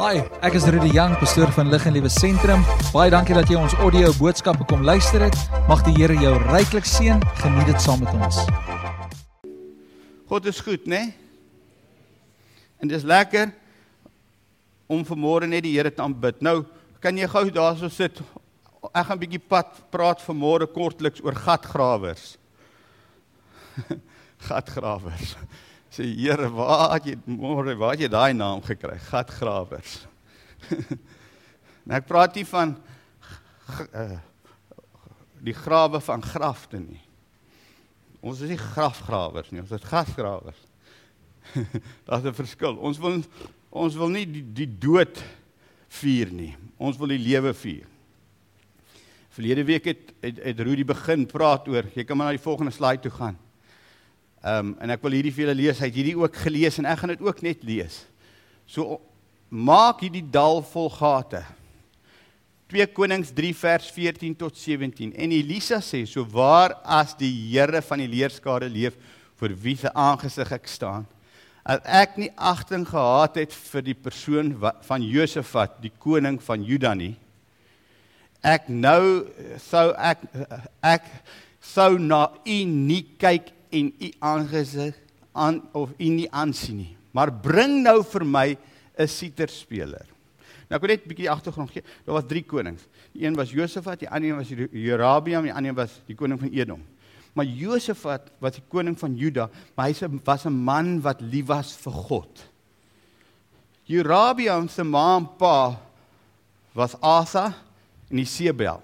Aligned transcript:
Hi, 0.00 0.22
ek 0.40 0.54
is 0.56 0.64
Rudy 0.64 0.94
Jang, 0.96 1.12
pastoor 1.20 1.50
van 1.52 1.68
Lig 1.68 1.82
en 1.84 1.92
Liewe 1.92 2.08
Sentrum. 2.08 2.62
Baie 2.88 3.10
dankie 3.12 3.34
dat 3.36 3.50
jy 3.52 3.58
ons 3.60 3.74
audio 3.84 4.08
boodskappe 4.16 4.64
kom 4.70 4.80
luister 4.80 5.20
het. 5.26 5.36
Mag 5.68 5.82
die 5.84 5.92
Here 5.98 6.16
jou 6.16 6.30
ryklik 6.46 6.88
seën. 6.88 7.20
Geniet 7.42 7.68
dit 7.68 7.84
saam 7.84 8.00
met 8.00 8.14
ons. 8.16 8.38
God 10.32 10.48
is 10.48 10.62
goed, 10.64 10.88
né? 10.88 11.02
Nee? 11.02 11.12
En 12.80 12.88
dis 12.88 13.04
lekker 13.04 13.52
om 14.88 15.04
vanmôre 15.04 15.50
net 15.52 15.66
die 15.68 15.74
Here 15.76 15.92
te 15.92 16.00
aanbid. 16.00 16.40
Nou, 16.40 16.62
kan 17.04 17.20
jy 17.20 17.28
gou 17.28 17.44
daarso 17.52 17.92
sit? 17.92 18.24
Ek 18.94 19.04
gaan 19.04 19.18
'n 19.20 19.24
bietjie 19.26 19.44
pad 19.52 19.84
praat 19.92 20.24
vanmôre 20.24 20.64
kortliks 20.64 21.20
oor 21.20 21.36
gatgrawers. 21.36 22.38
gatgrawers. 24.48 25.36
Sê 25.90 26.06
Here, 26.06 26.46
waar 26.54 26.94
het 26.94 27.08
jy 27.10 27.16
môre, 27.26 27.74
waar 27.78 27.96
het 27.96 28.04
jy 28.04 28.10
daai 28.12 28.32
naam 28.36 28.62
gekry? 28.62 28.94
Gatgrawers. 29.08 30.04
nou 31.84 31.96
ek 31.98 32.06
praat 32.06 32.36
nie 32.38 32.46
van 32.46 32.76
uh, 33.90 34.18
die 35.42 35.56
grawe 35.56 35.98
van 36.04 36.22
grafte 36.22 36.78
nie. 36.78 37.00
Ons 38.20 38.44
is 38.44 38.52
nie 38.52 38.60
grafgrawers 38.60 39.50
nie, 39.50 39.64
ons 39.64 39.72
is 39.74 39.86
gatgrawers. 39.88 40.66
Daar's 42.06 42.22
'n 42.22 42.36
verskil. 42.36 42.76
Ons 42.78 43.00
wil 43.02 43.22
ons 43.70 43.94
wil 43.96 44.10
nie 44.14 44.26
die, 44.26 44.44
die 44.44 44.68
dood 44.70 45.18
vier 45.88 46.30
nie. 46.30 46.54
Ons 46.78 46.98
wil 47.00 47.10
die 47.10 47.22
lewe 47.22 47.54
vier. 47.54 47.86
Verlede 49.34 49.64
week 49.64 49.84
het 49.90 50.12
het, 50.20 50.38
het 50.38 50.60
Rudy 50.60 50.84
begin 50.84 51.26
praat 51.26 51.66
oor, 51.68 51.86
jy 51.94 52.04
kan 52.04 52.16
maar 52.16 52.30
na 52.30 52.36
die 52.36 52.46
volgende 52.46 52.74
slide 52.74 53.02
toe 53.02 53.14
gaan. 53.14 53.38
Ehm 54.40 54.72
um, 54.72 54.76
en 54.80 54.90
ek 54.94 55.02
wil 55.04 55.18
hierdie 55.18 55.32
vir 55.36 55.44
julle 55.44 55.58
lees. 55.58 55.80
Hy 55.82 55.88
het 55.90 55.96
hierdie 56.00 56.16
ook 56.16 56.36
gelees 56.46 56.78
en 56.80 56.88
ek 56.88 57.02
gaan 57.02 57.12
dit 57.12 57.24
ook 57.26 57.42
net 57.44 57.64
lees. 57.66 58.06
So 58.64 58.96
maak 59.50 60.00
hierdie 60.00 60.24
dal 60.24 60.62
vol 60.64 60.88
gate. 60.94 61.42
2 62.70 62.86
Konings 62.94 63.34
3 63.36 63.50
vers 63.58 63.90
14 63.92 64.36
tot 64.38 64.56
17. 64.56 65.12
En 65.12 65.32
Elisa 65.34 65.82
sê: 65.84 66.06
"So 66.06 66.24
waar 66.24 66.78
as 66.84 67.12
die 67.18 67.32
Here 67.50 67.82
van 67.82 67.98
die 67.98 68.08
leerskare 68.08 68.68
leef, 68.68 68.96
vir 69.40 69.54
wie 69.56 69.76
se 69.76 69.90
aangesig 69.94 70.52
ek 70.52 70.68
staan, 70.68 71.06
as 71.64 71.80
ek 71.84 72.16
nie 72.16 72.30
agting 72.36 72.86
gehad 72.88 73.36
het 73.36 73.52
vir 73.52 73.82
die 73.82 73.94
persoon 73.94 74.54
van 74.82 75.02
Josafat, 75.02 75.80
die 75.82 75.92
koning 75.98 76.40
van 76.42 76.64
Juda 76.64 76.94
nie, 76.94 77.16
ek 78.42 78.68
nou 78.68 79.26
sou 79.58 79.90
ek 79.96 80.24
ek 80.82 81.04
sou 81.60 81.98
na 81.98 82.30
u 82.46 82.64
nie 82.64 83.02
kyk 83.20 83.52
en 83.70 83.92
u 83.98 84.12
aangesig 84.18 84.96
aan 85.32 85.62
of 85.72 85.90
u 85.98 86.08
nie 86.08 86.30
aansien 86.30 86.76
nie. 86.76 86.96
Maar 87.10 87.32
bring 87.32 87.82
nou 87.82 88.02
vir 88.04 88.24
my 88.24 88.58
'n 88.98 89.08
siterspeler. 89.08 90.06
Nou 90.68 90.78
ek 90.78 90.80
wil 90.80 90.90
net 90.90 91.04
'n 91.04 91.08
bietjie 91.08 91.30
agtergrond 91.30 91.70
gee. 91.70 91.82
Daar 92.04 92.14
was 92.14 92.26
drie 92.26 92.42
konings. 92.42 92.86
Die 93.12 93.26
een 93.26 93.34
was 93.34 93.50
Josafat, 93.50 93.98
die 93.98 94.08
ander 94.08 94.30
een 94.30 94.36
was 94.36 94.48
Jerabiam, 94.48 95.42
die 95.42 95.52
ander 95.52 95.70
een 95.70 95.76
was 95.76 96.00
die 96.06 96.14
koning 96.14 96.38
van 96.38 96.50
Edom. 96.50 96.82
Maar 97.32 97.44
Josafat 97.44 98.30
was 98.38 98.52
die 98.52 98.62
koning 98.68 98.98
van 98.98 99.16
Juda, 99.16 99.50
maar 99.74 99.86
hy 99.86 100.20
was 100.24 100.44
'n 100.44 100.52
man 100.52 101.00
wat 101.00 101.20
lief 101.20 101.46
was 101.46 101.76
vir 101.76 101.92
God. 101.92 102.50
Jerabiam 103.84 104.68
se 104.68 104.84
ma 104.84 105.16
en 105.16 105.28
pa 105.36 105.80
was 106.72 106.94
Asa 107.00 107.54
en 108.08 108.18
Isebel. 108.18 108.82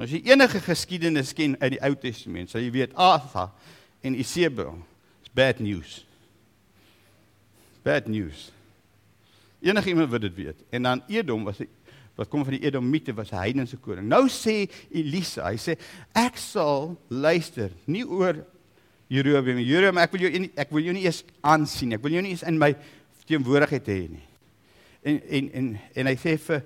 Nou 0.00 0.06
as 0.08 0.14
jy 0.14 0.30
enige 0.32 0.62
geskiedenis 0.64 1.34
ken 1.36 1.58
uit 1.60 1.74
die 1.74 1.78
Ou 1.84 1.92
Testament, 2.00 2.48
sal 2.48 2.62
jy 2.64 2.70
weet 2.72 2.94
Asa 2.96 3.50
en 4.00 4.14
Isebel 4.16 4.78
is 5.20 5.28
bad 5.36 5.58
news. 5.60 5.98
Bad 7.84 8.08
news. 8.08 8.46
Enige 9.60 9.92
iemand 9.92 10.08
wat 10.08 10.24
dit 10.24 10.38
weet. 10.38 10.64
En 10.72 10.88
dan 10.88 11.04
Edom 11.12 11.44
was 11.44 11.60
wat 12.16 12.32
kom 12.32 12.46
van 12.48 12.56
die 12.56 12.62
Edomite 12.64 13.12
was 13.12 13.28
'n 13.32 13.44
heidense 13.44 13.76
koning. 13.76 14.08
Nou 14.08 14.24
sê 14.28 14.70
Elisa, 14.88 15.44
hy 15.52 15.60
sê 15.60 15.76
ek 16.16 16.36
sal 16.36 16.96
luister 17.08 17.70
nie 17.84 18.04
oor 18.04 18.40
Jerobeam. 19.06 19.58
Jerobeam, 19.58 19.98
ek 19.98 20.12
wil 20.12 20.20
jou 20.20 20.38
nie, 20.38 20.50
ek 20.56 20.70
wil 20.70 20.82
jou 20.82 20.94
nie 20.94 21.04
eens 21.04 21.24
aansien. 21.40 21.92
Ek 21.92 22.02
wil 22.02 22.12
jou 22.12 22.22
nie 22.22 22.30
eens 22.30 22.42
in 22.42 22.58
my 22.58 22.74
teenwoordigheid 23.26 23.86
hê 23.86 24.08
nie. 24.08 24.26
En 25.02 25.20
en 25.28 25.52
en 25.52 25.80
en 25.94 26.06
hy 26.06 26.16
sê 26.16 26.38
vir 26.38 26.64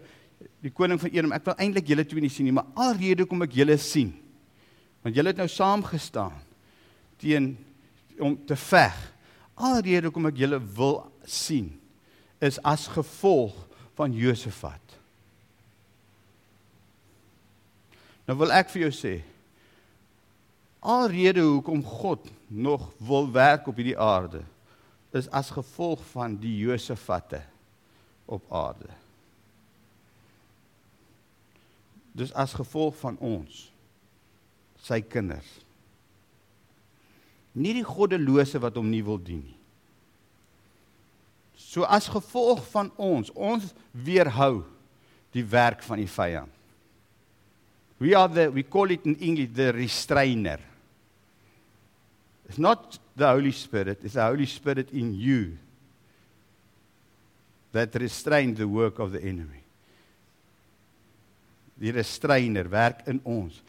die 0.64 0.72
koning 0.72 1.00
van 1.00 1.12
Edom, 1.12 1.34
ek 1.36 1.44
wil 1.44 1.58
eintlik 1.60 1.90
julle 1.92 2.06
twee 2.08 2.24
nie 2.24 2.32
sien 2.32 2.48
nie, 2.48 2.54
maar 2.56 2.70
alrede 2.86 3.26
kom 3.28 3.44
ek 3.44 3.56
julle 3.58 3.76
sien. 3.80 4.14
Want 5.04 5.16
julle 5.16 5.34
het 5.34 5.40
nou 5.42 5.48
saamgestaan 5.52 6.38
teen 7.20 7.52
om 8.18 8.38
te 8.48 8.56
veg. 8.56 8.96
Alrede 9.54 10.10
kom 10.14 10.30
ek 10.30 10.40
julle 10.40 10.60
wil 10.76 11.02
sien 11.28 11.74
is 12.44 12.58
as 12.66 12.86
gevolg 12.92 13.54
van 13.96 14.12
Josafat. 14.16 14.80
Nou 18.24 18.36
wil 18.40 18.52
ek 18.56 18.72
vir 18.72 18.86
jou 18.86 18.92
sê 18.96 19.14
alrede 20.84 21.40
hoekom 21.44 21.80
God 21.84 22.26
nog 22.48 22.90
wil 23.00 23.30
werk 23.32 23.68
op 23.68 23.78
hierdie 23.80 23.96
aarde 24.00 24.42
is 25.16 25.30
as 25.32 25.52
gevolg 25.54 26.02
van 26.12 26.34
die 26.40 26.56
Josafatte 26.64 27.40
op 28.26 28.44
aarde. 28.52 29.03
Dis 32.14 32.30
as 32.38 32.54
gevolg 32.54 32.94
van 33.00 33.18
ons 33.18 33.66
sy 34.84 35.00
kinders. 35.02 35.48
Nie 37.58 37.74
die 37.74 37.86
goddelose 37.86 38.60
wat 38.62 38.76
hom 38.78 38.90
nie 38.90 39.02
wil 39.06 39.18
dien 39.18 39.42
nie. 39.42 39.58
So 41.58 41.86
as 41.90 42.06
gevolg 42.10 42.62
van 42.70 42.90
ons, 43.00 43.32
ons 43.34 43.72
weerhou 43.90 44.62
die 45.34 45.42
werk 45.50 45.82
van 45.82 45.98
die 46.02 46.10
vyand. 46.10 46.50
We 47.98 48.12
are 48.18 48.28
the 48.28 48.48
we 48.52 48.62
call 48.62 48.90
it 48.90 49.06
in 49.06 49.16
English 49.16 49.54
the 49.54 49.72
restrainer. 49.72 50.60
It's 52.46 52.58
not 52.58 52.98
the 53.16 53.26
Holy 53.26 53.52
Spirit, 53.52 54.04
it's 54.04 54.14
the 54.14 54.26
Holy 54.26 54.46
Spirit 54.46 54.92
in 54.92 55.14
you 55.14 55.56
that 57.72 57.94
restrains 57.94 58.58
the 58.58 58.68
work 58.68 58.98
of 58.98 59.10
the 59.12 59.22
enemy 59.22 59.63
die 61.80 61.92
restrainer 61.92 62.68
werk 62.70 63.02
in 63.10 63.20
ons. 63.22 63.62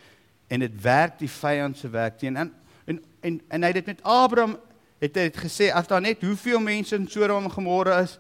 En 0.48 0.62
dit 0.62 0.82
werk 0.82 1.18
die 1.20 1.32
vyand 1.32 1.78
se 1.78 1.90
werk 1.90 2.20
teen. 2.22 2.38
En 2.38 2.54
en 2.86 3.02
en, 3.20 3.42
en 3.50 3.62
hy 3.66 3.72
het 3.72 3.80
dit 3.82 3.92
met 3.96 4.04
Abraham 4.04 4.58
het 5.02 5.18
hy 5.18 5.28
het 5.28 5.40
gesê 5.42 5.72
as 5.74 5.90
daar 5.90 6.04
net 6.04 6.22
hoeveel 6.24 6.62
mense 6.64 6.96
in 6.96 7.08
Sodom 7.10 7.50
gemore 7.52 7.98
is 8.04 8.16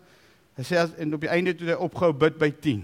hy 0.57 0.66
sê 0.66 0.79
as 0.81 0.95
en 1.01 1.13
op 1.16 1.24
die 1.24 1.31
einde 1.31 1.53
toe 1.56 1.69
hy 1.72 1.78
opgehou 1.85 2.16
bid 2.25 2.40
by 2.41 2.50
10 2.63 2.84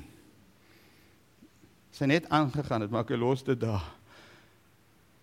sy 1.97 2.07
net 2.09 2.29
aangegaan 2.31 2.85
het 2.85 2.93
maar 2.93 3.05
ek 3.07 3.17
los 3.19 3.43
dit 3.47 3.59
daar 3.59 3.83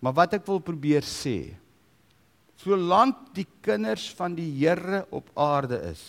maar 0.03 0.15
wat 0.19 0.37
ek 0.37 0.45
wil 0.49 0.61
probeer 0.63 1.07
sê 1.07 1.55
solank 2.59 3.29
die 3.37 3.47
kinders 3.63 4.09
van 4.19 4.35
die 4.35 4.49
Here 4.59 5.05
op 5.15 5.31
aarde 5.39 5.79
is 5.89 6.03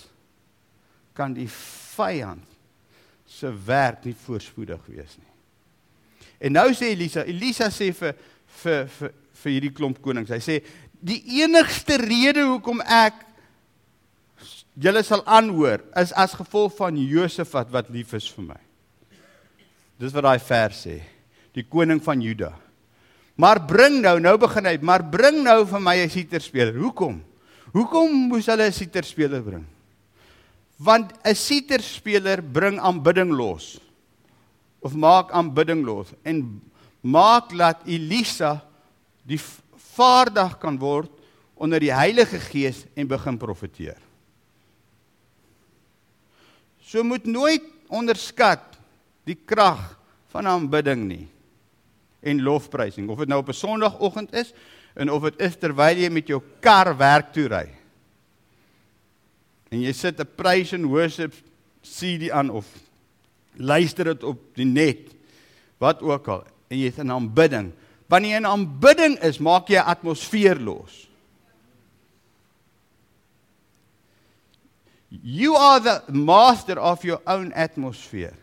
kan 1.15 1.35
die 1.37 1.49
vyand 1.51 2.47
se 3.31 3.51
werk 3.67 4.05
nie 4.05 4.17
voorspoedig 4.27 4.83
wees 4.91 5.19
nie 5.21 5.30
En 6.41 6.53
nou 6.57 6.71
sê 6.73 6.95
Elisa, 6.95 7.27
Elisa 7.29 7.69
sê 7.69 7.91
vir 7.93 8.15
vir 8.63 8.87
vir 8.99 9.13
vir 9.41 9.53
hierdie 9.55 9.73
klomp 9.77 10.01
konings. 10.05 10.33
Hy 10.33 10.41
sê 10.45 10.61
die 11.01 11.21
enigste 11.41 11.97
rede 12.01 12.45
hoekom 12.49 12.83
ek 12.85 13.27
julle 14.81 15.03
sal 15.05 15.23
aanhoor 15.29 15.85
is 16.01 16.13
as 16.17 16.37
gevolg 16.37 16.75
van 16.79 16.97
Josafat 16.97 17.71
wat 17.73 17.93
lief 17.93 18.13
is 18.17 18.29
vir 18.33 18.51
my. 18.53 18.59
Dis 20.01 20.15
wat 20.17 20.25
daai 20.25 20.41
vers 20.41 20.85
sê. 20.87 21.01
Die 21.57 21.67
koning 21.67 22.01
van 22.05 22.21
Juda. 22.23 22.55
Maar 23.41 23.61
bring 23.67 24.01
nou, 24.05 24.19
nou 24.21 24.37
begin 24.41 24.69
hy, 24.69 24.77
maar 24.85 25.03
bring 25.03 25.43
nou 25.45 25.65
vir 25.67 25.81
my 25.81 25.97
'n 25.97 26.09
siterspeler. 26.09 26.77
Hoekom? 26.77 27.21
Hoekom 27.73 28.29
moes 28.29 28.47
hulle 28.47 28.69
'n 28.69 28.73
siterspeler 28.73 29.43
bring? 29.43 29.67
Want 30.79 31.13
'n 31.25 31.35
siterspeler 31.35 32.41
bring 32.41 32.79
aanbidding 32.79 33.33
los 33.33 33.81
of 34.81 34.97
maak 34.97 35.31
aanbidding 35.31 35.85
los 35.85 36.13
en 36.25 36.61
maak 37.01 37.53
dat 37.57 37.85
Elisa 37.87 38.61
die 39.25 39.41
vaardig 39.95 40.57
kan 40.61 40.79
word 40.81 41.11
onder 41.61 41.81
die 41.83 41.93
Heilige 41.93 42.41
Gees 42.41 42.87
en 42.97 43.09
begin 43.09 43.37
profeteer. 43.39 43.99
So 46.81 47.05
moet 47.05 47.29
nooit 47.29 47.65
onderskat 47.93 48.79
die 49.29 49.37
krag 49.37 49.83
van 50.33 50.49
aanbidding 50.49 51.05
nie 51.07 51.27
en 52.21 52.43
lofprysing 52.45 53.09
of 53.13 53.21
dit 53.23 53.29
nou 53.29 53.41
op 53.41 53.49
'n 53.49 53.61
Sondagoggend 53.61 54.33
is 54.33 54.53
en 54.95 55.11
of 55.11 55.23
dit 55.23 55.41
is 55.41 55.57
terwyl 55.57 55.97
jy 55.97 56.09
met 56.11 56.27
jou 56.27 56.43
kar 56.61 56.97
werk 56.97 57.33
toe 57.33 57.49
ry. 57.49 57.69
En 59.71 59.81
jy 59.81 59.93
sit 59.93 60.21
'n 60.21 60.29
praise 60.37 60.77
and 60.77 60.85
worship 60.85 61.35
CD 61.83 62.31
aan 62.31 62.51
of 62.51 62.67
luister 63.59 64.13
dit 64.13 64.25
op 64.25 64.41
die 64.59 64.69
net 64.69 65.11
wat 65.83 66.03
ook 66.03 66.29
al 66.29 66.43
en 66.71 66.79
jy 66.79 66.91
is 66.93 66.99
in 67.03 67.13
aanbidding 67.13 67.73
wanneer 68.11 68.37
jy 68.37 68.43
in 68.43 68.51
aanbidding 68.51 69.17
is 69.27 69.41
maak 69.43 69.71
jy 69.73 69.83
atmosfeer 69.83 70.61
los 70.61 71.11
You 75.11 75.57
are 75.57 75.81
the 75.81 76.03
master 76.13 76.79
of 76.79 77.03
your 77.03 77.21
own 77.27 77.51
atmosphere. 77.53 78.37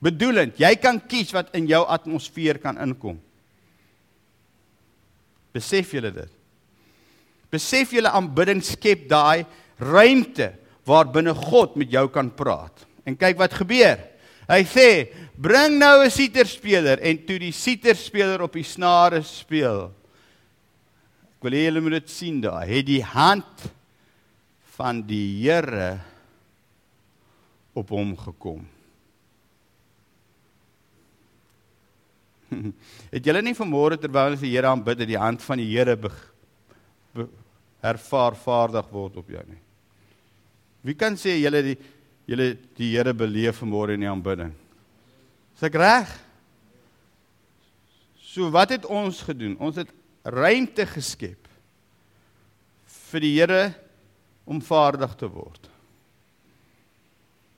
Bedoelend, 0.00 0.56
jy 0.56 0.72
kan 0.80 1.00
kies 1.10 1.34
wat 1.36 1.52
in 1.58 1.68
jou 1.68 1.82
atmosfeer 1.84 2.60
kan 2.62 2.78
inkom. 2.80 3.18
Besef 5.52 5.92
julle 5.92 6.12
dit? 6.14 6.32
Besef 7.52 7.92
julle 7.92 8.12
aanbidding 8.14 8.62
skep 8.64 9.04
daai 9.10 9.44
ruimte 9.80 10.52
waar 10.88 11.08
binne 11.12 11.34
God 11.36 11.76
met 11.76 11.92
jou 11.92 12.06
kan 12.14 12.30
praat. 12.32 12.87
En 13.08 13.16
kyk 13.16 13.38
wat 13.40 13.56
gebeur. 13.56 13.96
Hy 14.48 14.62
sê, 14.64 15.12
"Bring 15.36 15.78
nou 15.78 16.04
'n 16.04 16.10
siterspeler" 16.10 17.00
en 17.00 17.24
toe 17.24 17.38
die 17.38 17.52
siterspeler 17.52 18.42
op 18.42 18.52
die 18.52 18.64
snare 18.64 19.22
speel. 19.22 19.92
Ek 21.38 21.42
wil 21.42 21.52
hê 21.52 21.64
julle 21.68 21.80
moet 21.80 22.02
dit 22.02 22.10
sien 22.10 22.40
daar. 22.40 22.66
Het 22.66 22.86
die 22.86 23.02
hand 23.02 23.72
van 24.76 25.02
die 25.06 25.42
Here 25.42 26.00
op 27.74 27.88
hom 27.88 28.16
gekom. 28.16 28.66
Het 33.14 33.24
julle 33.24 33.42
nie 33.42 33.54
vanmôre 33.54 33.98
terwyl 34.00 34.32
ons 34.32 34.40
die 34.40 34.50
Here 34.50 34.66
aanbid 34.66 34.98
dat 34.98 35.08
die 35.08 35.18
hand 35.18 35.42
van 35.42 35.58
die 35.58 35.76
Here 35.76 35.98
ervaar 37.80 38.34
vaardig 38.34 38.90
word 38.90 39.16
op 39.16 39.28
jou 39.28 39.44
nie? 39.46 39.60
Wie 40.82 40.94
kan 40.94 41.16
sê 41.18 41.38
julle 41.38 41.62
die 41.62 41.78
julle 42.28 42.52
die 42.78 42.92
Here 42.92 43.14
beleef 43.16 43.62
vanmôre 43.62 43.96
in 43.96 44.04
die 44.04 44.10
aanbidding? 44.10 44.52
Is 45.56 45.64
ek 45.66 45.78
reg? 45.80 46.12
So 48.28 48.52
wat 48.54 48.76
het 48.76 48.86
ons 48.86 49.22
gedoen? 49.26 49.56
Ons 49.56 49.80
het 49.80 49.90
ruimte 50.28 50.84
geskep 50.86 51.48
vir 53.08 53.24
die 53.24 53.34
Here 53.40 53.64
om 54.48 54.60
vaardig 54.64 55.16
te 55.18 55.28
word. 55.32 55.68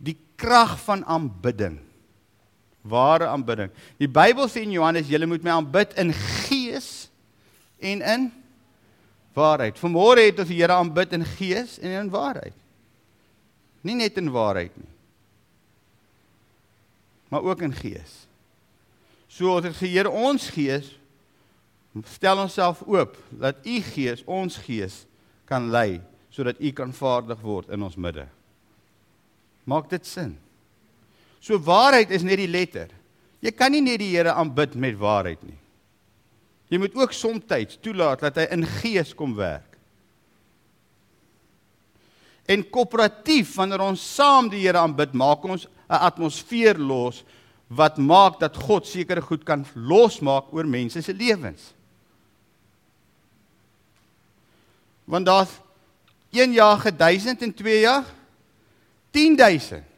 Die 0.01 0.17
krag 0.41 0.79
van 0.87 1.05
aanbidding 1.05 1.81
ware 2.83 3.29
aanbidding. 3.29 3.71
Die 4.01 4.09
Bybel 4.09 4.49
sê 4.49 4.65
in 4.65 4.75
Johannes, 4.75 5.09
julle 5.11 5.29
moet 5.29 5.45
my 5.45 5.59
aanbid 5.59 5.93
in 6.01 6.13
gees 6.47 7.11
en 7.81 8.01
in 8.01 8.27
waarheid. 9.37 9.79
Vanmôre 9.81 10.25
het 10.29 10.41
ons 10.41 10.51
die 10.51 10.61
Here 10.61 10.77
aanbid 10.77 11.13
in 11.17 11.27
gees 11.37 11.79
en 11.83 11.97
in 12.05 12.13
waarheid. 12.13 12.57
Nie 13.87 13.97
net 13.97 14.19
in 14.21 14.31
waarheid 14.33 14.75
nie. 14.77 14.91
Maar 17.31 17.47
ook 17.47 17.63
in 17.63 17.75
gees. 17.75 18.27
So 19.31 19.57
as 19.57 19.79
die 19.79 19.93
Here 19.95 20.11
ons 20.11 20.51
gees 20.51 20.97
stel 22.07 22.39
onsself 22.39 22.83
oop 22.87 23.17
dat 23.31 23.65
u 23.67 23.81
gees 23.83 24.23
ons 24.27 24.57
gees 24.63 25.05
kan 25.49 25.71
lei 25.71 26.01
sodat 26.31 26.61
u 26.63 26.71
kan 26.71 26.93
vaardig 26.95 27.41
word 27.43 27.73
in 27.75 27.83
ons 27.83 27.97
midde. 27.99 28.27
Maak 29.67 29.91
dit 29.91 30.07
sin? 30.07 30.37
So 31.43 31.59
waarheid 31.59 32.11
is 32.15 32.23
net 32.27 32.39
die 32.39 32.51
letter. 32.51 32.91
Jy 33.41 33.51
kan 33.57 33.73
nie 33.73 33.83
net 33.83 33.99
die 34.03 34.13
Here 34.13 34.35
aanbid 34.37 34.77
met 34.79 34.99
waarheid 35.01 35.43
nie. 35.43 35.59
Jy 36.71 36.79
moet 36.79 36.95
ook 36.95 37.13
soms 37.17 37.79
toelaat 37.83 38.21
dat 38.21 38.37
hy 38.39 38.47
in 38.55 38.67
gees 38.79 39.15
kom 39.15 39.35
werk. 39.35 39.70
En 42.51 42.65
koöperatief 42.67 43.55
wanneer 43.55 43.85
ons 43.85 44.03
saam 44.15 44.49
die 44.51 44.65
Here 44.65 44.81
aanbid, 44.81 45.13
maak 45.15 45.45
ons 45.47 45.67
'n 45.67 46.03
atmosfeer 46.09 46.79
los 46.79 47.23
wat 47.69 47.99
maak 47.99 48.41
dat 48.41 48.57
God 48.57 48.87
sekere 48.87 49.23
goed 49.23 49.45
kan 49.45 49.65
losmaak 49.75 50.53
oor 50.53 50.67
mense 50.67 51.03
se 51.03 51.15
lewens. 51.15 51.73
Want 55.05 55.27
daar's 55.27 55.61
1 56.31 56.53
jaar 56.53 56.79
ge 56.79 56.97
1000 56.97 57.43
en 57.43 57.55
2 57.55 57.81
jaar 57.81 58.05
10000. 59.11 59.90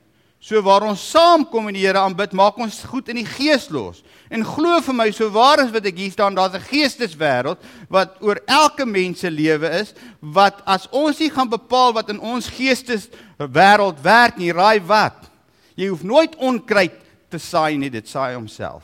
So 0.43 0.59
waar 0.67 0.83
ons 0.91 1.03
saamkom 1.13 1.69
en 1.71 1.77
die 1.77 1.85
Here 1.85 2.01
aanbid, 2.03 2.33
maak 2.35 2.57
ons 2.59 2.81
goed 2.91 3.07
in 3.13 3.21
die 3.21 3.29
gees 3.29 3.69
los. 3.71 4.01
En 4.27 4.43
glo 4.43 4.81
vir 4.83 4.97
my, 4.99 5.07
so 5.15 5.31
waar 5.31 5.63
is 5.63 5.71
wat 5.71 5.87
ek 5.87 6.01
hier 6.03 6.11
staan, 6.11 6.35
daar's 6.35 6.57
'n 6.59 6.67
geesteswêreld 6.67 7.63
wat 7.89 8.19
oor 8.21 8.41
elke 8.47 8.85
mens 8.85 9.21
se 9.21 9.31
lewe 9.31 9.71
is, 9.71 9.95
wat 10.19 10.59
as 10.67 10.89
ons 10.91 11.19
nie 11.21 11.31
gaan 11.31 11.49
bepaal 11.49 11.93
wat 11.95 12.11
in 12.11 12.19
ons 12.19 12.51
geesteswêreld 12.51 14.03
werk 14.03 14.37
nie, 14.37 14.51
raai 14.51 14.81
wat? 14.81 15.31
Jy 15.77 15.89
hoef 15.89 16.03
nooit 16.03 16.35
onkruid 16.37 16.99
te 17.31 17.39
saai 17.39 17.79
nie, 17.79 17.91
dit 17.91 18.09
saai 18.09 18.35
homself. 18.35 18.83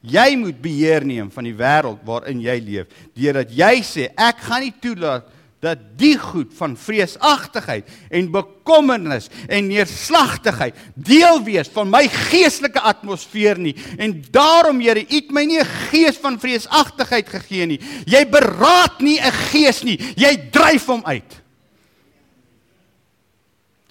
Jy 0.00 0.36
moet 0.36 0.62
beheer 0.62 1.04
neem 1.04 1.30
van 1.30 1.44
die 1.44 1.54
wêreld 1.54 2.00
waarin 2.04 2.40
jy 2.40 2.58
leef, 2.60 2.86
deurdat 3.12 3.52
jy 3.52 3.82
sê 3.84 4.08
ek 4.16 4.40
gaan 4.40 4.62
nie 4.64 4.74
toelaat 4.80 5.28
dat 5.60 5.80
die 6.00 6.16
goed 6.18 6.54
van 6.56 6.76
vreesagtigheid 6.76 7.88
en 8.08 8.30
bekommernis 8.32 9.28
en 9.48 9.68
neerslagtigheid 9.68 10.76
deel 10.94 11.42
wees 11.44 11.68
van 11.74 11.90
my 11.92 12.06
geestelike 12.08 12.80
atmosfeer 12.80 13.60
nie. 13.60 13.74
En 14.00 14.16
daarom 14.32 14.80
Here 14.80 15.04
u 15.04 15.14
het 15.14 15.30
my 15.30 15.44
nie 15.44 15.60
'n 15.60 15.68
gees 15.90 16.16
van 16.16 16.40
vreesagtigheid 16.40 17.28
gegee 17.28 17.66
nie. 17.66 17.80
Jy 18.06 18.24
beraad 18.28 19.00
nie 19.00 19.20
'n 19.20 19.32
gees 19.52 19.82
nie. 19.82 19.98
Jy 20.16 20.50
dryf 20.50 20.86
hom 20.86 21.04
uit. 21.04 21.42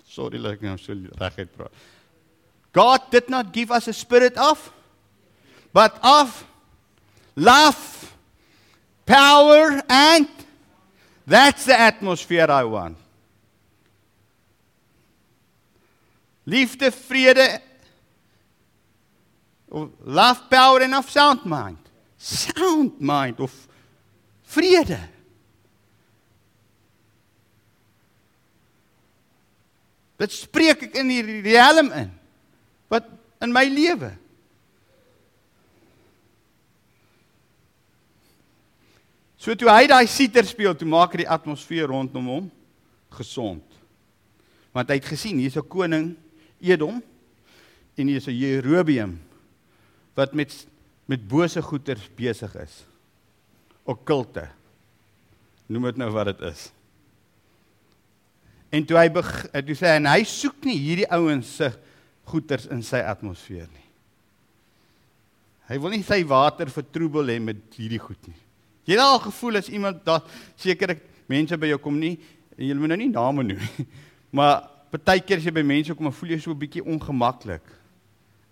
Sorry 0.03 0.37
like 0.37 0.65
nou 0.65 0.77
so 0.77 0.93
reguit 0.93 1.55
praat. 1.55 1.71
God 2.73 3.01
did 3.11 3.29
not 3.29 3.53
give 3.53 3.71
us 3.71 3.87
a 3.87 3.93
spirit 3.93 4.37
of 4.37 4.73
but 5.71 5.93
of 6.01 6.45
love 7.35 8.11
power 9.05 9.81
and 9.87 10.38
That's 11.29 11.65
the 11.65 11.79
atmosphere 11.79 12.49
I 12.49 12.63
want. 12.63 12.97
Liefde, 16.47 16.89
vrede, 16.89 17.61
love, 20.05 20.49
power 20.49 20.81
and 20.81 20.95
of 20.95 21.07
sound 21.11 21.45
mind. 21.45 21.77
Sound 22.17 22.99
mind 22.99 23.39
of 23.39 23.53
vrede. 24.49 24.97
Dit 30.17 30.33
spreek 30.33 30.81
ek 30.89 30.97
in 30.97 31.13
die 31.13 31.21
riem 31.21 31.93
in. 31.93 32.09
Wat 32.89 33.05
in 33.45 33.53
my 33.53 33.69
lewe 33.69 34.15
So 39.39 39.55
toe 39.55 39.71
hy 39.71 39.87
daai 39.87 40.07
siter 40.11 40.43
speel, 40.43 40.75
toe 40.75 40.87
maak 40.87 41.15
hy 41.15 41.23
die 41.23 41.31
atmosfeer 41.31 41.87
rondom 41.87 42.25
hom 42.27 42.47
gesond. 43.15 43.63
Want 44.75 44.91
hy 44.91 44.99
het 44.99 45.07
gesien 45.07 45.39
hier's 45.39 45.55
'n 45.55 45.63
koning 45.63 46.17
Edom 46.59 47.01
en 47.95 48.07
hier's 48.07 48.27
'n 48.27 48.35
Jerobeam 48.35 49.19
wat 50.15 50.33
met 50.35 50.67
met 51.07 51.27
bose 51.27 51.61
goeters 51.61 52.05
besig 52.15 52.55
is. 52.55 52.85
Okkulte. 53.83 54.47
Noem 55.67 55.83
dit 55.89 55.97
nou 55.97 56.11
wat 56.11 56.25
dit 56.25 56.41
is. 56.41 56.71
En 58.69 58.85
toe 58.85 58.97
hy 58.97 59.09
toe 59.09 59.75
sê 59.75 59.95
en 59.95 60.05
hy 60.05 60.23
soek 60.23 60.65
nie 60.65 60.77
hierdie 60.77 61.09
ouens 61.09 61.55
se 61.55 61.71
goeters 62.29 62.67
in 62.69 62.83
sy 62.85 63.01
atmosfeer 63.01 63.65
nie. 63.73 63.87
Hy 65.69 65.79
wil 65.79 65.89
nie 65.89 66.03
sy 66.03 66.21
water 66.23 66.69
vertroebel 66.69 67.25
hê 67.25 67.39
met 67.41 67.57
hierdie 67.77 68.01
goed 68.01 68.27
nie. 68.27 68.37
Jy 68.89 68.97
het 68.97 69.05
al 69.05 69.19
gevoel 69.21 69.59
as 69.59 69.69
iemand 69.69 70.01
daar 70.05 70.23
seker 70.57 70.95
mense 71.29 71.57
by 71.61 71.69
jou 71.69 71.77
kom 71.83 71.99
nie 72.01 72.15
jy 72.59 72.75
moet 72.75 72.91
nou 72.91 72.99
nie 72.99 73.11
name 73.13 73.45
noem. 73.51 73.65
Maar 74.35 74.67
partykeer 74.93 75.39
as 75.39 75.45
jy 75.47 75.53
by 75.53 75.63
mense 75.65 75.93
kom, 75.97 76.11
voel 76.13 76.35
jy 76.35 76.39
so 76.43 76.51
'n 76.53 76.59
bietjie 76.61 76.83
ongemaklik. 76.85 77.65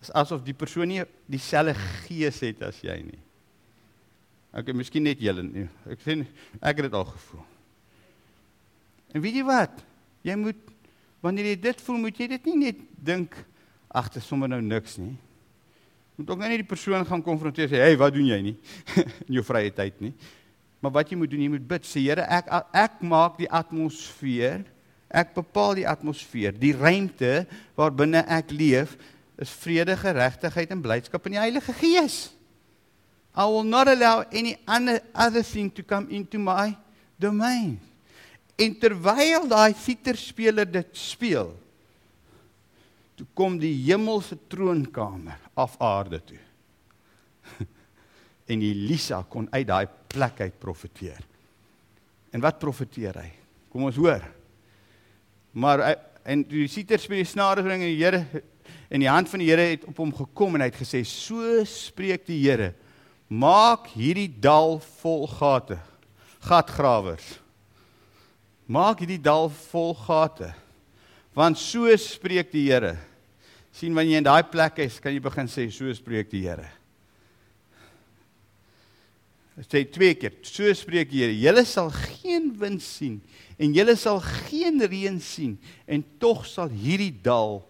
Is 0.01 0.09
asof 0.09 0.41
die 0.45 0.55
persoon 0.57 0.89
nie 0.89 1.03
dieselfde 1.29 1.75
gees 2.05 2.39
het 2.41 2.63
as 2.65 2.79
jy 2.81 2.95
nie. 3.01 3.19
Okay, 4.53 4.73
miskien 4.73 5.03
net 5.03 5.21
julle 5.21 5.43
nie. 5.43 5.67
Ek 5.85 6.01
sê 6.01 6.17
ek 6.61 6.79
het 6.81 6.87
dit 6.87 6.93
al 6.93 7.05
gevoel. 7.05 7.45
En 9.13 9.21
weet 9.21 9.37
jy 9.37 9.45
wat? 9.45 9.85
Jy 10.25 10.35
moet 10.35 10.57
wanneer 11.21 11.51
jy 11.51 11.59
dit 11.61 11.81
voel, 11.81 11.97
moet 11.97 12.17
jy 12.17 12.27
dit 12.27 12.45
nie 12.45 12.57
net 12.57 12.81
dink 12.97 13.37
ag, 13.89 14.09
dit 14.09 14.21
is 14.21 14.27
sommer 14.27 14.49
nou 14.49 14.61
niks 14.61 14.97
nie 14.97 15.13
moet 16.17 16.29
ook 16.33 16.39
nou 16.41 16.49
nie 16.49 16.63
die 16.63 16.67
persoon 16.67 17.05
gaan 17.05 17.21
konfronteer 17.21 17.69
sê, 17.69 17.77
"Hey, 17.77 17.97
wat 17.97 18.13
doen 18.13 18.25
jy 18.25 18.41
nie 18.41 18.57
in 19.27 19.37
jou 19.37 19.43
vrye 19.45 19.69
tyd 19.71 20.01
nie?" 20.01 20.13
Maar 20.81 20.91
wat 20.91 21.09
jy 21.09 21.17
moet 21.17 21.29
doen, 21.29 21.41
jy 21.41 21.49
moet 21.49 21.67
bid. 21.67 21.85
Sê, 21.85 22.01
"Here, 22.01 22.25
ek 22.25 22.49
ek 22.73 23.01
maak 23.01 23.37
die 23.37 23.49
atmosfeer, 23.49 24.65
ek 25.09 25.33
bepaal 25.35 25.75
die 25.75 25.87
atmosfeer, 25.87 26.53
die 26.57 26.73
ruimte 26.73 27.47
waarbinne 27.75 28.25
ek 28.27 28.51
leef 28.51 28.97
is 29.37 29.49
vrede, 29.49 29.95
geregtigheid 29.97 30.71
en 30.71 30.81
blydskap 30.81 31.25
in 31.25 31.37
die 31.37 31.39
Heilige 31.39 31.73
Gees. 31.73 32.33
I 33.37 33.45
will 33.45 33.63
not 33.63 33.87
allow 33.87 34.23
any 34.31 34.57
other 35.13 35.43
thing 35.43 35.69
to 35.73 35.83
come 35.83 36.09
into 36.09 36.39
my 36.39 36.75
domain." 37.19 37.79
En 38.57 38.73
terwyl 38.73 39.45
daai 39.47 39.73
siterspeler 39.77 40.65
dit 40.65 40.87
speel, 40.97 41.53
toe 43.17 43.25
kom 43.33 43.57
die 43.59 43.73
hemelse 43.87 44.37
troonkamer 44.49 45.39
af 45.57 45.77
aarde 45.81 46.21
toe. 46.21 46.43
En 48.47 48.61
Elisa 48.63 49.25
kon 49.27 49.49
uit 49.51 49.65
daai 49.67 49.89
plek 50.07 50.37
uit 50.39 50.53
profeteer. 50.55 51.19
En 52.31 52.39
wat 52.39 52.61
profeteer 52.61 53.17
hy? 53.19 53.31
Kom 53.67 53.83
ons 53.89 53.97
hoor. 53.99 54.23
Maar 55.51 55.83
hy, 55.83 55.95
en 56.27 56.43
die 56.47 56.67
sieter 56.71 56.99
speel 56.99 57.23
die 57.23 57.29
snare 57.29 57.63
bring 57.65 57.81
en 57.81 57.91
die 57.91 57.99
Here 57.99 58.21
en 58.91 59.03
die 59.03 59.09
hand 59.09 59.29
van 59.31 59.43
die 59.43 59.49
Here 59.49 59.65
het 59.73 59.85
op 59.87 59.99
hom 59.99 60.11
gekom 60.15 60.55
en 60.55 60.63
hy 60.65 60.69
het 60.69 60.79
gesê 60.79 61.01
so 61.07 61.63
spreek 61.67 62.25
die 62.27 62.39
Here 62.43 62.73
maak 63.27 63.89
hierdie 63.95 64.29
dal 64.31 64.77
vol 64.99 65.25
gate 65.31 65.79
gatgrawers 66.47 67.37
maak 68.67 69.03
hierdie 69.03 69.21
dal 69.23 69.47
vol 69.71 69.93
gate 70.05 70.51
want 71.35 71.59
so 71.59 71.87
spreek 71.99 72.51
die 72.51 72.67
Here 72.69 72.97
sien 73.77 73.93
wanneer 73.93 74.17
jy 74.17 74.23
in 74.23 74.25
daai 74.25 74.49
plek 74.49 74.81
is 74.87 74.97
kan 75.01 75.13
jy 75.13 75.21
begin 75.21 75.49
sê 75.51 75.67
so 75.73 75.91
spreek 75.93 76.31
die 76.31 76.43
Here. 76.47 76.65
Sê 79.65 79.83
twee 79.89 80.15
keer 80.17 80.33
so 80.45 80.69
spreek 80.77 81.11
die 81.11 81.23
Here. 81.23 81.35
Julle 81.37 81.65
sal 81.65 81.91
geen 81.93 82.49
wind 82.57 82.81
sien 82.85 83.19
en 83.57 83.73
julle 83.73 83.97
sal 83.97 84.21
geen 84.47 84.81
reën 84.81 85.21
sien 85.21 85.55
en 85.85 86.05
tog 86.21 86.45
sal 86.49 86.73
hierdie 86.73 87.13
dal 87.23 87.61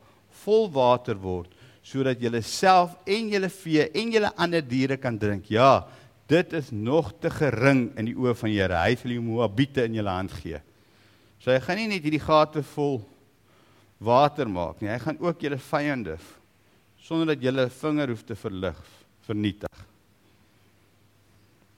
vol 0.46 0.68
water 0.72 1.20
word 1.20 1.52
sodat 1.88 2.20
julle 2.24 2.42
self 2.44 2.96
en 3.08 3.30
julle 3.32 3.52
vee 3.52 3.88
en 3.96 4.12
julle 4.16 4.32
ander 4.36 4.64
diere 4.64 5.00
kan 5.00 5.20
drink. 5.20 5.52
Ja 5.52 5.88
dit 6.28 6.54
is 6.60 6.72
nog 6.76 7.14
te 7.24 7.32
gering 7.32 7.86
in 7.96 8.10
die 8.10 8.16
oë 8.20 8.34
van 8.36 8.52
die 8.52 8.60
Here. 8.60 8.80
Hy 8.84 8.96
wil 9.04 9.14
die 9.16 9.22
moabiete 9.24 9.86
in 9.88 9.96
julle 9.96 10.12
hand 10.12 10.34
gee. 10.36 10.60
So 11.40 11.54
hy 11.54 11.60
gaan 11.64 11.80
nie 11.80 11.92
net 11.94 12.04
hierdie 12.04 12.24
gate 12.24 12.64
vol 12.74 13.00
water 14.00 14.48
maak 14.50 14.82
nie 14.82 14.90
hy 14.90 15.00
gaan 15.00 15.20
ook 15.20 15.42
julle 15.42 15.58
vyande 15.58 16.18
sonder 17.02 17.36
dat 17.36 17.44
julle 17.44 17.70
vinger 17.70 18.10
hoef 18.10 18.24
te 18.24 18.36
verlig 18.36 18.82
vernietig 19.28 19.88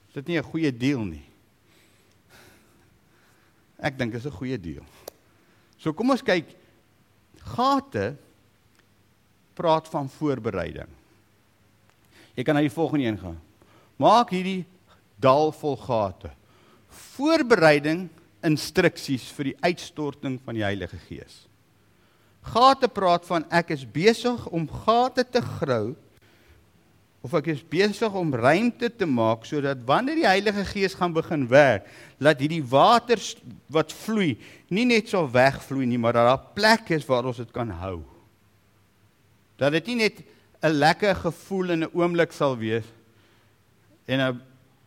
Is 0.09 0.17
dit 0.17 0.27
nie 0.27 0.39
'n 0.39 0.43
goeie 0.43 0.71
deal 0.73 1.05
nie? 1.05 1.25
Ek 3.77 3.97
dink 3.97 4.11
dit 4.11 4.19
is 4.19 4.25
'n 4.25 4.38
goeie 4.38 4.57
deal. 4.57 4.83
So 5.77 5.93
kom 5.93 6.09
ons 6.09 6.23
kyk 6.23 6.55
gate 7.55 8.17
praat 9.53 9.88
van 9.88 10.09
voorbereiding. 10.09 10.89
Jy 12.35 12.43
kan 12.43 12.55
na 12.55 12.61
die 12.61 12.73
volgende 12.73 13.05
een 13.05 13.17
gaan. 13.17 13.39
Maak 13.97 14.31
hierdie 14.31 14.65
dal 15.19 15.51
vol 15.51 15.77
gate. 15.77 16.31
Voorbereiding 16.89 18.09
instruksies 18.41 19.31
vir 19.31 19.43
die 19.43 19.57
uitstorting 19.61 20.39
van 20.41 20.55
die 20.55 20.63
Heilige 20.63 20.97
Gees. 20.97 21.49
Gate 22.50 22.88
praat 22.88 23.25
van 23.29 23.46
ek 23.53 23.74
is 23.75 23.86
besig 23.86 24.46
om 24.50 24.68
gate 24.86 25.25
te 25.29 25.41
grou 25.41 25.96
of 27.20 27.34
ek 27.36 27.50
is 27.51 27.63
besig 27.68 28.13
om 28.15 28.32
ruimte 28.32 28.88
te 28.96 29.08
maak 29.08 29.44
sodat 29.48 29.82
wanneer 29.88 30.22
die 30.22 30.27
Heilige 30.27 30.63
Gees 30.70 30.96
gaan 30.96 31.12
begin 31.15 31.44
werk, 31.51 31.88
laat 32.18 32.39
hierdie 32.39 32.63
water 32.63 33.20
wat 33.68 33.91
vloei 34.06 34.38
nie 34.72 34.86
net 34.88 35.12
so 35.12 35.25
wegvloei 35.27 35.88
nie, 35.89 36.00
maar 36.00 36.15
dat 36.15 36.27
daar 36.29 36.39
'n 36.39 36.53
plek 36.56 36.91
is 36.96 37.06
waar 37.06 37.25
ons 37.25 37.38
dit 37.38 37.51
kan 37.51 37.70
hou. 37.70 38.03
Dat 39.58 39.72
dit 39.72 39.88
nie 39.88 39.96
net 40.08 40.24
'n 40.63 40.72
lekker 40.72 41.15
gevoel 41.15 41.72
in 41.72 41.84
'n 41.84 41.91
oomblik 41.94 42.32
sal 42.32 42.58
wees 42.58 42.86
en 44.08 44.20
'n 44.20 44.41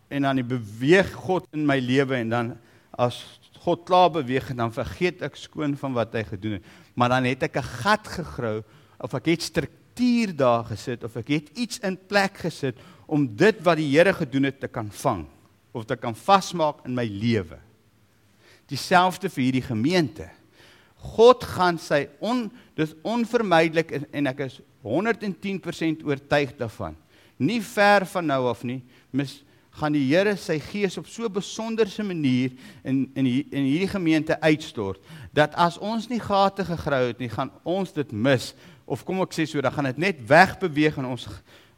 en 0.08 0.22
dan 0.22 0.46
beweeg 0.46 1.12
God 1.12 1.46
in 1.52 1.66
my 1.66 1.78
lewe 1.78 2.14
en 2.16 2.28
dan 2.28 2.58
as 2.90 3.40
God 3.64 3.84
klaar 3.86 4.10
beweeg 4.10 4.50
en 4.50 4.56
dan 4.56 4.72
vergeet 4.72 5.22
ek 5.22 5.36
skoon 5.36 5.76
van 5.76 5.92
wat 5.92 6.12
hy 6.12 6.24
gedoen 6.24 6.52
het, 6.58 6.64
maar 6.94 7.08
dan 7.08 7.24
het 7.24 7.42
ek 7.42 7.56
'n 7.56 7.70
gat 7.82 8.08
gegrou 8.08 8.62
of 8.98 9.14
ek 9.14 9.26
het 9.26 9.42
struktuur 9.42 10.36
daar 10.36 10.64
gesit 10.64 11.04
of 11.04 11.16
ek 11.16 11.28
het 11.28 11.48
iets 11.58 11.78
in 11.78 11.98
plek 12.06 12.36
gesit 12.36 12.76
om 13.06 13.26
dit 13.36 13.60
wat 13.62 13.76
die 13.76 13.90
Here 13.90 14.12
gedoen 14.12 14.44
het 14.44 14.60
te 14.60 14.68
kan 14.68 14.90
vang 14.90 15.26
of 15.72 15.84
te 15.84 15.96
kan 15.96 16.14
vasmaak 16.14 16.84
in 16.86 16.94
my 16.94 17.04
lewe. 17.04 17.58
Dieselfde 18.68 19.28
vir 19.28 19.44
hierdie 19.44 19.66
gemeente. 19.66 20.28
God 20.96 21.44
gaan 21.44 21.78
sy 21.78 22.08
on 22.20 22.50
dis 22.76 22.94
onvermydelik 23.02 23.90
en 24.12 24.26
ek 24.26 24.44
is 24.46 24.60
110% 24.82 26.04
oortuig 26.04 26.54
daarvan. 26.58 26.96
Nie 27.38 27.60
ver 27.62 28.06
van 28.06 28.26
nou 28.26 28.46
af 28.50 28.62
nie, 28.64 28.82
mis 29.10 29.42
gaan 29.80 29.94
die 29.96 30.04
Here 30.04 30.34
sy 30.36 30.58
gees 30.60 30.98
op 31.00 31.06
so 31.08 31.24
'n 31.24 31.32
besonderse 31.32 32.02
manier 32.02 32.52
in 32.84 33.10
in 33.14 33.26
in 33.26 33.64
hierdie 33.64 33.88
gemeente 33.88 34.40
uitstort 34.40 35.00
dat 35.32 35.54
as 35.54 35.78
ons 35.78 36.08
nie 36.08 36.20
gate 36.20 36.64
gegrou 36.64 37.06
het 37.06 37.18
nie, 37.18 37.28
gaan 37.28 37.50
ons 37.64 37.92
dit 37.92 38.12
mis 38.12 38.54
of 38.84 39.04
kom 39.04 39.20
ek 39.20 39.32
sê 39.32 39.46
so, 39.46 39.60
dan 39.60 39.72
gaan 39.72 39.84
dit 39.84 39.98
net 39.98 40.16
wegbeweeg 40.26 40.98
en 40.98 41.04
ons 41.04 41.28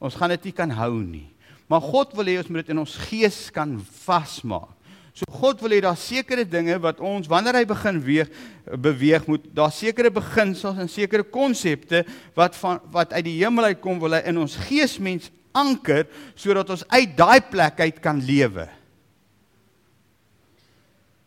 ons 0.01 0.15
gaan 0.15 0.31
dit 0.31 0.45
nie 0.45 0.53
kan 0.53 0.71
hou 0.71 1.03
nie. 1.03 1.29
Maar 1.69 1.81
God 1.81 2.13
wil 2.15 2.25
hê 2.25 2.39
ons 2.39 2.49
moet 2.49 2.67
dit 2.67 2.75
in 2.75 2.79
ons 2.79 2.97
gees 3.09 3.51
kan 3.51 3.79
vasmaak. 4.05 4.69
So 5.15 5.31
God 5.31 5.61
wil 5.63 5.71
hê 5.71 5.81
daar 5.81 5.97
sekere 5.97 6.43
dinge 6.45 6.75
wat 6.83 6.99
ons 6.99 7.29
wanneer 7.31 7.55
hy 7.55 7.65
begin 7.65 8.01
weeg 8.03 8.31
beweeg 8.67 9.29
moet 9.31 9.47
daar 9.55 9.71
sekere 9.71 10.11
beginsels 10.11 10.81
en 10.83 10.91
sekere 10.91 11.23
konsepte 11.23 12.03
wat 12.35 12.57
van 12.59 12.81
wat 12.91 13.13
uit 13.13 13.25
die 13.29 13.39
hemel 13.39 13.71
uitkom 13.71 14.01
wil 14.03 14.17
hy 14.19 14.25
in 14.27 14.41
ons 14.43 14.57
geesmens 14.67 15.31
anker 15.55 16.07
sodat 16.35 16.71
ons 16.75 16.87
uit 16.91 17.15
daai 17.17 17.41
plek 17.51 17.81
uit 17.81 18.01
kan 18.03 18.21
lewe. 18.23 18.67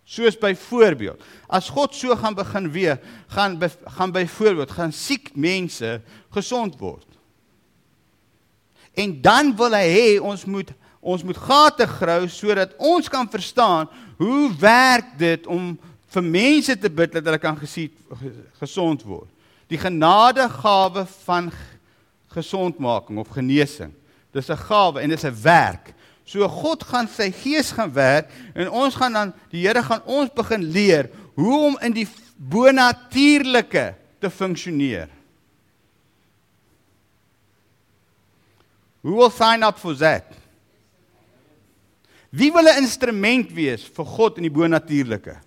Soos 0.07 0.37
byvoorbeeld, 0.39 1.19
as 1.51 1.67
God 1.71 1.95
so 1.95 2.15
gaan 2.15 2.35
begin 2.35 2.69
weer, 2.71 2.99
gaan 3.35 3.57
be, 3.59 3.67
gaan 3.97 4.13
byvoorbeeld 4.15 4.71
gaan 4.71 4.93
siek 4.95 5.33
mense 5.35 5.97
gesond 6.35 6.77
word. 6.79 7.07
En 8.95 9.17
dan 9.21 9.51
wil 9.55 9.75
hy 9.75 9.87
hê 9.91 10.07
ons 10.23 10.45
moet 10.47 10.71
ons 11.07 11.21
moet 11.23 11.37
gate 11.39 11.85
grou 11.87 12.25
sodat 12.27 12.73
ons 12.83 13.07
kan 13.07 13.27
verstaan 13.31 13.87
hoe 14.19 14.49
werk 14.59 15.13
dit 15.19 15.45
om 15.47 15.75
vir 16.15 16.25
mense 16.25 16.73
te 16.79 16.89
bid 16.89 17.13
dat 17.13 17.27
hulle 17.27 17.39
kan 17.39 17.59
gesied 17.59 17.93
gesond 18.59 19.03
word. 19.07 19.29
Die 19.71 19.79
genadegawe 19.79 21.05
van 21.27 21.51
gesondmaking 22.33 23.19
of 23.19 23.31
genesing. 23.35 23.93
Dis 24.31 24.49
'n 24.49 24.57
gawe 24.57 25.01
en 25.01 25.09
dis 25.09 25.23
'n 25.23 25.41
werk. 25.41 25.93
So 26.25 26.47
God 26.47 26.83
gaan 26.83 27.07
sy 27.07 27.31
gees 27.31 27.71
gaan 27.71 27.93
werk 27.93 28.31
en 28.53 28.69
ons 28.69 28.95
gaan 28.95 29.13
dan 29.13 29.33
die 29.49 29.67
Here 29.67 29.83
gaan 29.83 30.03
ons 30.05 30.29
begin 30.35 30.63
leer 30.71 31.09
hoe 31.35 31.65
om 31.65 31.77
in 31.81 31.93
die 31.93 32.07
bonatuurlike 32.37 33.95
te 34.19 34.29
funksioneer. 34.29 35.09
Who 39.01 39.15
will 39.15 39.31
sign 39.31 39.63
up 39.63 39.77
for 39.79 39.95
that? 39.95 40.25
Wie 42.29 42.51
wil 42.51 42.67
'n 42.67 42.83
instrument 42.83 43.51
wees 43.51 43.83
vir 43.83 44.05
God 44.05 44.37
in 44.37 44.43
die 44.43 44.51
bonatuurlike? 44.51 45.39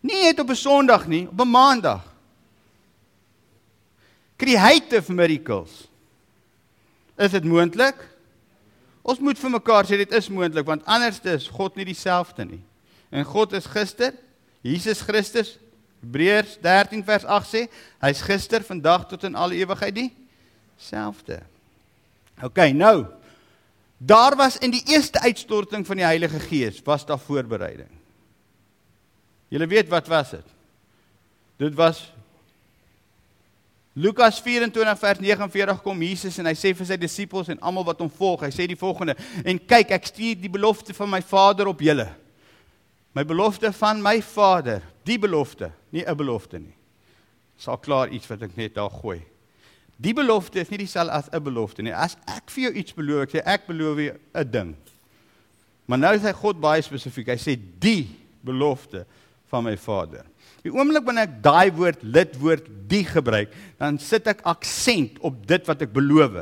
Nie 0.00 0.22
net 0.22 0.40
op 0.40 0.50
'n 0.50 0.56
Sondag 0.56 1.06
nie, 1.06 1.28
op 1.28 1.40
'n 1.40 1.50
Maandag. 1.50 2.02
Creative 4.36 5.12
miracles. 5.12 5.87
Is 7.18 7.34
dit 7.34 7.44
moontlik? 7.44 7.98
Ons 9.02 9.20
moet 9.24 9.38
vir 9.40 9.50
mekaar 9.50 9.88
sê 9.88 9.98
dit 10.00 10.12
is 10.14 10.30
moontlik 10.30 10.66
want 10.68 10.86
anders 10.86 11.20
is 11.26 11.48
God 11.52 11.76
nie 11.78 11.86
dieselfde 11.88 12.44
nie. 12.46 12.62
En 13.10 13.24
God 13.24 13.54
is 13.56 13.66
gister, 13.66 14.12
Jesus 14.62 15.00
Christus, 15.06 15.56
Hebreërs 16.02 16.58
13 16.62 17.02
vers 17.06 17.24
8 17.24 17.48
sê, 17.48 17.62
hy's 18.04 18.20
gister, 18.22 18.62
vandag 18.62 19.08
tot 19.10 19.24
in 19.26 19.38
alle 19.38 19.58
ewigheid 19.58 19.96
dieselfde. 19.96 21.40
OK, 22.44 22.68
nou. 22.76 23.06
Daar 23.98 24.36
was 24.38 24.60
in 24.62 24.70
die 24.70 24.84
eerste 24.92 25.18
uitstorting 25.24 25.86
van 25.86 25.98
die 25.98 26.06
Heilige 26.06 26.38
Gees 26.38 26.78
was 26.86 27.06
daar 27.06 27.18
voorbereiding. 27.18 27.90
Julle 29.50 29.66
weet 29.66 29.88
wat 29.90 30.06
was 30.06 30.30
dit? 30.36 30.54
Dit 31.58 31.74
was 31.74 32.04
Lukas 33.98 34.38
24 34.38 34.98
vers 34.98 35.18
49 35.18 35.82
kom 35.82 36.02
Jesus 36.06 36.36
en 36.38 36.46
hy 36.46 36.54
sê 36.54 36.70
vir 36.76 36.86
sy 36.86 36.96
disippels 37.00 37.48
en 37.50 37.58
almal 37.66 37.86
wat 37.88 37.98
hom 37.98 38.10
volg, 38.14 38.44
hy 38.46 38.52
sê 38.54 38.68
die 38.70 38.78
volgende: 38.78 39.16
"En 39.42 39.58
kyk, 39.58 39.90
ek 39.96 40.06
stuur 40.06 40.36
die 40.38 40.50
belofte 40.54 40.94
van 40.94 41.10
my 41.10 41.20
Vader 41.22 41.66
op 41.66 41.82
julle." 41.82 42.06
My 43.16 43.24
belofte 43.24 43.72
van 43.72 44.02
my 44.02 44.20
Vader, 44.22 44.84
die 45.02 45.18
belofte, 45.18 45.72
nie 45.90 46.04
'n 46.06 46.16
belofte 46.16 46.58
nie. 46.58 46.74
Sal 47.56 47.78
klaar 47.78 48.08
iets 48.08 48.28
wat 48.28 48.42
ek 48.42 48.56
net 48.56 48.74
daar 48.74 48.90
gooi. 48.90 49.20
Die 49.96 50.14
belofte 50.14 50.60
is 50.60 50.68
nie 50.70 50.78
dieselfde 50.78 51.12
as 51.12 51.28
'n 51.32 51.42
belofte 51.42 51.82
nie. 51.82 51.92
As 51.92 52.16
ek 52.28 52.50
vir 52.50 52.62
jou 52.64 52.72
iets 52.72 52.94
beloof, 52.94 53.22
ek 53.22 53.30
sê 53.30 53.42
ek 53.44 53.66
beloof 53.66 53.98
jou 53.98 54.14
'n 54.34 54.50
ding. 54.50 54.76
Maar 55.86 55.98
nou 55.98 56.18
sê 56.18 56.32
God 56.32 56.60
baie 56.60 56.82
spesifiek. 56.82 57.26
Hy 57.26 57.36
sê 57.36 57.58
die 57.80 58.08
belofte 58.44 59.06
van 59.50 59.64
my 59.64 59.76
Vader. 59.76 60.24
Die 60.66 60.74
oomblik 60.74 61.06
wanneer 61.06 61.28
ek 61.28 61.40
daai 61.44 61.70
woord 61.74 62.02
lidwoord 62.02 62.68
die 62.90 63.04
gebruik, 63.06 63.52
dan 63.78 63.98
sit 64.02 64.26
ek 64.30 64.42
aksent 64.48 65.18
op 65.24 65.40
dit 65.48 65.66
wat 65.68 65.84
ek 65.86 65.92
beloof. 65.94 66.40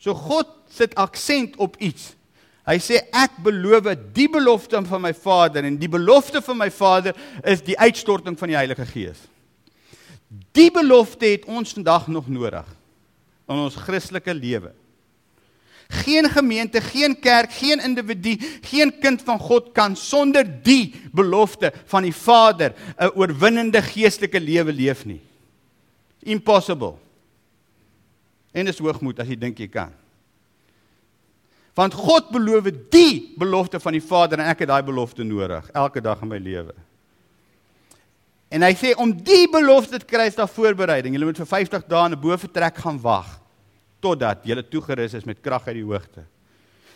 So 0.00 0.16
God 0.16 0.50
sit 0.72 0.94
aksent 1.00 1.56
op 1.62 1.76
iets. 1.82 2.12
Hy 2.64 2.78
sê 2.80 3.02
ek 3.12 3.36
beloof 3.44 3.90
die 4.16 4.28
belofte 4.32 4.80
van 4.88 5.02
my 5.04 5.12
Vader 5.16 5.66
en 5.68 5.76
die 5.80 5.90
belofte 5.90 6.40
van 6.44 6.58
my 6.62 6.70
Vader 6.72 7.16
is 7.44 7.60
die 7.64 7.76
uitstorting 7.76 8.38
van 8.40 8.52
die 8.52 8.56
Heilige 8.56 8.86
Gees. 8.88 9.20
Die 10.56 10.70
belofte 10.72 11.28
het 11.28 11.44
ons 11.44 11.74
vandag 11.76 12.08
nog 12.08 12.30
nodig 12.32 12.64
in 13.44 13.60
ons 13.60 13.76
Christelike 13.76 14.32
lewe. 14.32 14.72
Geen 15.88 16.30
gemeente, 16.30 16.80
geen 16.80 17.20
kerk, 17.20 17.52
geen 17.52 17.80
individu, 17.82 18.38
geen 18.60 18.98
kind 18.98 19.22
van 19.22 19.38
God 19.38 19.72
kan 19.72 19.96
sonder 19.96 20.46
die 20.62 20.94
belofte 21.12 21.72
van 21.84 22.02
die 22.02 22.14
Vader 22.14 22.74
'n 22.98 23.10
oorwinnende 23.14 23.82
geestelike 23.82 24.40
lewe 24.40 24.72
leef 24.72 25.04
nie. 25.04 25.20
Impossible. 26.22 26.94
En 28.52 28.64
dis 28.64 28.78
hoogmoed 28.78 29.20
as 29.20 29.28
jy 29.28 29.36
dink 29.38 29.58
jy 29.58 29.68
kan. 29.68 29.92
Want 31.74 31.94
God 31.94 32.30
beloof 32.30 32.64
die 32.90 33.34
belofte 33.36 33.80
van 33.80 33.92
die 33.92 34.02
Vader 34.02 34.38
en 34.38 34.46
ek 34.46 34.58
het 34.58 34.68
daai 34.68 34.82
belofte 34.82 35.22
nodig 35.22 35.70
elke 35.72 36.00
dag 36.00 36.22
in 36.22 36.28
my 36.28 36.38
lewe. 36.38 36.74
En 38.48 38.62
hy 38.62 38.74
sê 38.74 38.94
om 38.96 39.10
die 39.12 39.48
belofte 39.50 39.98
te 39.98 40.06
kry 40.06 40.26
is 40.26 40.34
daar 40.34 40.48
voorbereiding. 40.48 41.14
Jy 41.14 41.24
moet 41.24 41.36
vir 41.36 41.46
50 41.46 41.86
dae 41.86 42.06
in 42.06 42.12
'n 42.12 42.20
boefretrek 42.20 42.76
gaan 42.76 43.00
wag 43.00 43.43
totdat 44.04 44.44
jy 44.44 44.60
toegerus 44.68 45.16
is 45.20 45.26
met 45.28 45.42
krag 45.42 45.66
uit 45.70 45.80
die 45.80 45.88
hoogte. 45.88 46.26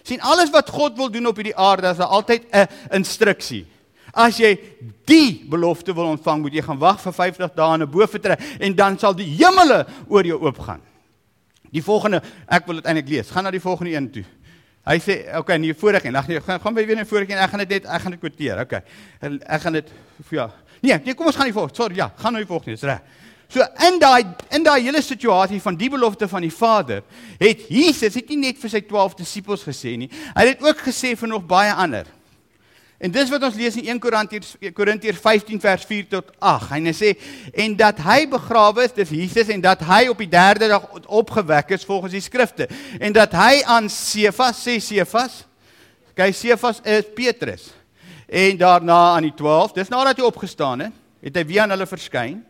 sien 0.09 0.23
alles 0.25 0.49
wat 0.49 0.71
God 0.73 0.97
wil 0.97 1.11
doen 1.13 1.27
op 1.29 1.37
hierdie 1.37 1.57
aarde, 1.57 1.91
is 1.91 1.99
daar 2.01 2.15
altyd 2.17 2.47
'n 2.53 2.69
instruksie. 2.97 3.67
As 4.15 4.39
jy 4.39 4.59
die 5.05 5.45
belofte 5.51 5.93
wil 5.93 6.15
ontvang, 6.17 6.41
moet 6.41 6.55
jy 6.55 6.63
gaan 6.63 6.79
wag 6.79 7.01
vir 7.01 7.13
50 7.13 7.55
dae 7.55 7.75
in 7.75 7.83
'n 7.83 7.91
boefretrek 7.91 8.41
en 8.61 8.75
dan 8.75 8.99
sal 8.99 9.15
die 9.15 9.37
hemele 9.37 9.87
oor 10.09 10.25
jou 10.25 10.41
oopgaan. 10.41 10.81
Die 11.71 11.83
volgende, 11.83 12.23
ek 12.49 12.67
wil 12.67 12.77
dit 12.77 12.87
eintlik 12.87 13.09
lees. 13.09 13.31
Gaan 13.31 13.45
na 13.45 13.51
die 13.51 13.61
volgende 13.61 13.93
een 13.93 14.11
toe. 14.11 14.25
Hy 14.89 14.99
sê, 14.99 15.29
"Oké, 15.37 15.39
okay, 15.39 15.75
voorreg 15.75 16.03
nie. 16.05 16.17
Ag 16.17 16.29
nee, 16.29 16.41
gaan 16.41 16.61
gaan 16.61 16.75
by 16.75 16.87
weer 16.87 16.97
'n 16.97 17.07
voorreg 17.07 17.29
en 17.29 17.39
ek 17.39 17.51
gaan 17.51 17.59
dit 17.59 17.69
net 17.69 17.85
ek 17.85 18.01
gaan 18.01 18.11
dit 18.11 18.21
kwoteer. 18.21 18.61
Okay. 18.61 18.83
Ek 19.21 19.61
gaan 19.61 19.73
dit 19.73 19.93
ja. 20.31 20.51
Nee, 20.81 20.99
nee, 21.05 21.15
kom 21.15 21.27
ons 21.27 21.37
gaan 21.37 21.45
die 21.45 21.53
volgende. 21.53 21.77
Sorry, 21.77 21.95
ja, 21.97 22.13
gaan 22.17 22.33
nou 22.33 22.45
die 22.45 22.49
volgende, 22.49 22.73
is 22.73 22.83
reg. 22.83 23.01
So 23.49 23.65
in 23.87 23.97
daai 23.97 24.27
in 24.53 24.65
daai 24.65 24.83
hele 24.85 25.01
situasie 25.03 25.61
van 25.65 25.77
die 25.77 25.89
belofte 25.89 26.29
van 26.29 26.45
die 26.45 26.53
Vader, 26.53 27.01
het 27.41 27.65
Jesus 27.73 28.19
het 28.21 28.29
nie 28.29 28.43
net 28.43 28.61
vir 28.61 28.73
sy 28.75 28.83
12 28.85 29.17
disippels 29.23 29.65
gesê 29.65 29.95
nie. 29.97 30.11
Hy 30.37 30.45
het 30.51 30.65
ook 30.65 30.83
gesê 30.85 31.15
vir 31.17 31.31
nog 31.31 31.47
baie 31.49 31.73
ander. 31.73 32.07
En 32.99 33.13
dis 33.15 33.31
wat 33.31 33.45
ons 33.47 33.55
lees 33.55 33.77
in 33.79 33.87
1 33.95 34.01
Korintiërs 34.03 34.57
Korintiërs 34.75 35.21
15 35.23 35.63
vers 35.63 35.85
4 35.87 36.09
tot 36.11 36.33
8. 36.43 36.75
Hy 36.75 36.95
sê 36.99 37.13
en 37.65 37.77
dat 37.79 38.03
hy 38.05 38.25
begrawe 38.29 38.85
is, 38.85 38.93
dis 38.97 39.15
Jesus 39.15 39.53
en 39.55 39.63
dat 39.65 39.85
hy 39.87 40.09
op 40.11 40.21
die 40.21 40.29
3de 40.33 40.69
dag 40.75 40.89
opgewek 41.07 41.71
is 41.79 41.87
volgens 41.89 42.17
die 42.19 42.25
skrifte 42.25 42.67
en 42.99 43.15
dat 43.17 43.33
hy 43.39 43.63
aan 43.65 43.89
Sefas 43.89 44.61
sê 44.67 44.77
Sefas 44.83 45.45
kyk 46.19 46.35
Sefas 46.35 46.83
is 46.83 47.07
Petrus 47.15 47.71
en 48.29 48.59
daarna 48.61 48.99
aan 49.15 49.31
die 49.31 49.33
12. 49.39 49.73
Dis 49.79 49.89
nadat 49.89 50.19
hy 50.19 50.27
opgestaan 50.27 50.89
het, 50.89 51.01
het 51.25 51.39
hy 51.39 51.47
weer 51.49 51.65
aan 51.65 51.73
hulle 51.73 51.89
verskyn. 51.89 52.43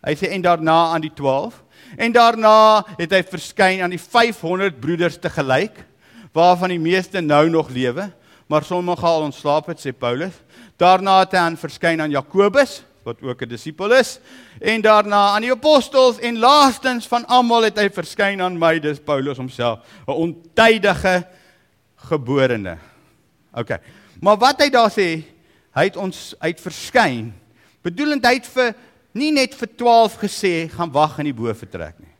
Hy 0.00 0.14
sê 0.16 0.30
en 0.32 0.42
daarna 0.42 0.94
aan 0.94 1.04
die 1.04 1.12
12 1.12 1.58
en 1.96 2.12
daarna 2.12 2.84
het 2.96 3.12
hy 3.12 3.20
verskyn 3.22 3.82
aan 3.84 3.92
die 3.92 4.00
500 4.00 4.80
broeders 4.80 5.18
te 5.20 5.30
gelyk 5.32 5.84
waarvan 6.32 6.72
die 6.72 6.80
meeste 6.80 7.20
nou 7.20 7.48
nog 7.50 7.68
lewe 7.74 8.10
maar 8.50 8.64
sommige 8.64 9.06
al 9.06 9.28
ontslaap 9.28 9.68
het 9.70 9.78
sê 9.78 9.92
Paulus. 9.94 10.34
Daarna 10.80 11.20
het 11.20 11.36
hy 11.36 11.42
aan 11.44 11.58
verskyn 11.60 12.00
aan 12.02 12.10
Jakobus 12.10 12.80
wat 13.06 13.22
ook 13.22 13.42
'n 13.42 13.48
disipel 13.48 13.92
is 13.92 14.18
en 14.60 14.80
daarna 14.80 15.34
aan 15.34 15.42
die 15.42 15.52
apostels 15.52 16.18
en 16.18 16.38
laastens 16.38 17.06
van 17.06 17.26
almal 17.26 17.62
het 17.62 17.78
hy 17.78 17.88
verskyn 17.88 18.42
aan 18.42 18.58
my 18.58 18.78
dis 18.78 18.98
Paulus 18.98 19.36
homself 19.36 19.78
'n 20.06 20.12
ontydige 20.12 21.26
geborene. 21.96 22.78
OK. 23.52 23.78
Maar 24.20 24.36
wat 24.36 24.60
hy 24.60 24.68
daar 24.70 24.90
sê, 24.90 25.22
hy 25.74 25.84
het 25.84 25.96
ons 25.96 26.34
uit 26.38 26.60
verskyn 26.60 27.32
bedoelend 27.82 28.26
hy 28.26 28.34
het 28.34 28.46
vir 28.46 28.74
nie 29.12 29.32
net 29.34 29.54
vir 29.58 29.68
12 29.76 30.16
gesê 30.22 30.54
gaan 30.70 30.92
wag 30.92 31.18
in 31.18 31.30
die 31.30 31.36
bo 31.36 31.52
vertrek 31.54 31.98
nie. 31.98 32.12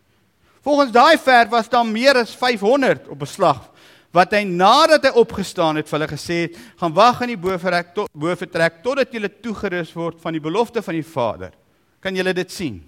Volgens 0.61 0.93
daai 0.93 1.17
ver 1.19 1.49
was 1.49 1.69
daar 1.69 1.87
meer 1.87 2.19
as 2.21 2.35
500 2.37 3.09
op 3.09 3.19
beslag 3.23 3.71
wat 4.15 4.33
hy 4.35 4.43
nadat 4.45 5.07
hy 5.07 5.13
opgestaan 5.23 5.79
het 5.79 5.89
vir 5.89 5.97
hulle 5.99 6.11
gesê 6.11 6.39
het, 6.45 6.57
gaan 6.81 6.95
wag 6.95 7.21
in 7.25 7.33
die 7.35 7.41
bovertrek 7.41 7.93
tot 7.95 8.11
bovertrek 8.11 8.81
totdat 8.83 9.13
julle 9.15 9.31
toegerus 9.31 9.93
word 9.95 10.19
van 10.23 10.35
die 10.35 10.43
belofte 10.43 10.83
van 10.83 10.99
die 10.99 11.07
Vader. 11.07 11.55
Kan 12.03 12.17
julle 12.19 12.35
dit 12.35 12.51
sien? 12.51 12.81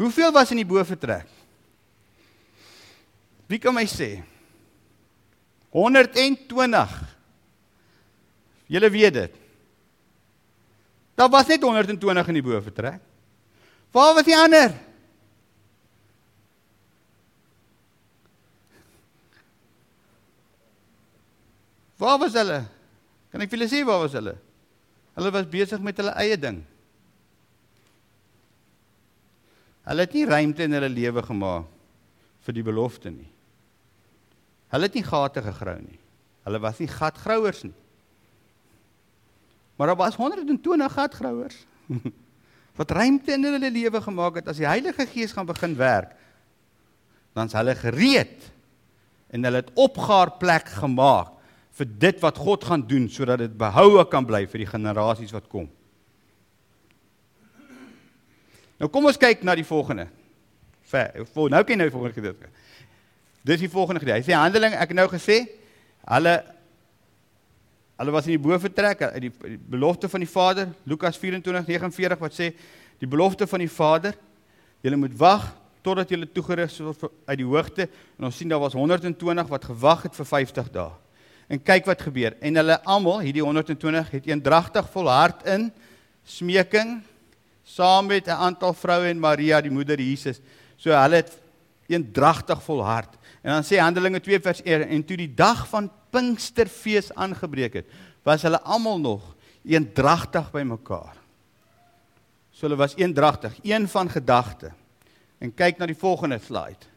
Hoeveel 0.00 0.32
was 0.34 0.50
in 0.50 0.58
die 0.58 0.66
bovertrek? 0.66 1.28
Wie 3.46 3.60
kan 3.62 3.76
my 3.76 3.84
sê? 3.86 4.16
120. 5.72 6.98
Julle 8.72 8.90
weet 8.90 9.14
dit. 9.14 9.38
Daar 11.14 11.30
was 11.30 11.46
net 11.46 11.62
120 11.62 12.28
in 12.32 12.38
die 12.40 12.44
bovertrek. 12.44 13.00
Waar 13.92 14.14
was 14.14 14.24
die 14.24 14.36
ander? 14.36 14.72
Waar 22.00 22.18
was 22.18 22.32
hulle? 22.34 22.62
Kan 23.30 23.44
ek 23.44 23.52
vir 23.52 23.60
julle 23.60 23.70
sê 23.70 23.82
waar 23.86 24.00
was 24.02 24.16
hulle? 24.16 24.34
Hulle 25.14 25.32
was 25.36 25.50
besig 25.52 25.82
met 25.84 26.00
hulle 26.00 26.14
eie 26.24 26.38
ding. 26.40 26.62
Hulle 29.86 30.06
het 30.06 30.16
nie 30.16 30.24
ruimte 30.26 30.64
in 30.64 30.74
hulle 30.78 30.90
lewe 30.90 31.22
gemaak 31.26 31.68
vir 32.42 32.56
die 32.56 32.64
belofte 32.66 33.12
nie. 33.12 33.28
Hulle 34.72 34.88
het 34.88 34.96
nie 34.96 35.04
gate 35.04 35.44
gegrou 35.44 35.76
nie. 35.82 36.00
Hulle 36.46 36.58
was 36.64 36.80
nie 36.82 36.90
gatgrouers 36.90 37.62
nie. 37.68 37.76
Maar 39.76 39.92
daar 39.92 40.00
was 40.00 40.16
120 40.16 40.92
gatgrouers 40.96 41.60
wat 42.78 42.94
ruimte 42.96 43.34
in 43.36 43.44
hulle 43.44 43.70
lewe 43.70 44.00
gemaak 44.00 44.40
het 44.40 44.48
as 44.48 44.60
die 44.60 44.68
Heilige 44.68 45.06
Gees 45.10 45.34
gaan 45.36 45.48
begin 45.48 45.76
werk. 45.76 46.14
Dan's 47.36 47.56
hulle 47.56 47.74
gereed 47.76 48.48
en 49.32 49.44
hulle 49.44 49.62
het 49.62 49.70
opgaar 49.80 50.34
plek 50.40 50.68
gemaak 50.80 51.38
vir 51.72 51.88
dit 52.04 52.18
wat 52.20 52.40
God 52.40 52.64
gaan 52.68 52.84
doen 52.88 53.06
sodat 53.12 53.40
dit 53.44 53.54
behoue 53.56 54.04
kan 54.12 54.26
bly 54.28 54.44
vir 54.48 54.64
die 54.64 54.68
generasies 54.68 55.32
wat 55.32 55.48
kom. 55.52 55.68
Nou 58.80 58.90
kom 58.92 59.06
ons 59.08 59.20
kyk 59.20 59.44
na 59.46 59.54
die 59.56 59.66
volgende. 59.66 60.08
Ver, 60.90 61.22
nou 61.32 61.62
kyk 61.64 61.78
nou 61.78 61.88
die 61.88 61.94
volgende 61.94 62.18
gedeelte. 62.18 62.50
Dis 63.46 63.62
die 63.62 63.70
volgende 63.72 64.02
gedeelte. 64.02 64.20
Hy 64.20 64.26
sê 64.26 64.36
Handelinge, 64.36 64.78
ek 64.82 64.92
nou 64.96 65.06
gesê, 65.10 65.38
hulle 66.10 66.34
hulle 68.02 68.14
was 68.14 68.26
in 68.26 68.34
die 68.34 68.42
boefretrek 68.42 69.04
uit 69.06 69.20
die, 69.28 69.32
die 69.54 69.58
belofte 69.70 70.08
van 70.10 70.22
die 70.24 70.30
Vader, 70.30 70.72
Lukas 70.90 71.18
24:49 71.22 72.18
wat 72.18 72.34
sê 72.34 72.50
die 72.98 73.06
belofte 73.06 73.46
van 73.46 73.62
die 73.62 73.70
Vader, 73.70 74.16
julle 74.82 74.98
moet 74.98 75.14
wag 75.18 75.44
totdat 75.86 76.10
julle 76.10 76.26
toegerus 76.26 76.80
word 76.82 77.06
uit 77.26 77.38
die 77.38 77.46
hoogte 77.46 77.86
en 78.18 78.26
ons 78.26 78.36
sien 78.38 78.50
daar 78.50 78.62
was 78.62 78.74
120 78.74 79.50
wat 79.50 79.70
gewag 79.70 80.02
het 80.08 80.18
vir 80.18 80.28
50 80.32 80.70
dae. 80.74 80.90
En 81.52 81.62
kyk 81.62 81.86
wat 81.90 82.02
gebeur. 82.02 82.34
En 82.40 82.56
hulle 82.56 82.78
almal, 82.88 83.20
hierdie 83.26 83.42
120 83.44 84.10
het 84.14 84.28
eendragtig 84.30 84.86
volhard 84.94 85.42
in 85.50 85.68
smeking 86.24 87.00
saam 87.62 88.06
met 88.06 88.26
'n 88.26 88.38
aantal 88.50 88.74
vroue 88.74 89.10
en 89.10 89.18
Maria 89.18 89.60
die 89.60 89.70
moeder 89.70 90.00
Jesus. 90.00 90.40
So 90.76 90.90
hulle 90.90 91.22
het 91.22 91.30
eendragtig 91.92 92.62
volhard. 92.64 93.16
En 93.42 93.56
dan 93.56 93.66
sê 93.66 93.80
Handelinge 93.80 94.20
2 94.20 94.40
vers 94.44 94.62
1 94.62 94.86
en 94.88 95.04
toe 95.04 95.18
die 95.20 95.30
dag 95.34 95.64
van 95.70 95.90
Pinksterfees 96.12 97.12
aangebreek 97.14 97.80
het, 97.80 97.92
was 98.26 98.44
hulle 98.46 98.60
almal 98.60 99.00
nog 99.00 99.34
eendragtig 99.64 100.50
bymekaar. 100.52 101.16
So 102.52 102.66
hulle 102.66 102.78
was 102.80 102.96
eendragtig, 103.00 103.56
een 103.62 103.88
van 103.88 104.10
gedagte. 104.10 104.72
En 105.42 105.54
kyk 105.54 105.78
na 105.78 105.88
die 105.90 105.98
volgende 105.98 106.38
slide. 106.38 106.90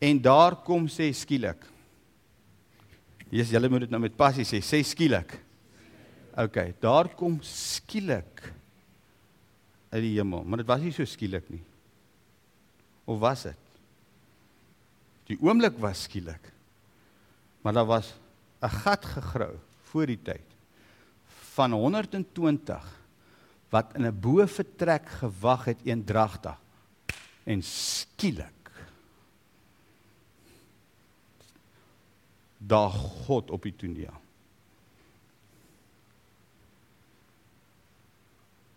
En 0.00 0.20
daar 0.20 0.56
kom 0.64 0.88
sê 0.88 1.10
skielik 1.12 1.68
Jesus, 3.30 3.52
julle 3.54 3.70
moet 3.70 3.86
dit 3.86 3.92
nou 3.94 4.00
met 4.02 4.16
passie 4.18 4.44
sê, 4.46 4.58
sê 4.58 4.80
skielik. 4.82 5.36
OK, 6.40 6.56
daar 6.82 7.12
kom 7.14 7.36
skielik 7.46 8.42
uit 9.90 10.02
die 10.02 10.16
hemel, 10.16 10.42
maar 10.42 10.62
dit 10.62 10.70
was 10.70 10.82
nie 10.82 10.94
so 10.94 11.06
skielik 11.06 11.46
nie. 11.50 11.62
Of 13.10 13.18
was 13.18 13.42
dit? 13.48 13.68
Die 15.30 15.38
oomblik 15.42 15.78
was 15.82 16.04
skielik. 16.06 16.52
Maar 17.62 17.72
daar 17.72 17.90
was 17.90 18.14
'n 18.62 18.68
gat 18.68 19.04
gegrou 19.04 19.58
voor 19.90 20.06
die 20.06 20.22
tyd 20.22 20.46
van 21.54 21.72
120 21.72 23.00
wat 23.68 23.94
in 23.94 24.06
'n 24.06 24.20
bo 24.20 24.46
vertrek 24.46 25.08
gewag 25.08 25.64
het 25.64 25.80
eendragtig 25.84 26.58
en 27.44 27.62
skielik 27.62 28.70
daag 32.58 32.94
God 33.26 33.50
op 33.50 33.62
die 33.62 33.76
toneel. 33.76 34.20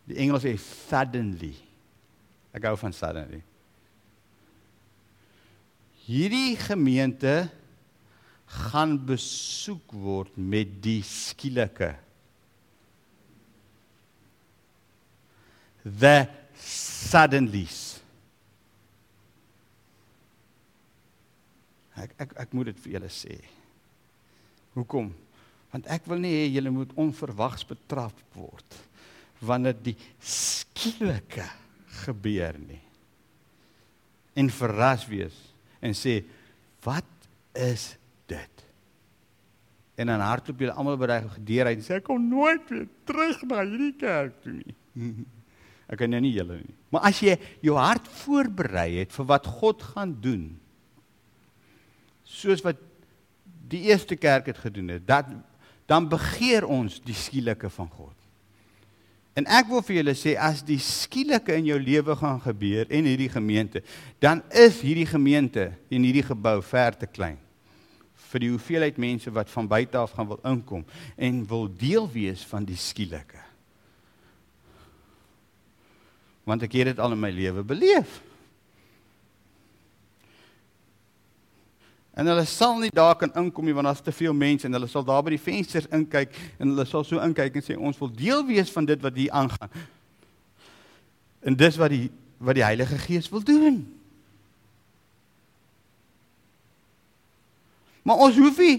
Die 0.04 0.18
Engels 0.18 0.44
sê 0.44 0.58
suddenly. 0.58 1.56
Ek 2.52 2.64
hou 2.64 2.78
van 2.78 2.94
suddenly. 2.94 3.44
Hierdie 6.04 6.58
gemeente 6.60 7.48
gaan 8.70 8.98
besoek 9.08 9.94
word 9.96 10.36
met 10.38 10.76
die 10.84 11.00
skielike 11.08 11.94
the 15.84 16.28
suddenlies 16.60 17.94
Ek 22.04 22.16
ek 22.18 22.34
ek 22.44 22.56
moet 22.58 22.72
dit 22.72 22.80
vir 22.84 22.96
julle 22.96 23.10
sê. 23.14 23.36
Hoekom? 24.74 25.12
Want 25.74 25.90
ek 25.94 26.08
wil 26.10 26.22
nie 26.22 26.34
hê 26.34 26.48
julle 26.50 26.74
moet 26.74 26.94
onverwags 27.00 27.66
betrap 27.70 28.18
word 28.38 28.80
wanneer 29.44 29.76
die 29.76 29.96
skielike 30.24 31.46
gebeur 32.04 32.58
nie. 32.62 32.82
En 34.40 34.50
verras 34.54 35.04
wees 35.10 35.36
en 35.84 35.96
sê 35.98 36.22
wat 36.86 37.28
is 37.60 37.94
dit? 38.32 38.66
En 40.00 40.10
dan 40.10 40.24
hardloop 40.24 40.64
julle 40.64 40.74
almal 40.74 40.98
by 40.98 41.10
die 41.12 41.46
deur 41.52 41.70
uit 41.70 41.78
en 41.78 41.86
sê 41.86 42.00
ek 42.00 42.08
kom 42.08 42.24
nooit 42.32 42.66
weer 42.72 42.88
terug 43.08 43.44
na 43.50 43.62
hierdie 43.62 43.96
kerk 44.00 44.40
toe 44.46 44.56
nie. 44.58 44.76
Ek 45.94 46.00
kan 46.00 46.10
nou 46.10 46.22
nie 46.24 46.32
julle 46.34 46.56
nie. 46.62 46.74
Maar 46.94 47.10
as 47.12 47.20
jy 47.22 47.36
jou 47.62 47.76
hart 47.78 48.08
voorberei 48.24 49.02
het 49.02 49.12
vir 49.14 49.28
wat 49.30 49.50
God 49.60 49.84
gaan 49.94 50.16
doen, 50.24 50.46
soos 52.26 52.64
wat 52.66 52.80
die 53.70 53.84
eerste 53.92 54.18
kerk 54.18 54.48
het 54.50 54.62
gedoen 54.64 54.96
het, 54.96 55.04
dat 55.06 55.30
dan 55.90 56.08
begeer 56.10 56.66
ons 56.66 56.98
die 57.04 57.18
skielike 57.18 57.70
van 57.76 57.92
God. 57.92 58.16
En 59.34 59.48
ek 59.50 59.70
wil 59.72 59.82
vir 59.82 59.98
julle 59.98 60.14
sê 60.18 60.36
as 60.38 60.62
die 60.66 60.78
skielike 60.82 61.56
in 61.58 61.72
jou 61.72 61.80
lewe 61.82 62.16
gaan 62.20 62.42
gebeur 62.44 62.86
en 62.94 63.08
hierdie 63.10 63.32
gemeente, 63.34 63.82
dan 64.22 64.44
is 64.54 64.78
hierdie 64.86 65.10
gemeente 65.10 65.72
en 65.90 66.06
hierdie 66.06 66.26
gebou 66.26 66.60
ver 66.66 66.98
te 66.98 67.10
klein 67.10 67.40
vir 68.34 68.42
die 68.42 68.50
hoeveelheid 68.50 68.98
mense 68.98 69.30
wat 69.34 69.52
van 69.54 69.70
buite 69.70 69.98
af 70.00 70.16
gaan 70.18 70.26
wil 70.32 70.40
inkom 70.50 70.82
en 71.22 71.42
wil 71.50 71.68
deel 71.70 72.08
wees 72.10 72.42
van 72.50 72.66
die 72.66 72.78
skielike. 72.80 73.38
Want 76.50 76.66
ek 76.66 76.74
het 76.80 76.92
dit 76.92 77.02
al 77.04 77.14
in 77.14 77.22
my 77.22 77.30
lewe 77.32 77.62
beleef. 77.64 78.18
En 82.14 82.30
hulle 82.30 82.46
sal 82.46 82.78
nie 82.78 82.92
daar 82.94 83.16
kan 83.18 83.34
inkom 83.42 83.66
nie 83.66 83.74
want 83.74 83.90
daar's 83.90 84.04
te 84.06 84.14
veel 84.14 84.36
mense 84.38 84.68
en 84.68 84.78
hulle 84.78 84.90
sal 84.90 85.06
daar 85.06 85.24
by 85.26 85.34
die 85.34 85.42
vensters 85.42 85.90
inkyk 85.90 86.36
en 86.60 86.74
hulle 86.74 86.86
sal 86.86 87.06
so 87.08 87.22
inkyk 87.24 87.58
en 87.58 87.66
sê 87.66 87.78
ons 87.78 87.98
wil 87.98 88.12
deel 88.14 88.46
wees 88.46 88.70
van 88.74 88.86
dit 88.86 89.02
wat 89.02 89.18
hier 89.18 89.34
aangaan. 89.34 89.72
En 91.42 91.58
dis 91.58 91.80
wat 91.82 91.94
die 91.94 92.06
wat 92.44 92.58
die 92.58 92.66
Heilige 92.66 92.98
Gees 93.00 93.30
wil 93.32 93.40
doen. 93.48 93.78
Maar 98.04 98.20
ons 98.26 98.36
hoef 98.36 98.58
nie 98.60 98.76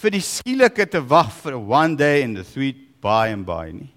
vir 0.00 0.14
die 0.16 0.24
skielike 0.24 0.86
te 0.88 1.02
wag 1.04 1.28
vir 1.42 1.58
one 1.58 1.98
day 2.00 2.22
in 2.24 2.32
the 2.38 2.44
sweet 2.48 2.80
by 3.04 3.28
and 3.32 3.44
by 3.46 3.68
nie. 3.76 3.90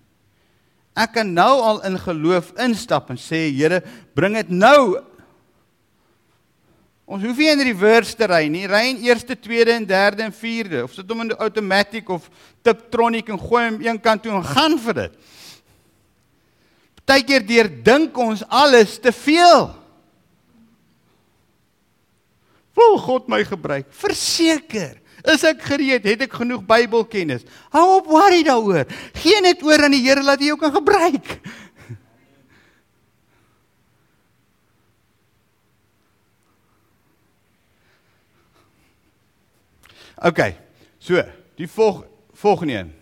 Ek 0.98 1.14
kan 1.16 1.30
nou 1.34 1.54
al 1.64 1.80
in 1.88 1.96
geloof 2.02 2.52
instap 2.64 3.14
en 3.14 3.20
sê 3.22 3.48
Here, 3.54 3.80
bring 4.18 4.36
dit 4.36 4.50
nou 4.52 5.00
Ons 7.08 7.24
hoef 7.24 7.38
nie 7.40 7.48
in 7.48 7.64
reverse 7.64 8.18
te 8.20 8.28
ry 8.28 8.50
nie. 8.52 8.66
Ry 8.68 8.84
in 8.92 9.00
eerste, 9.08 9.38
tweede 9.40 9.72
en 9.78 9.86
derde 9.88 10.26
en 10.26 10.34
vierde 10.36 10.84
of 10.84 10.92
sit 10.92 11.08
hom 11.08 11.24
in 11.24 11.32
die 11.32 11.40
outomaties 11.40 12.12
of 12.12 12.28
Tiptronic 12.68 13.32
en 13.32 13.40
gooi 13.40 13.64
hom 13.70 13.78
een 13.86 14.00
kant 14.04 14.26
toe 14.26 14.34
en 14.36 14.44
gaan 14.44 14.76
vir 14.84 14.98
dit. 15.06 15.20
Partykeer 17.08 17.46
deur 17.48 17.70
dink 17.86 18.18
ons 18.20 18.44
alles 18.52 18.98
te 19.00 19.14
veel. 19.16 19.70
Wil 22.76 22.98
God 23.06 23.30
my 23.32 23.40
gebruik? 23.48 23.88
Verseker. 23.96 24.98
Is 25.28 25.46
ek 25.48 25.64
gereed? 25.66 26.04
Het 26.06 26.26
ek 26.28 26.36
genoeg 26.42 26.66
Bybelkennis? 26.68 27.48
Hou 27.74 27.86
op 28.02 28.12
worry 28.12 28.44
daaroor. 28.46 28.84
Geen 29.24 29.48
net 29.48 29.64
oor 29.64 29.88
aan 29.88 29.96
die 29.96 30.04
Here 30.04 30.24
laat 30.24 30.44
hy 30.44 30.52
jou 30.52 30.60
kan 30.60 30.76
gebruik. 30.76 31.38
OK. 40.18 40.42
So, 41.00 41.22
die 41.58 41.68
volg, 41.70 42.04
volgende 42.34 42.74
een. 42.74 42.94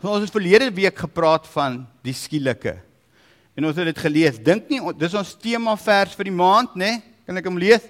So, 0.00 0.12
ons 0.12 0.24
het 0.24 0.32
verlede 0.32 0.70
week 0.72 0.98
gepraat 0.98 1.46
van 1.52 1.82
die 2.04 2.16
skielike. 2.16 2.78
En 3.54 3.66
ons 3.68 3.76
het 3.76 3.86
dit 3.92 3.98
gelees. 3.98 4.38
Dink 4.42 4.70
nie 4.72 4.80
dis 4.98 5.14
ons 5.14 5.34
tema 5.40 5.76
vers 5.78 6.16
vir 6.18 6.30
die 6.30 6.34
maand, 6.34 6.74
né? 6.74 6.96
Nee? 6.96 7.02
Kan 7.24 7.40
ek 7.40 7.46
hom 7.48 7.60
lees? 7.60 7.84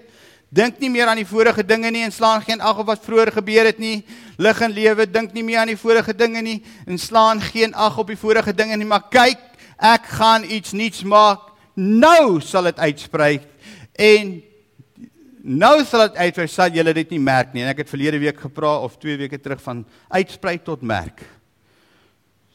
Dink 0.55 0.77
nie 0.79 0.91
meer 0.93 1.09
aan 1.11 1.19
die 1.19 1.27
vorige 1.27 1.65
dinge 1.67 1.91
nie 1.91 2.05
en 2.07 2.13
slaan 2.15 2.43
geen 2.45 2.61
ag 2.63 2.79
op 2.79 2.87
wat 2.93 3.03
vroeër 3.03 3.33
gebeur 3.35 3.67
het 3.67 3.81
nie. 3.83 4.05
Lig 4.39 4.61
en 4.63 4.75
lewe, 4.75 5.07
dink 5.11 5.33
nie 5.35 5.43
meer 5.43 5.65
aan 5.65 5.73
die 5.73 5.81
vorige 5.81 6.15
dinge 6.15 6.43
nie 6.47 6.61
en 6.87 7.01
slaan 7.01 7.43
geen 7.43 7.75
ag 7.75 7.97
op 7.99 8.13
die 8.13 8.19
vorige 8.19 8.55
dinge 8.55 8.77
nie, 8.79 8.87
maar 8.87 9.09
kyk, 9.11 9.41
ek 9.83 10.07
gaan 10.21 10.47
iets 10.47 10.77
nuuts 10.77 11.03
maak. 11.11 11.51
Nou 11.75 12.39
sal 12.45 12.71
dit 12.71 12.79
uitsprei 12.79 13.33
en 13.99 14.37
Nou 15.45 15.75
sal 15.85 16.07
dit 16.09 16.23
uit, 16.23 16.39
sal 16.49 16.73
julle 16.73 16.95
dit 16.97 17.11
nie 17.13 17.21
merk 17.21 17.53
nie. 17.53 17.61
En 17.67 17.69
ek 17.75 17.83
het 17.83 17.91
verlede 17.93 18.21
week 18.23 18.39
gepraat 18.41 18.87
of 18.87 18.97
2 19.03 19.19
weke 19.21 19.37
terug 19.37 19.61
van 19.61 19.83
uitsprei 20.09 20.57
tot 20.65 20.81
merk. 20.81 21.21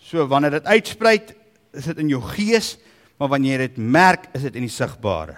So 0.01 0.25
wanneer 0.25 0.57
dit 0.57 0.65
uitsprei, 0.65 1.19
is 1.77 1.85
dit 1.91 2.01
in 2.01 2.09
jou 2.09 2.21
gees, 2.31 2.77
maar 3.21 3.29
wanneer 3.35 3.59
jy 3.59 3.67
dit 3.67 3.77
merk, 3.77 4.25
is 4.33 4.47
dit 4.47 4.57
in 4.57 4.65
die 4.65 4.73
sigbare. 4.73 5.37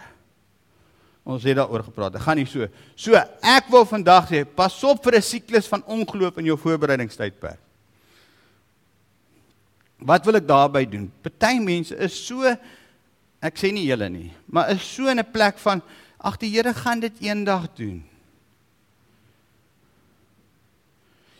Ons 1.27 1.43
het 1.43 1.59
daaroor 1.59 1.83
gepraat. 1.83 2.15
Dit 2.15 2.23
gaan 2.23 2.39
nie 2.39 2.47
so. 2.47 2.69
So 2.95 3.19
ek 3.19 3.67
wil 3.73 3.83
vandag 3.89 4.31
sê, 4.31 4.45
pas 4.47 4.77
op 4.87 5.03
vir 5.03 5.19
'n 5.19 5.21
siklus 5.21 5.67
van 5.67 5.83
ongeloof 5.83 6.37
in 6.37 6.45
jou 6.45 6.57
voorbereidingstydperk. 6.57 7.59
Wat 9.99 10.25
wil 10.25 10.35
ek 10.35 10.47
daarby 10.47 10.85
doen? 10.85 11.11
Party 11.21 11.59
mense 11.59 11.95
is 11.95 12.13
so 12.13 12.41
ek 13.41 13.57
sê 13.57 13.71
nie 13.73 13.85
julle 13.85 14.09
nie, 14.09 14.31
maar 14.47 14.71
is 14.71 14.81
so 14.81 15.07
in 15.07 15.19
'n 15.19 15.31
plek 15.31 15.57
van 15.59 15.81
Ag 16.21 16.37
die 16.41 16.51
Here 16.53 16.73
gaan 16.77 17.01
dit 17.01 17.17
eendag 17.25 17.65
doen. 17.73 18.01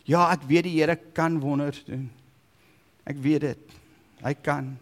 Ja, 0.08 0.26
ek 0.34 0.42
weet 0.48 0.66
die 0.66 0.78
Here 0.80 0.96
kan 1.14 1.38
wonders 1.42 1.84
doen. 1.86 2.08
Ek 3.06 3.18
weet 3.22 3.44
dit. 3.46 3.76
Hy 4.22 4.34
kan. 4.34 4.72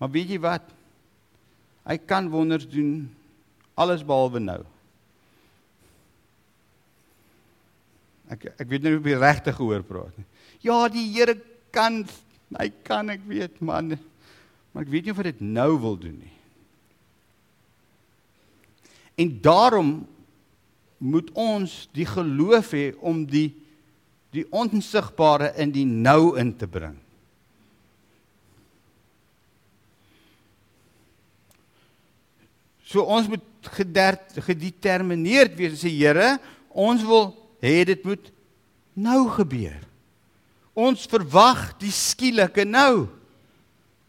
Maar 0.00 0.12
weet 0.12 0.32
jy 0.32 0.38
wat? 0.40 0.64
Hy 1.84 1.98
kan 2.08 2.30
wonders 2.32 2.64
doen 2.68 3.10
alles 3.76 4.04
behalwe 4.06 4.40
nou. 4.40 4.62
Ek 8.32 8.46
ek 8.56 8.68
weet 8.70 8.84
nie 8.84 8.94
hoe 8.96 9.12
jy 9.12 9.18
regtig 9.20 9.58
gehoor 9.58 9.84
praat 9.84 10.16
nie. 10.16 10.28
Ja, 10.64 10.78
die 10.88 11.04
Here 11.12 11.36
kan 11.74 12.04
hy 12.54 12.70
kan 12.86 13.12
ek 13.12 13.24
weet 13.28 13.60
man. 13.60 13.98
Maar 14.72 14.86
ek 14.86 14.92
weet 14.92 15.04
nie 15.04 15.12
of 15.12 15.20
hy 15.20 15.28
dit 15.28 15.44
nou 15.44 15.70
wil 15.82 16.00
doen 16.00 16.16
nie. 16.16 16.32
En 19.14 19.30
daarom 19.40 19.92
moet 20.98 21.30
ons 21.36 21.88
die 21.94 22.06
geloof 22.08 22.72
hê 22.74 22.86
om 22.98 23.24
die 23.28 23.50
die 24.34 24.42
onsigbare 24.50 25.52
in 25.62 25.70
die 25.70 25.86
nou 25.86 26.34
in 26.40 26.48
te 26.58 26.66
bring. 26.66 26.96
So 32.82 33.06
ons 33.06 33.28
moet 33.30 33.70
gedetermineerd 33.78 35.54
wees 35.58 35.80
sê 35.82 35.92
Here, 35.94 36.34
ons 36.68 37.02
wil 37.06 37.30
hê 37.62 37.84
dit 37.86 38.02
moet 38.06 38.30
nou 38.94 39.28
gebeur. 39.34 39.80
Ons 40.74 41.06
verwag 41.10 41.72
die 41.78 41.94
skielike 41.94 42.66
nou. 42.66 43.06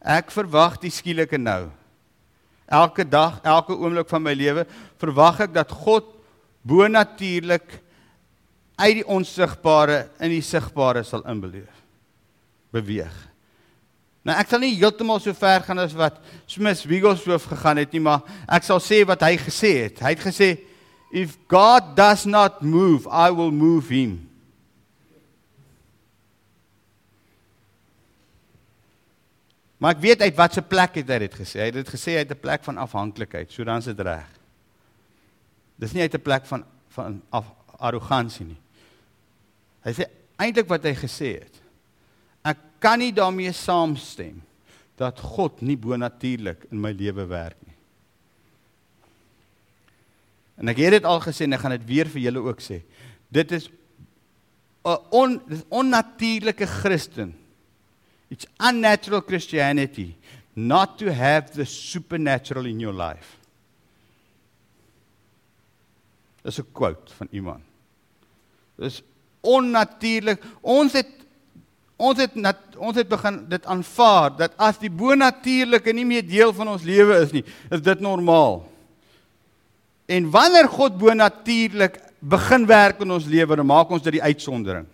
Ek 0.02 0.34
verwag 0.34 0.80
die 0.82 0.94
skielike 0.94 1.38
nou. 1.38 1.70
Elke 2.66 3.06
dag, 3.06 3.38
elke 3.46 3.78
oomblik 3.78 4.10
van 4.10 4.24
my 4.26 4.34
lewe 4.34 4.66
verwag 5.06 5.46
ek 5.48 5.54
dat 5.56 5.72
God 5.72 6.12
bonatuurlik 6.66 7.80
uit 8.76 9.00
die 9.00 9.08
onsigbare 9.08 10.10
in 10.20 10.34
die 10.34 10.44
sigbare 10.44 11.06
sal 11.08 11.24
inbeleef. 11.30 11.72
Beweeg. 12.76 13.16
Nou 14.26 14.36
ek 14.42 14.50
sal 14.50 14.64
nie 14.64 14.74
heeltemal 14.74 15.22
so 15.22 15.36
ver 15.38 15.64
gaan 15.64 15.84
as 15.84 15.94
wat 15.96 16.18
Smith 16.50 16.82
Wigglesworth 16.90 17.46
gegaan 17.52 17.84
het 17.84 17.92
nie, 17.94 18.02
maar 18.02 18.26
ek 18.50 18.66
sal 18.66 18.82
sê 18.82 19.04
wat 19.08 19.22
hy 19.24 19.36
gesê 19.38 19.76
het. 19.86 20.02
Hy 20.02 20.16
het 20.16 20.24
gesê 20.26 20.50
if 21.16 21.38
God 21.52 21.94
does 21.96 22.26
not 22.26 22.64
move, 22.66 23.06
I 23.06 23.30
will 23.32 23.54
move 23.54 23.94
him. 23.94 24.24
Maar 29.78 29.94
ek 29.94 30.02
weet 30.02 30.24
uit 30.26 30.38
watter 30.40 30.66
plek 30.66 30.98
het 30.98 31.12
hy 31.14 31.20
dit 31.28 31.36
gesê. 31.38 31.60
Hy 31.62 31.70
het 31.70 31.78
dit 31.78 31.94
gesê 31.94 32.18
uit 32.18 32.32
'n 32.32 32.42
plek 32.42 32.64
van 32.66 32.82
afhanklikheid. 32.82 33.52
So 33.52 33.64
dan 33.64 33.78
is 33.78 33.86
dit 33.86 34.00
reg. 34.00 34.26
Dis 35.82 35.94
nie 35.94 36.02
uit 36.02 36.14
'n 36.14 36.22
plek 36.22 36.46
van 36.46 36.66
van 36.96 37.22
af, 37.30 37.46
arrogansie 37.78 38.46
nie. 38.46 38.58
Hy 39.84 39.92
sê 39.92 40.06
eintlik 40.40 40.68
wat 40.68 40.84
hy 40.84 40.94
gesê 40.96 41.44
het. 41.44 41.62
Ek 42.44 42.58
kan 42.80 43.00
nie 43.00 43.12
daarmee 43.12 43.52
saamstem 43.52 44.42
dat 44.96 45.20
God 45.20 45.62
nie 45.62 45.76
bonatuurlik 45.76 46.68
in 46.72 46.80
my 46.80 46.92
lewe 46.92 47.26
werk 47.26 47.58
nie. 47.68 47.76
En 50.58 50.70
ek 50.70 50.78
het 50.78 50.92
dit 50.92 51.04
al 51.04 51.20
gesê 51.20 51.44
en 51.44 51.54
ek 51.54 51.60
gaan 51.60 51.72
dit 51.72 51.86
weer 51.86 52.08
vir 52.08 52.22
julle 52.22 52.40
ook 52.40 52.62
sê. 52.62 52.82
Dit 53.30 53.52
is 53.52 53.70
'n 54.86 54.98
on, 55.12 55.42
onnatuurlike 55.70 56.66
Christen 56.66 57.36
It's 58.30 58.46
unnatural 58.60 59.22
Christianity 59.22 60.16
not 60.56 60.98
to 61.00 61.14
have 61.14 61.54
the 61.54 61.66
supernatural 61.66 62.66
in 62.66 62.80
your 62.80 62.94
life. 62.94 63.38
Dis 66.46 66.60
'n 66.60 66.72
quote 66.72 67.14
van 67.18 67.28
iemand. 67.32 67.64
Dis 68.78 69.02
onnatuurlik. 69.42 70.44
Ons 70.62 70.94
het 70.94 71.10
ons 71.98 72.20
het 72.20 72.34
nat, 72.36 72.60
ons 72.76 72.96
het 72.96 73.08
begin 73.08 73.38
dit 73.48 73.66
aanvaar 73.66 74.34
dat 74.36 74.56
as 74.60 74.78
die 74.82 74.92
bonatuurlike 74.92 75.94
nie 75.96 76.04
meer 76.06 76.26
deel 76.28 76.52
van 76.54 76.68
ons 76.68 76.84
lewe 76.84 77.22
is 77.24 77.32
nie, 77.32 77.44
is 77.72 77.82
dit 77.82 78.00
normaal. 78.04 78.66
En 80.06 80.28
wanneer 80.30 80.68
God 80.68 80.98
bonatuurlik 81.00 81.96
begin 82.20 82.68
werk 82.68 83.00
in 83.00 83.16
ons 83.16 83.26
lewe, 83.26 83.56
dan 83.56 83.66
maak 83.66 83.90
ons 83.96 84.04
dit 84.04 84.18
die 84.18 84.24
uitsondering. 84.24 84.86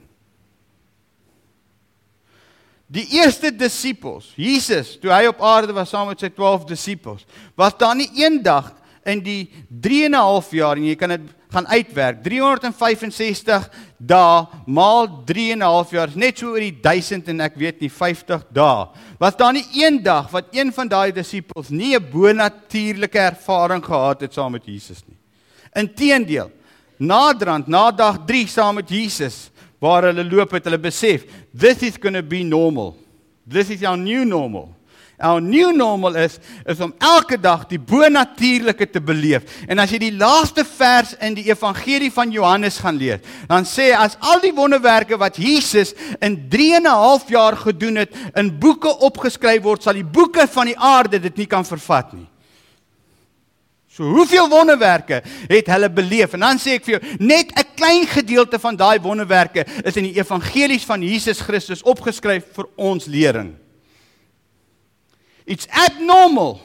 Die 2.91 3.07
eerste 3.17 3.49
disippels, 3.55 4.33
Jesus, 4.35 4.97
toe 4.99 5.09
hy 5.09 5.25
op 5.31 5.41
aarde 5.41 5.73
was 5.73 5.89
saam 5.89 6.09
met 6.11 6.19
sy 6.19 6.29
12 6.29 6.65
disippels, 6.69 7.25
was 7.55 7.77
daar 7.79 7.95
nie 7.95 8.09
eendag 8.19 8.73
in 9.07 9.23
die 9.23 9.49
3 9.69 10.05
en 10.05 10.11
'n 10.11 10.21
half 10.21 10.51
jaar 10.51 10.77
en 10.77 10.85
jy 10.85 10.95
kan 10.95 11.09
dit 11.09 11.21
gaan 11.51 11.67
uitwerk. 11.67 12.23
365 12.23 13.67
dae 13.97 14.45
maal 14.65 15.07
3 15.27 15.51
en 15.51 15.59
'n 15.59 15.67
half 15.67 15.91
jaar 15.91 16.09
net 16.15 16.37
so 16.39 16.53
oor 16.53 16.59
die 16.59 16.79
1000 16.81 17.27
en 17.27 17.41
ek 17.41 17.55
weet 17.55 17.81
nie 17.81 17.89
50 17.89 18.45
dae. 18.51 18.87
Was 19.19 19.35
daar 19.35 19.53
nie 19.53 19.65
een 19.73 20.01
dag 20.03 20.31
wat 20.31 20.45
een 20.51 20.71
van 20.73 20.87
daai 20.87 21.11
disippels 21.11 21.69
nie 21.69 21.95
'n 21.95 22.09
bonatuurlike 22.11 23.19
ervaring 23.19 23.83
gehad 23.83 24.21
het 24.21 24.33
saam 24.33 24.51
met 24.51 24.65
Jesus 24.65 25.03
nie. 25.07 25.17
Inteendeel, 25.75 26.51
naderhand 26.97 27.67
na 27.67 27.91
dag 27.91 28.25
3 28.25 28.47
saam 28.47 28.75
met 28.75 28.89
Jesus 28.89 29.51
waar 29.79 30.03
hulle 30.03 30.23
loop 30.23 30.51
het 30.51 30.65
hulle 30.65 30.77
besef, 30.77 31.25
this 31.57 31.81
is 31.81 31.97
going 31.99 32.15
to 32.15 32.23
be 32.23 32.43
normal. 32.43 32.95
This 33.47 33.69
is 33.69 33.83
our 33.83 33.97
new 33.97 34.23
normal. 34.25 34.69
Our 35.21 35.41
new 35.41 35.69
normal 35.75 36.15
is 36.15 36.39
is 36.65 36.79
om 36.81 36.93
elke 36.97 37.37
dag 37.39 37.67
die 37.69 37.79
bonatuurlike 37.79 38.89
te 38.89 39.01
beleef. 39.01 39.45
En 39.67 39.79
as 39.79 39.93
jy 39.93 39.99
die 40.01 40.17
laaste 40.17 40.65
vers 40.65 41.13
in 41.21 41.35
die 41.37 41.45
evangelie 41.51 42.11
van 42.11 42.33
Johannes 42.33 42.79
gaan 42.81 42.97
lees, 42.97 43.21
dan 43.47 43.67
sê 43.69 43.91
as 43.93 44.17
al 44.19 44.41
die 44.41 44.53
wonderwerke 44.55 45.19
wat 45.21 45.37
Jesus 45.37 45.93
in 46.19 46.49
3 46.49 46.75
en 46.81 46.87
'n 46.89 46.99
half 47.05 47.29
jaar 47.29 47.55
gedoen 47.55 47.95
het 47.95 48.09
in 48.35 48.59
boeke 48.59 48.89
opgeskryf 48.99 49.61
word, 49.61 49.83
sal 49.83 49.93
die 49.93 50.03
boeke 50.03 50.47
van 50.47 50.65
die 50.65 50.77
aarde 50.77 51.19
dit 51.19 51.37
nie 51.37 51.47
kan 51.47 51.65
vervat 51.65 52.13
nie. 52.13 52.27
So 53.91 54.03
hoeveel 54.03 54.49
wonderwerke 54.49 55.21
het 55.47 55.67
hulle 55.67 55.89
beleef? 55.89 56.33
En 56.33 56.39
dan 56.39 56.59
sê 56.59 56.77
ek 56.77 56.85
vir 56.85 56.93
jou, 56.95 57.17
net 57.19 57.51
'n 57.51 57.75
klein 57.75 58.07
gedeelte 58.07 58.59
van 58.59 58.75
daai 58.75 58.99
wonderwerke 58.99 59.65
is 59.83 59.97
in 59.97 60.03
die 60.03 60.15
evangelies 60.15 60.85
van 60.85 61.01
Jesus 61.01 61.41
Christus 61.41 61.83
opgeskryf 61.83 62.45
vir 62.53 62.65
ons 62.77 63.05
lering. 63.05 63.55
It's 65.51 65.67
abnormal 65.75 66.61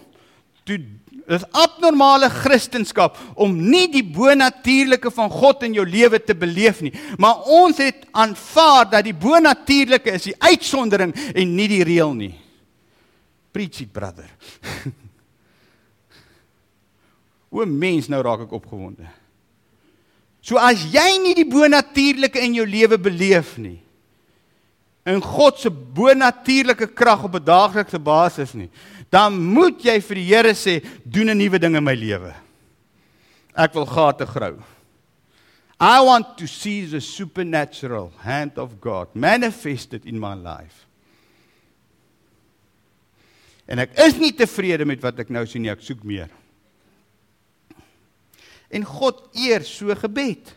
to 0.66 0.78
dis 1.26 1.44
abnormale 1.58 2.28
kristendom 2.30 3.10
om 3.34 3.54
nie 3.58 3.86
die 3.90 4.04
bonatuurlike 4.04 5.10
van 5.14 5.30
God 5.32 5.64
in 5.66 5.74
jou 5.74 5.86
lewe 5.86 6.20
te 6.22 6.36
beleef 6.38 6.82
nie. 6.84 6.92
Maar 7.18 7.42
ons 7.50 7.80
het 7.82 8.06
aanvaar 8.14 8.86
dat 8.92 9.06
die 9.08 9.16
bonatuurlike 9.16 10.14
is 10.14 10.28
die 10.30 10.36
uitsondering 10.38 11.14
en 11.34 11.56
nie 11.58 11.68
die 11.72 11.82
reël 11.86 12.14
nie. 12.14 12.34
Preach 13.50 13.82
it 13.82 13.92
brother. 13.92 14.30
o 17.56 17.66
mens 17.66 18.10
nou 18.12 18.22
raak 18.22 18.46
ek 18.46 18.54
opgewonde. 18.54 19.08
So 20.46 20.60
as 20.62 20.84
jy 20.92 21.08
nie 21.24 21.34
die 21.34 21.48
bonatuurlike 21.48 22.38
in 22.44 22.54
jou 22.60 22.66
lewe 22.68 23.00
beleef 23.02 23.56
nie, 23.58 23.80
in 25.06 25.22
God 25.22 25.58
se 25.58 25.70
bonatuurlike 25.70 26.90
krag 26.94 27.24
op 27.24 27.34
'n 27.34 27.44
daaglikse 27.44 27.98
basis 27.98 28.54
nie, 28.54 28.70
dan 29.10 29.38
moet 29.38 29.82
jy 29.84 30.00
vir 30.00 30.14
die 30.14 30.34
Here 30.34 30.54
sê, 30.54 30.82
doen 31.04 31.30
'n 31.30 31.38
nuwe 31.38 31.58
ding 31.58 31.76
in 31.76 31.84
my 31.84 31.94
lewe. 31.94 32.34
Ek 33.54 33.74
wil 33.74 33.86
gate 33.86 34.26
grou. 34.26 34.62
I 35.80 36.00
want 36.00 36.38
to 36.38 36.46
see 36.46 36.86
the 36.86 37.00
supernatural 37.00 38.12
hand 38.18 38.58
of 38.58 38.80
God 38.80 39.14
manifested 39.14 40.06
in 40.06 40.18
my 40.18 40.34
life. 40.34 40.86
En 43.68 43.78
ek 43.78 43.96
is 43.98 44.16
nie 44.16 44.32
tevrede 44.32 44.86
met 44.86 45.02
wat 45.02 45.18
ek 45.18 45.30
nou 45.30 45.44
sien 45.46 45.62
nie, 45.62 45.70
ek 45.70 45.82
soek 45.82 46.04
meer. 46.06 46.30
En 48.70 48.84
God 48.84 49.28
eer 49.34 49.62
so 49.62 49.94
gebed. 49.94 50.54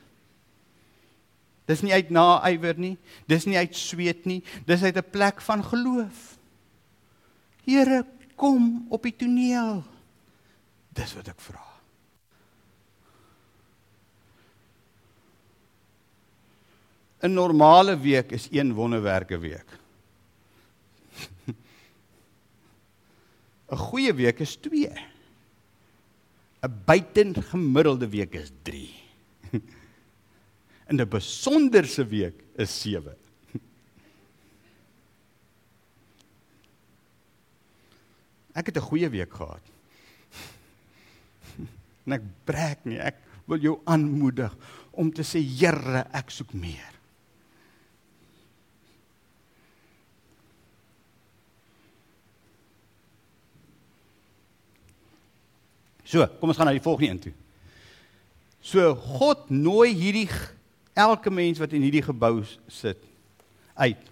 Dis 1.70 1.84
nie 1.86 1.94
uit 1.94 2.10
naaiwer 2.10 2.80
nie, 2.82 2.96
dis 3.30 3.46
nie 3.46 3.60
uit 3.60 3.76
sweet 3.78 4.26
nie, 4.26 4.42
dis 4.66 4.82
uit 4.82 4.98
'n 4.98 5.12
plek 5.12 5.42
van 5.46 5.62
geloof. 5.64 6.38
Here, 7.66 8.06
kom 8.36 8.88
op 8.90 9.04
die 9.04 9.14
toneel. 9.14 9.84
Dis 10.90 11.14
wat 11.14 11.28
ek 11.28 11.40
vra. 11.40 11.62
In 17.22 17.34
normale 17.34 18.00
week 18.00 18.32
is 18.32 18.48
een 18.52 18.74
wonderwerke 18.74 19.38
week. 19.38 19.78
'n 23.70 23.78
Goeie 23.78 24.14
week 24.14 24.40
is 24.40 24.56
2. 24.56 24.90
'n 26.64 26.82
Buitengemiddelde 26.86 28.10
week 28.10 28.34
is 28.34 28.52
3 28.64 28.99
in 30.90 31.02
'n 31.02 31.08
besonderse 31.08 32.06
week 32.06 32.44
is 32.56 32.82
7. 32.82 33.16
Ek 38.60 38.66
het 38.66 38.78
'n 38.78 38.82
goeie 38.82 39.10
week 39.10 39.34
gehad. 39.34 39.62
En 42.06 42.14
ek 42.14 42.22
breek 42.44 42.86
nie, 42.86 42.98
ek 42.98 43.16
wil 43.46 43.60
jou 43.62 43.82
aanmoedig 43.86 44.56
om 44.92 45.14
te 45.14 45.22
sê 45.22 45.40
Here, 45.46 46.08
ek 46.12 46.30
soek 46.30 46.54
meer. 46.54 46.94
So, 56.04 56.28
kom 56.40 56.50
ons 56.50 56.58
gaan 56.58 56.66
na 56.66 56.74
die 56.74 56.82
volgende 56.82 57.12
een 57.12 57.20
toe. 57.20 57.34
So 58.62 58.96
God 58.96 59.50
nooi 59.54 59.94
hierdie 59.96 60.28
elke 61.00 61.32
mens 61.32 61.62
wat 61.62 61.74
in 61.76 61.86
hierdie 61.86 62.04
gebou 62.06 62.42
sit 62.68 63.02
uit. 63.80 64.10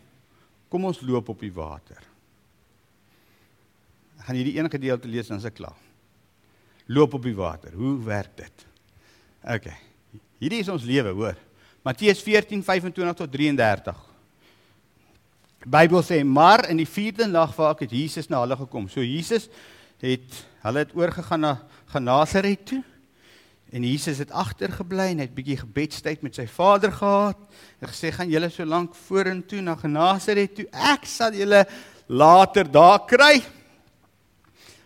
Kom 0.71 0.87
ons 0.87 1.01
loop 1.03 1.29
op 1.31 1.43
die 1.43 1.53
water. 1.53 1.99
Ek 4.17 4.27
gaan 4.27 4.39
hierdie 4.39 4.57
een 4.57 4.71
gedeelte 4.71 5.11
lees 5.11 5.29
dan 5.31 5.41
se 5.43 5.51
klaar. 5.51 5.77
Loop 6.87 7.17
op 7.19 7.23
die 7.23 7.35
water. 7.35 7.75
Hoe 7.75 7.95
werk 8.03 8.35
dit? 8.39 8.65
OK. 9.43 9.67
Hierdie 10.39 10.61
is 10.63 10.71
ons 10.71 10.85
lewe, 10.87 11.11
hoor. 11.15 11.37
Matteus 11.87 12.23
14:25 12.23 13.15
tot 13.15 13.31
33. 13.31 13.99
Die 15.63 15.71
Bybel 15.71 16.03
sê 16.03 16.21
maar 16.23 16.67
in 16.69 16.79
die 16.79 16.87
4de 16.87 17.27
nag 17.31 17.55
waar 17.55 17.75
ek 17.75 17.85
het 17.87 17.95
Jesus 17.95 18.29
na 18.29 18.41
hulle 18.43 18.57
gekom. 18.59 18.89
So 18.91 19.03
Jesus 19.03 19.49
het 20.03 20.43
hulle 20.63 20.83
het 20.83 20.93
oorgegaan 20.95 21.43
na 21.43 21.53
Genasaret 21.91 22.65
toe. 22.67 22.83
En 23.71 23.83
Jesus 23.83 24.21
het 24.21 24.31
agtergebly 24.31 25.09
en 25.11 25.19
het 25.19 25.35
bietjie 25.35 25.57
gebedstyd 25.59 26.21
met 26.23 26.37
sy 26.39 26.45
Vader 26.47 26.91
gehad. 26.91 27.39
Hy 27.81 27.89
gesê 27.91 28.11
gaan 28.15 28.29
julle 28.31 28.49
so 28.49 28.65
lank 28.65 28.95
vorentoe 28.95 29.59
na 29.61 29.75
Genasaret 29.75 30.55
toe. 30.55 30.67
Ek 30.71 31.07
sal 31.09 31.35
julle 31.35 31.65
later 32.07 32.69
daar 32.71 33.03
kry. 33.09 33.41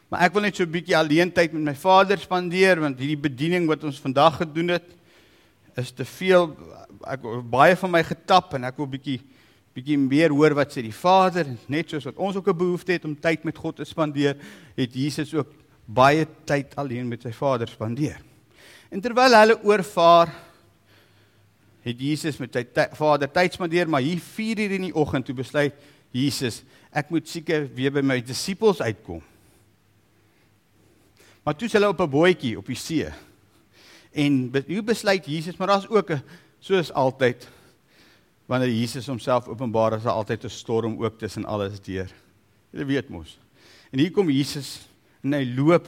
Maar 0.10 0.26
ek 0.26 0.34
wil 0.34 0.41
net 0.41 0.58
so 0.58 0.63
'n 0.63 0.72
bietjie 0.72 0.98
alleen 0.98 1.32
tyd 1.32 1.54
met 1.54 1.62
my 1.62 1.76
Vader 1.76 2.17
spandeer 2.17 2.80
want 2.80 3.00
hierdie 3.00 3.22
bediening 3.30 3.67
wat 3.67 3.84
ons 3.84 4.00
vandag 4.00 4.38
gedoen 4.38 4.70
het 4.70 4.89
is 5.78 5.91
te 5.91 6.04
veel 6.06 6.52
ek 7.08 7.22
baie 7.50 7.76
van 7.76 7.91
my 7.91 8.04
getap 8.04 8.54
en 8.54 8.63
ek 8.63 8.78
wil 8.78 8.88
bietjie 8.88 9.22
bietjie 9.74 9.98
meer 9.98 10.34
hoor 10.36 10.54
wat 10.54 10.74
sê 10.74 10.82
die 10.84 10.91
Vader 10.96 11.48
net 11.72 11.89
soos 11.89 12.04
wat 12.10 12.17
ons 12.17 12.36
ook 12.36 12.48
'n 12.48 12.58
behoefte 12.58 12.91
het 12.91 13.06
om 13.06 13.15
tyd 13.15 13.44
met 13.44 13.58
God 13.58 13.76
te 13.76 13.86
spandeer, 13.86 14.36
het 14.76 14.94
Jesus 14.94 15.34
ook 15.34 15.48
baie 15.86 16.28
tyd 16.46 16.76
alleen 16.76 17.08
met 17.08 17.22
sy 17.22 17.32
Vader 17.32 17.67
spandeer. 17.67 18.31
En 18.91 18.99
terwyl 18.99 19.38
hulle 19.39 19.56
oorvaar 19.63 20.34
het 21.82 22.01
Jesus 22.04 22.38
met 22.41 22.54
sy 22.54 22.65
Vader 22.99 23.32
tyd 23.32 23.56
spandeer, 23.56 23.89
maar 23.89 24.04
hier 24.04 24.19
4 24.19 24.60
uur 24.65 24.73
in 24.75 24.88
die 24.89 24.95
oggend 24.95 25.25
toe 25.25 25.36
besluit 25.38 25.77
Jesus, 26.12 26.60
ek 26.91 27.10
moet 27.13 27.30
seker 27.32 27.69
weer 27.71 27.93
by 27.95 28.04
my 28.04 28.19
disippels 28.19 28.82
uitkom. 28.84 29.21
Maar 31.41 31.56
toe 31.58 31.69
is 31.69 31.73
hulle 31.77 31.89
op 31.89 32.01
'n 32.04 32.12
bootjie 32.12 32.58
op 32.58 32.67
die 32.67 32.75
see. 32.75 33.08
En 34.12 34.51
hoe 34.67 34.84
besluit 34.84 35.25
Jesus, 35.25 35.58
maar 35.58 35.67
daar's 35.67 35.88
ook 35.88 36.12
'n 36.12 36.23
soos 36.60 36.91
altyd 36.91 37.47
wanneer 38.45 38.69
Jesus 38.69 39.08
homself 39.08 39.47
openbaar, 39.47 39.93
is 39.93 40.04
daar 40.04 40.19
altyd 40.19 40.43
'n 40.43 40.49
storm 40.49 41.04
ook 41.04 41.17
tussen 41.17 41.45
alles 41.45 41.80
deur. 41.80 42.12
Jy 42.71 42.86
weet 42.86 43.10
mos. 43.10 43.39
En 43.91 43.99
hier 43.99 44.12
kom 44.12 44.30
Jesus 44.30 44.88
en 45.23 45.34
hy 45.34 45.54
loop 45.56 45.88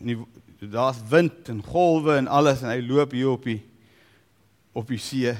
en 0.00 0.06
die 0.06 0.18
daar's 0.70 1.00
wind 1.10 1.48
en 1.48 1.62
golwe 1.64 2.16
en 2.16 2.28
alles 2.30 2.62
en 2.62 2.70
hy 2.70 2.80
loop 2.86 3.12
hier 3.16 3.32
op 3.34 3.44
die 3.44 3.60
op 4.72 4.88
die 4.88 5.00
see. 5.02 5.34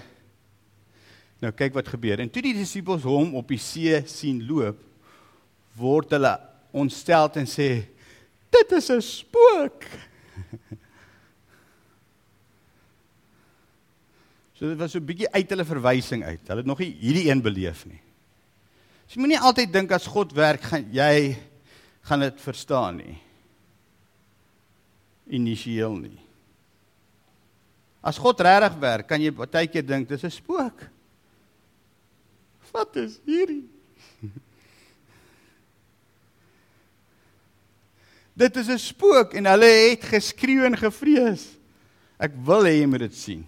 Nou 1.41 1.53
kyk 1.57 1.75
wat 1.75 1.89
gebeur. 1.89 2.21
En 2.21 2.31
toe 2.31 2.43
die 2.45 2.55
disippels 2.55 3.07
hom 3.09 3.35
op 3.39 3.49
die 3.49 3.61
see 3.63 4.03
sien 4.11 4.43
loop, 4.45 4.79
word 5.79 6.13
hulle 6.13 6.35
ontstel 6.73 7.31
en 7.41 7.49
sê 7.49 7.69
dit 8.53 8.73
is 8.73 8.91
'n 8.91 9.01
spook. 9.01 9.87
So 14.63 14.69
dit 14.69 14.79
was 14.79 14.93
so 14.93 15.01
'n 15.01 15.05
bietjie 15.05 15.27
uit 15.35 15.51
hulle 15.51 15.65
verwysing 15.65 16.23
uit. 16.23 16.47
Hulle 16.47 16.63
het 16.63 16.67
nog 16.67 16.79
nie 16.79 16.95
hierdie 17.01 17.27
een 17.27 17.43
beleef 17.43 17.83
nie. 17.85 17.99
So 19.07 19.19
jy 19.19 19.21
moenie 19.21 19.41
altyd 19.41 19.73
dink 19.73 19.91
as 19.91 20.07
God 20.07 20.33
werk, 20.33 20.63
gaan 20.63 20.87
jy 20.93 21.37
gaan 22.07 22.21
dit 22.21 22.41
verstaan 22.41 22.97
nie. 22.97 23.19
Initieel 25.27 25.97
nie. 25.97 26.19
As 28.03 28.19
God 28.19 28.41
regtig 28.43 28.79
werk, 28.83 29.07
kan 29.07 29.23
jy 29.23 29.31
baie 29.31 29.67
keer 29.71 29.87
dink 29.87 30.09
dis 30.09 30.25
'n 30.25 30.31
spook. 30.31 30.89
Wat 32.73 32.97
is 32.97 33.21
hierdie? 33.25 33.69
Dit 38.43 38.57
is 38.57 38.69
'n 38.69 38.79
spook 38.79 39.35
en 39.35 39.47
hulle 39.47 39.71
het 39.91 40.05
geskreeu 40.05 40.65
en 40.65 40.77
gevrees. 40.77 41.59
Ek 42.19 42.33
wil 42.45 42.65
hê 42.65 42.81
jy 42.81 42.87
moet 42.87 43.05
dit 43.07 43.15
sien. 43.15 43.47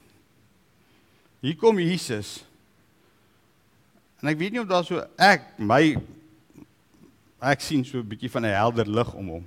Hier 1.41 1.57
kom 1.57 1.79
Jesus. 1.79 2.45
En 4.21 4.29
ek 4.29 4.39
weet 4.39 4.53
nie 4.53 4.61
of 4.61 4.69
daar 4.69 4.85
so 4.85 5.03
ek 5.17 5.59
my 5.59 5.97
ek 7.45 7.61
sien 7.61 7.85
so 7.85 7.99
'n 7.99 8.09
bietjie 8.09 8.31
van 8.31 8.45
'n 8.45 8.55
helder 8.55 8.89
lig 8.89 9.15
om 9.15 9.29
hom. 9.29 9.47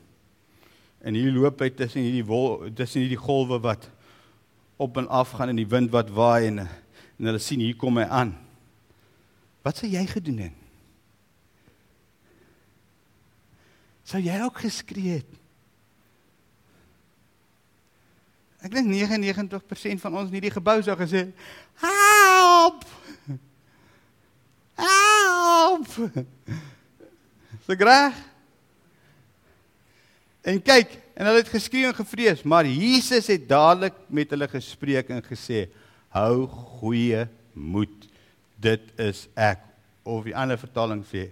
En 1.05 1.13
hier 1.13 1.31
loop 1.31 1.61
hy 1.61 1.69
tussen 1.77 2.01
hierdie 2.01 2.25
wol 2.25 2.71
tussen 2.75 3.03
hierdie 3.03 3.19
golwe 3.19 3.59
wat 3.61 3.89
op 4.77 4.97
en 4.97 5.07
af 5.09 5.33
gaan 5.37 5.53
in 5.53 5.59
die 5.61 5.69
wind 5.69 5.91
wat 5.93 6.09
waai 6.13 6.47
en 6.51 6.59
en 7.17 7.25
hulle 7.25 7.41
sien 7.41 7.63
hier 7.63 7.75
kom 7.75 7.97
hy 7.97 8.05
aan. 8.13 8.35
Wat 9.65 9.79
sou 9.79 9.87
jy 9.89 10.03
gedoen 10.05 10.43
het? 10.45 10.63
Sou 14.07 14.21
jy 14.21 14.37
ook 14.45 14.61
geskree 14.61 15.17
het? 15.17 15.31
Ek 18.63 18.73
dink 18.73 18.89
99% 18.89 20.03
van 20.03 20.15
ons 20.17 20.29
in 20.29 20.37
hierdie 20.37 20.53
gebou 20.53 20.77
sou 20.81 20.95
gesê, 20.97 21.27
"Help! 21.81 22.85
Help!" 24.77 25.89
So 27.67 27.75
graag. 27.75 28.15
En 30.47 30.61
kyk, 30.63 30.93
en 31.17 31.27
hulle 31.27 31.41
het 31.41 31.51
geskree 31.51 31.89
en 31.89 31.95
gevrees, 31.97 32.43
maar 32.47 32.67
Jesus 32.69 33.27
het 33.27 33.49
dadelik 33.49 33.95
met 34.07 34.31
hulle 34.31 34.47
gespreek 34.47 35.09
en 35.11 35.23
gesê, 35.25 35.67
"Hou 36.15 36.47
goeie 36.47 37.27
moed. 37.53 38.07
Dit 38.55 38.81
is 38.95 39.27
ek." 39.35 39.59
Of 40.03 40.23
die 40.23 40.35
ander 40.35 40.57
vertaling 40.57 41.03
sê, 41.05 41.29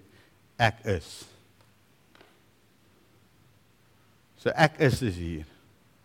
"Ek 0.59 0.83
is." 0.83 1.23
So 4.37 4.49
ek 4.49 4.77
is 4.79 4.99
dus 4.99 5.15
hier. 5.15 5.45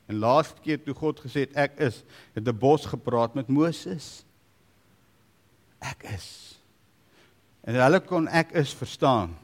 En 0.06 0.18
laaste 0.18 0.60
keer 0.64 0.82
toe 0.82 0.94
God 0.94 1.20
gesê 1.20 1.44
het 1.44 1.52
ek 1.54 1.78
is, 1.78 2.02
het 2.32 2.48
'n 2.48 2.58
bos 2.58 2.86
gepraat 2.86 3.34
met 3.34 3.48
Moses. 3.48 4.24
Ek 5.78 6.02
is. 6.02 6.58
En 7.60 7.74
hulle 7.74 8.00
kon 8.00 8.28
ek 8.28 8.52
is 8.52 8.74
verstaan. 8.74 9.36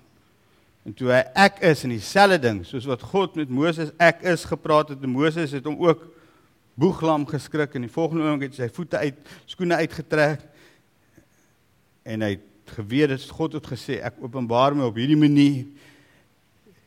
En 0.87 0.95
toe 0.95 1.11
hy 1.11 1.23
ek 1.35 1.59
is 1.67 1.83
in 1.87 1.97
dieselfde 1.97 2.39
ding 2.39 2.61
soos 2.67 2.85
wat 2.87 3.03
God 3.03 3.35
met 3.39 3.51
Moses 3.51 3.91
ek 3.99 4.23
is 4.31 4.45
gepraat 4.47 4.93
het, 4.95 5.03
en 5.03 5.11
Moses 5.11 5.55
het 5.57 5.65
hom 5.67 5.81
ook 5.83 6.05
boeglam 6.79 7.25
geskrik 7.27 7.75
en 7.75 7.87
die 7.87 7.93
volgende 7.93 8.27
oomblik 8.27 8.53
het 8.53 8.61
sy 8.61 8.69
voete 8.71 9.01
uit 9.01 9.33
skoene 9.51 9.81
uitgetrek 9.83 10.45
en 12.07 12.23
hy 12.23 12.37
het 12.37 12.77
geweet 12.77 13.15
dat 13.15 13.25
God 13.35 13.57
het 13.59 13.67
gesê 13.73 13.99
ek 14.05 14.21
openbaar 14.23 14.77
my 14.77 14.87
op 14.87 15.01
hierdie 15.01 15.19
manier 15.19 15.65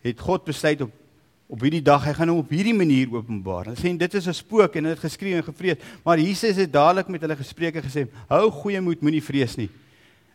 het 0.06 0.24
God 0.24 0.48
besluit 0.48 0.86
op 0.86 0.96
op 1.50 1.64
hierdie 1.66 1.82
dag 1.82 2.04
hy 2.06 2.12
gaan 2.14 2.30
hom 2.30 2.44
op 2.44 2.52
hierdie 2.54 2.76
manier 2.78 3.10
openbaar. 3.10 3.72
Hulle 3.72 3.80
sê 3.82 3.90
dit 3.98 4.14
is 4.14 4.28
'n 4.28 4.38
spook 4.38 4.76
en 4.76 4.86
hulle 4.86 4.94
het 4.94 5.02
geskree 5.02 5.34
en 5.34 5.44
gevrees, 5.44 5.82
maar 6.06 6.20
Jesus 6.20 6.56
het 6.56 6.72
dadelik 6.72 7.08
met 7.10 7.22
hulle 7.22 7.36
gespreek 7.36 7.76
en 7.76 7.84
gesê: 7.84 8.08
"Hou 8.30 8.52
goeie 8.52 8.82
moed, 8.82 9.02
moenie 9.02 9.24
vrees 9.24 9.58
nie." 9.58 9.70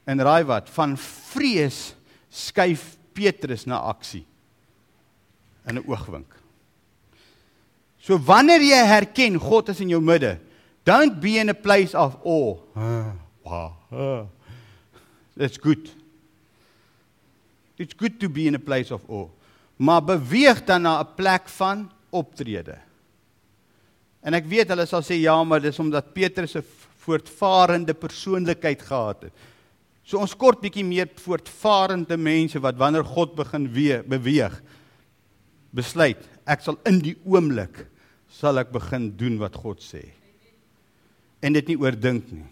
En 0.05 0.21
raai 0.21 0.45
wat? 0.45 0.69
Van 0.71 0.97
vrees 0.99 1.95
skuif 2.29 2.99
Petrus 3.15 3.67
na 3.67 3.81
aksie. 3.91 4.25
In 5.67 5.79
'n 5.79 5.85
oogwink. 5.87 6.29
So 8.01 8.19
wanneer 8.19 8.61
jy 8.61 8.85
herken 8.87 9.39
God 9.41 9.69
is 9.69 9.81
in 9.81 9.89
jou 9.89 10.01
midde, 10.01 10.39
don't 10.85 11.21
be 11.21 11.39
in 11.39 11.49
a 11.49 11.55
place 11.55 11.95
of 11.95 12.17
awe. 12.25 12.59
Wow. 13.45 14.29
That's 15.37 15.59
good. 15.59 15.91
It's 17.79 17.95
good 17.95 18.21
to 18.21 18.29
be 18.29 18.47
in 18.47 18.55
a 18.55 18.59
place 18.59 18.95
of 18.95 19.03
awe 19.09 19.29
maar 19.77 20.05
beweeg 20.05 20.65
dan 20.65 20.83
na 20.83 21.01
'n 21.01 21.15
plek 21.15 21.49
van 21.49 21.91
optrede. 22.11 22.79
En 24.21 24.35
ek 24.35 24.47
weet 24.47 24.69
hulle 24.69 24.87
sal 24.87 25.03
sê 25.03 25.15
ja, 25.21 25.45
maar 25.45 25.61
dis 25.61 25.79
omdat 25.79 26.13
Petrus 26.13 26.55
'n 26.57 26.65
voortvarende 26.97 27.95
persoonlikheid 27.95 28.83
gehad 28.83 29.23
het. 29.23 29.33
So 30.05 30.21
ons 30.21 30.37
kort 30.37 30.61
bietjie 30.61 30.85
meer 30.85 31.09
voortvarende 31.25 32.17
mense 32.21 32.61
wat 32.61 32.77
wanneer 32.81 33.07
God 33.09 33.33
begin 33.39 33.67
weer 33.73 34.05
beweeg 34.05 34.57
besluit 35.75 36.21
ek 36.47 36.61
sal 36.63 36.77
in 36.89 37.01
die 37.03 37.17
oomblik 37.25 37.87
sal 38.31 38.61
ek 38.61 38.73
begin 38.75 39.09
doen 39.17 39.39
wat 39.41 39.57
God 39.57 39.81
sê. 39.83 40.03
En 41.45 41.55
dit 41.55 41.71
nie 41.71 41.79
oordink 41.81 42.29
nie. 42.35 42.47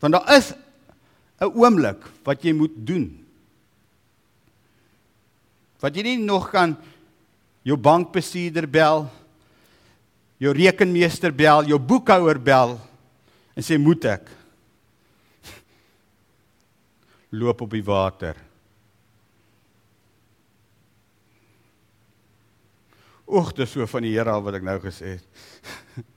Want 0.00 0.16
daar 0.16 0.36
is 0.36 0.54
'n 1.40 1.52
oomblik 1.52 2.00
wat 2.24 2.44
jy 2.44 2.52
moet 2.52 2.72
doen. 2.76 3.26
Wat 5.80 5.94
jy 5.96 6.02
nie 6.02 6.18
nog 6.18 6.50
kan 6.50 6.76
jou 7.62 7.76
bankbestuurder 7.76 8.68
bel, 8.68 9.10
jou 10.38 10.52
rekenmeester 10.52 11.32
bel, 11.32 11.64
jou 11.64 11.78
boekhouer 11.78 12.38
bel 12.38 12.80
en 13.60 13.66
sê 13.66 13.76
moet 13.76 14.06
ek 14.08 14.30
loop 17.40 17.60
op 17.66 17.74
die 17.76 17.84
water. 17.84 18.38
Oek, 23.28 23.52
dis 23.54 23.68
so 23.76 23.84
van 23.86 24.02
die 24.02 24.14
Here 24.16 24.32
al 24.32 24.40
wat 24.46 24.56
ek 24.58 24.64
nou 24.64 24.78
gesê 24.82 25.18
het. 25.18 25.26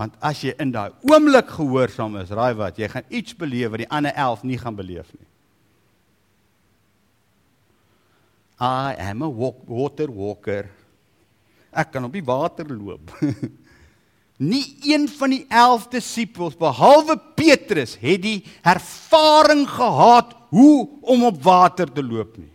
Want 0.00 0.14
as 0.24 0.44
jy 0.44 0.52
in 0.60 0.70
daai 0.72 0.92
oomblik 1.08 1.48
gehoorsaam 1.56 2.20
is, 2.20 2.30
raai 2.32 2.54
wat, 2.56 2.78
jy 2.80 2.88
gaan 2.88 3.08
iets 3.12 3.34
beleef 3.36 3.72
wat 3.72 3.82
die 3.82 3.88
ander 3.92 4.14
11 4.14 4.44
nie 4.48 4.60
gaan 4.60 4.76
beleef 4.76 5.08
nie. 5.16 5.28
I 8.60 8.92
am 9.00 9.24
a 9.24 9.28
walk, 9.28 9.64
water 9.68 10.12
walker. 10.12 10.68
Ek 11.70 11.92
kan 11.94 12.04
op 12.06 12.14
die 12.14 12.24
water 12.26 12.66
loop. 12.70 13.12
nie 14.52 14.64
een 14.88 15.04
van 15.18 15.34
die 15.34 15.44
11 15.52 15.88
disippels 15.92 16.56
behalwe 16.58 17.18
Petrus 17.36 17.96
het 18.00 18.22
die 18.24 18.38
ervaring 18.64 19.66
gehad 19.68 20.32
hoe 20.50 20.88
om 21.02 21.26
op 21.28 21.42
water 21.44 21.90
te 21.92 22.02
loop 22.02 22.38
nie. 22.40 22.52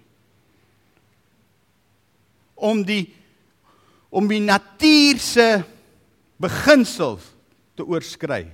Om 2.56 2.84
die 2.88 3.04
om 4.16 4.30
die 4.32 4.40
natuur 4.40 5.20
se 5.20 5.48
beginsels 6.40 7.34
te 7.76 7.84
oorskry. 7.84 8.48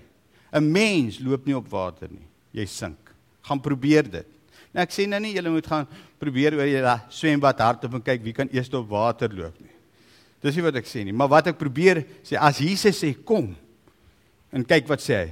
'n 0.52 0.72
Mens 0.72 1.20
loop 1.20 1.46
nie 1.46 1.56
op 1.56 1.70
water 1.70 2.10
nie. 2.12 2.26
Jy 2.52 2.66
sink. 2.66 3.14
Gaan 3.46 3.62
probeer 3.62 4.04
dit. 4.04 4.28
Nou 4.74 4.84
ek 4.84 4.92
sê 4.92 5.08
nou 5.08 5.20
nie 5.20 5.36
julle 5.36 5.52
moet 5.54 5.68
gaan 5.68 5.88
probeer 6.20 6.56
oor 6.58 6.68
julle 6.68 6.96
swembad 7.10 7.60
hardop 7.60 7.94
en 7.94 8.04
kyk 8.04 8.24
wie 8.24 8.34
kan 8.34 8.50
eers 8.52 8.72
op 8.74 8.90
water 8.90 9.32
loop 9.32 9.56
nie. 9.62 9.72
Dis 10.42 10.58
nie 10.58 10.66
wat 10.66 10.80
ek 10.80 10.90
sê 10.90 11.04
nie, 11.06 11.14
maar 11.14 11.30
wat 11.30 11.52
ek 11.52 11.60
probeer 11.60 12.02
sê 12.26 12.40
as 12.40 12.60
Jesus 12.64 12.98
sê 13.04 13.14
kom 13.14 13.52
en 14.52 14.66
kyk 14.68 14.88
wat 14.90 15.04
sê 15.04 15.20
hy. 15.20 15.32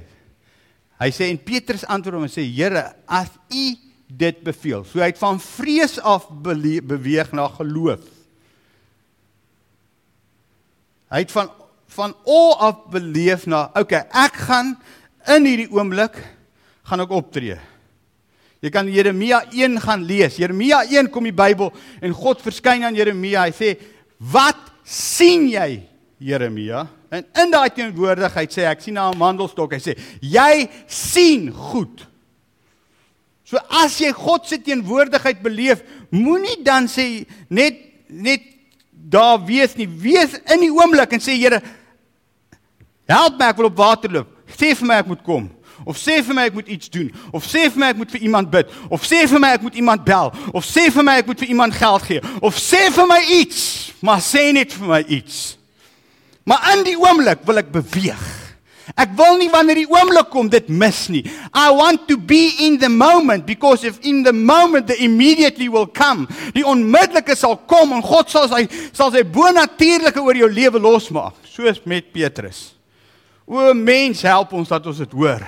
Hy 1.00 1.08
sê 1.16 1.30
en 1.32 1.40
Petrus 1.40 1.86
antwoord 1.88 2.18
hom 2.18 2.26
en 2.28 2.32
sê 2.32 2.44
Here, 2.44 2.90
as 3.08 3.32
U 3.50 3.64
dit 4.10 4.42
beveel. 4.44 4.84
So 4.84 5.00
hy 5.00 5.10
het 5.12 5.20
van 5.20 5.38
vrees 5.42 5.96
af 6.02 6.26
beweeg 6.42 7.32
na 7.36 7.46
geloof. 7.54 8.04
Hy 11.10 11.24
het 11.24 11.34
van 11.34 11.50
van 11.90 12.12
al 12.22 12.52
af 12.62 12.84
beleef 12.92 13.48
na 13.50 13.64
okay, 13.74 14.04
ek 14.14 14.36
gaan 14.46 14.76
in 15.34 15.46
hierdie 15.48 15.72
oomblik 15.74 16.14
gaan 16.86 17.02
ek 17.02 17.14
optree. 17.16 17.56
Jy 18.62 18.70
kan 18.70 18.86
Jeremia 18.86 19.40
1 19.50 19.74
gaan 19.82 20.04
lees. 20.06 20.36
Jeremia 20.38 20.84
1 20.86 21.10
kom 21.10 21.26
die 21.26 21.34
Bybel 21.34 21.72
en 21.98 22.14
God 22.14 22.44
verskyn 22.44 22.86
aan 22.86 22.94
Jeremia. 22.94 23.48
Hy 23.48 23.54
sê: 23.56 23.72
"Wat 24.20 24.69
sien 24.90 25.46
jy, 25.50 25.82
Jeremia?" 26.18 26.86
En 27.10 27.24
in 27.42 27.50
daai 27.50 27.70
teenwoordigheid 27.74 28.54
sê 28.54 28.66
ek 28.70 28.82
sien 28.82 28.98
'n 28.98 29.18
wandelstok. 29.18 29.74
Hy 29.74 29.80
sê: 29.80 29.98
"Jy 30.20 30.68
sien 30.86 31.50
goed." 31.52 32.06
So 33.44 33.58
as 33.68 33.98
jy 33.98 34.12
God 34.12 34.46
se 34.46 34.58
teenwoordigheid 34.58 35.42
beleef, 35.42 35.82
moenie 36.10 36.62
dan 36.62 36.86
sê 36.86 37.26
net 37.48 37.74
net 38.08 38.42
daar 38.90 39.38
wees 39.44 39.76
nie. 39.76 39.86
Wees 39.86 40.34
in 40.52 40.60
die 40.60 40.70
oomblik 40.70 41.12
en 41.12 41.20
sê 41.20 41.34
Here, 41.34 41.60
Help 43.10 43.40
my 43.40 43.48
ek 43.50 43.58
wil 43.58 43.70
op 43.70 43.78
water 43.80 44.12
loop. 44.12 44.28
Sê 44.54 44.70
vir 44.78 44.86
my 44.86 45.00
ek 45.02 45.08
moet 45.10 45.22
kom. 45.26 45.48
Of 45.84 45.98
sê 45.98 46.20
vir 46.24 46.36
my 46.36 46.48
ek 46.50 46.58
moet 46.58 46.68
iets 46.68 46.90
doen 46.92 47.08
of 47.32 47.46
sê 47.46 47.68
vir 47.68 47.80
my 47.82 47.92
ek 47.94 48.00
moet 48.02 48.10
vir 48.16 48.26
iemand 48.28 48.50
bid 48.50 48.74
of 48.90 49.06
sê 49.06 49.22
vir 49.30 49.42
my 49.42 49.54
ek 49.56 49.64
moet 49.66 49.78
iemand 49.80 50.04
bel 50.04 50.32
of 50.52 50.66
sê 50.66 50.88
vir 50.92 51.06
my 51.06 51.16
ek 51.20 51.30
moet 51.30 51.44
vir 51.44 51.54
iemand 51.54 51.76
geld 51.76 52.08
gee 52.08 52.20
of 52.40 52.58
sê 52.58 52.86
vir 52.94 53.08
my 53.08 53.20
iets, 53.40 53.62
maar 54.00 54.20
sê 54.24 54.50
net 54.52 54.72
vir 54.74 54.88
my 54.88 55.00
iets. 55.08 55.40
Maar 56.48 56.72
in 56.74 56.84
die 56.88 56.96
oomblik 56.98 57.44
wil 57.46 57.60
ek 57.60 57.72
beweeg. 57.72 58.22
Ek 58.98 59.12
wil 59.14 59.36
nie 59.38 59.50
wanneer 59.52 59.78
die 59.82 59.90
oomblik 59.90 60.30
kom 60.32 60.48
dit 60.50 60.66
mis 60.72 61.04
nie. 61.12 61.22
I 61.54 61.68
want 61.76 62.08
to 62.08 62.16
be 62.18 62.56
in 62.66 62.78
the 62.82 62.88
moment 62.90 63.46
because 63.46 63.86
if 63.86 64.00
in 64.02 64.24
the 64.26 64.32
moment 64.32 64.88
the 64.90 64.96
immediately 65.04 65.68
will 65.68 65.86
come. 65.86 66.26
Die 66.56 66.66
onmiddellike 66.66 67.36
sal 67.38 67.56
kom 67.70 67.94
en 67.94 68.02
God 68.02 68.32
sal 68.32 68.48
sy 68.50 68.64
sal 68.90 69.12
sy 69.14 69.22
bonatuurlike 69.22 70.22
oor 70.22 70.42
jou 70.42 70.50
lewe 70.50 70.82
losmaak, 70.82 71.38
soos 71.46 71.82
met 71.86 72.10
Petrus. 72.12 72.70
O 73.46 73.72
mens, 73.74 74.22
help 74.26 74.54
ons 74.54 74.70
dat 74.70 74.84
ons 74.86 75.02
dit 75.02 75.18
hoor. 75.18 75.42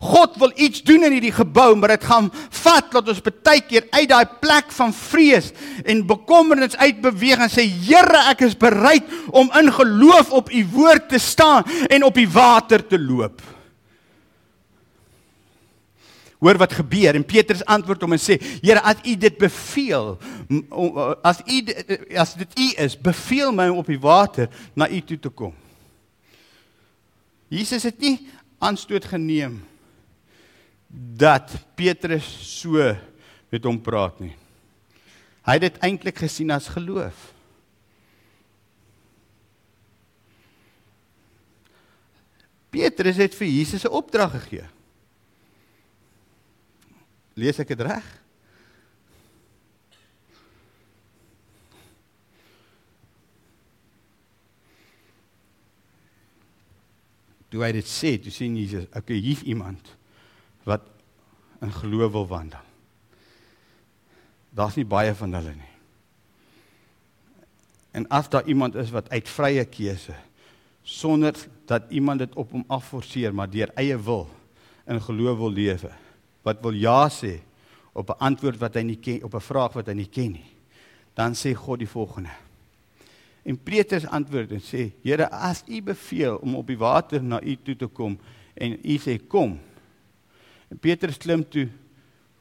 God 0.00 0.38
wil 0.40 0.52
iets 0.56 0.80
doen 0.80 1.02
in 1.04 1.12
hierdie 1.12 1.34
gebou, 1.36 1.74
maar 1.76 1.92
dit 1.92 2.04
gaan 2.08 2.30
vat 2.32 2.86
dat 2.94 3.10
ons 3.12 3.20
baie 3.20 3.60
keer 3.68 3.84
uit 3.92 4.08
daai 4.08 4.24
plek 4.40 4.72
van 4.72 4.94
vrees 4.96 5.50
en 5.84 6.06
bekommernis 6.08 6.78
uitbeweeg 6.80 7.44
en 7.44 7.52
sê 7.52 7.66
Here, 7.68 8.22
ek 8.32 8.46
is 8.48 8.56
bereid 8.56 9.04
om 9.36 9.52
in 9.60 9.68
geloof 9.76 10.32
op 10.32 10.48
u 10.48 10.64
woord 10.72 11.10
te 11.12 11.20
staan 11.20 11.68
en 11.92 12.08
op 12.08 12.16
die 12.16 12.28
water 12.32 12.80
te 12.80 12.96
loop. 12.96 13.44
Hoor 16.40 16.56
wat 16.56 16.72
gebeur 16.72 17.20
en 17.20 17.28
Petrus 17.28 17.60
antwoord 17.68 18.00
hom 18.00 18.16
en 18.16 18.24
sê: 18.24 18.40
"Here, 18.64 18.80
as 18.80 19.04
u 19.04 19.16
dit 19.20 19.36
beveel, 19.36 20.16
as 21.20 21.44
u 21.44 21.60
as 22.16 22.38
dit 22.40 22.56
u 22.56 22.68
is, 22.80 22.96
beveel 22.96 23.52
my 23.52 23.68
om 23.68 23.84
op 23.84 23.92
die 23.92 24.00
water 24.00 24.48
na 24.72 24.88
u 24.88 25.00
toe 25.04 25.20
te 25.20 25.28
kom." 25.28 25.52
Jesus 27.52 27.84
het 27.84 28.00
nie 28.00 28.30
aanstoot 28.58 29.04
geneem 29.04 29.60
dat 30.90 31.52
Petrus 31.78 32.26
so 32.60 32.82
met 33.50 33.66
hom 33.66 33.78
praat 33.82 34.18
nie. 34.22 34.34
Hy 35.46 35.54
het 35.56 35.68
dit 35.68 35.78
eintlik 35.86 36.18
gesien 36.18 36.50
as 36.50 36.66
geloof. 36.74 37.30
Petrus 42.70 43.18
het 43.18 43.34
vir 43.34 43.46
Jesus 43.46 43.84
'n 43.86 43.94
opdrag 43.94 44.34
gegee. 44.34 44.66
Lees 47.34 47.58
ek 47.58 47.68
dit 47.68 47.80
reg? 47.80 48.06
Toe 57.50 57.64
hy 57.64 57.72
dit 57.72 57.86
sê, 57.86 58.18
toe 58.22 58.30
sien 58.30 58.56
Jesus, 58.56 58.86
okay, 58.94 59.18
hier's 59.18 59.42
iemand 59.42 59.99
wat 60.70 60.86
in 61.60 61.72
geloof 61.72 62.12
wil 62.14 62.26
wandel. 62.30 62.64
Daar's 64.50 64.78
nie 64.78 64.86
baie 64.86 65.14
van 65.14 65.34
hulle 65.38 65.54
nie. 65.54 65.74
En 67.90 68.06
as 68.08 68.28
daar 68.30 68.46
iemand 68.46 68.78
is 68.78 68.90
wat 68.94 69.10
uit 69.10 69.28
vrye 69.28 69.64
keuse 69.66 70.14
sonder 70.82 71.36
dat 71.66 71.90
iemand 71.90 72.18
dit 72.18 72.34
op 72.34 72.50
hom 72.50 72.64
afforceer, 72.66 73.34
maar 73.34 73.50
deur 73.50 73.70
eie 73.78 73.98
wil 73.98 74.26
in 74.90 75.00
geloof 75.02 75.38
wil 75.38 75.52
lewe, 75.52 75.90
wat 76.42 76.62
wil 76.64 76.74
ja 76.74 77.08
sê 77.10 77.38
op 77.92 78.10
'n 78.10 78.18
antwoord 78.18 78.58
wat 78.58 78.74
hy 78.74 78.82
nie 78.82 78.96
ken, 78.96 79.22
op 79.24 79.34
'n 79.34 79.40
vraag 79.40 79.72
wat 79.72 79.86
hy 79.86 79.94
nie 79.94 80.08
ken 80.08 80.32
nie, 80.32 80.50
dan 81.14 81.34
sê 81.34 81.54
God 81.54 81.78
die 81.78 81.88
volgende. 81.88 82.30
En 83.42 83.58
Petrus 83.58 84.06
antwoord 84.06 84.50
en 84.50 84.60
sê: 84.60 84.92
"Here, 85.02 85.30
as 85.30 85.62
U 85.68 85.82
beveel 85.82 86.36
om 86.36 86.54
op 86.54 86.66
die 86.66 86.78
water 86.78 87.22
na 87.22 87.40
U 87.42 87.56
toe 87.62 87.76
te 87.76 87.86
kom 87.86 88.18
en 88.54 88.78
U 88.84 88.96
sê 88.98 89.26
kom, 89.26 89.58
En 90.70 90.78
Petrus 90.78 91.18
klim 91.18 91.42
toe 91.48 91.66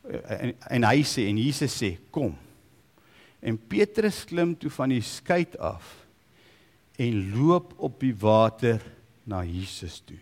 eh, 0.10 0.36
en, 0.38 0.54
en 0.78 0.88
hy 0.90 1.02
sê 1.08 1.26
en 1.30 1.42
Jesus 1.42 1.76
sê 1.82 1.96
kom. 2.14 2.36
En 3.42 3.58
Petrus 3.58 4.24
klim 4.30 4.54
toe 4.60 4.72
van 4.74 4.94
die 4.94 5.04
skei 5.06 5.46
af 5.60 5.96
en 7.00 7.20
loop 7.32 7.74
op 7.80 8.00
die 8.02 8.16
water 8.20 8.82
na 9.24 9.42
Jesus 9.48 10.02
toe. 10.04 10.20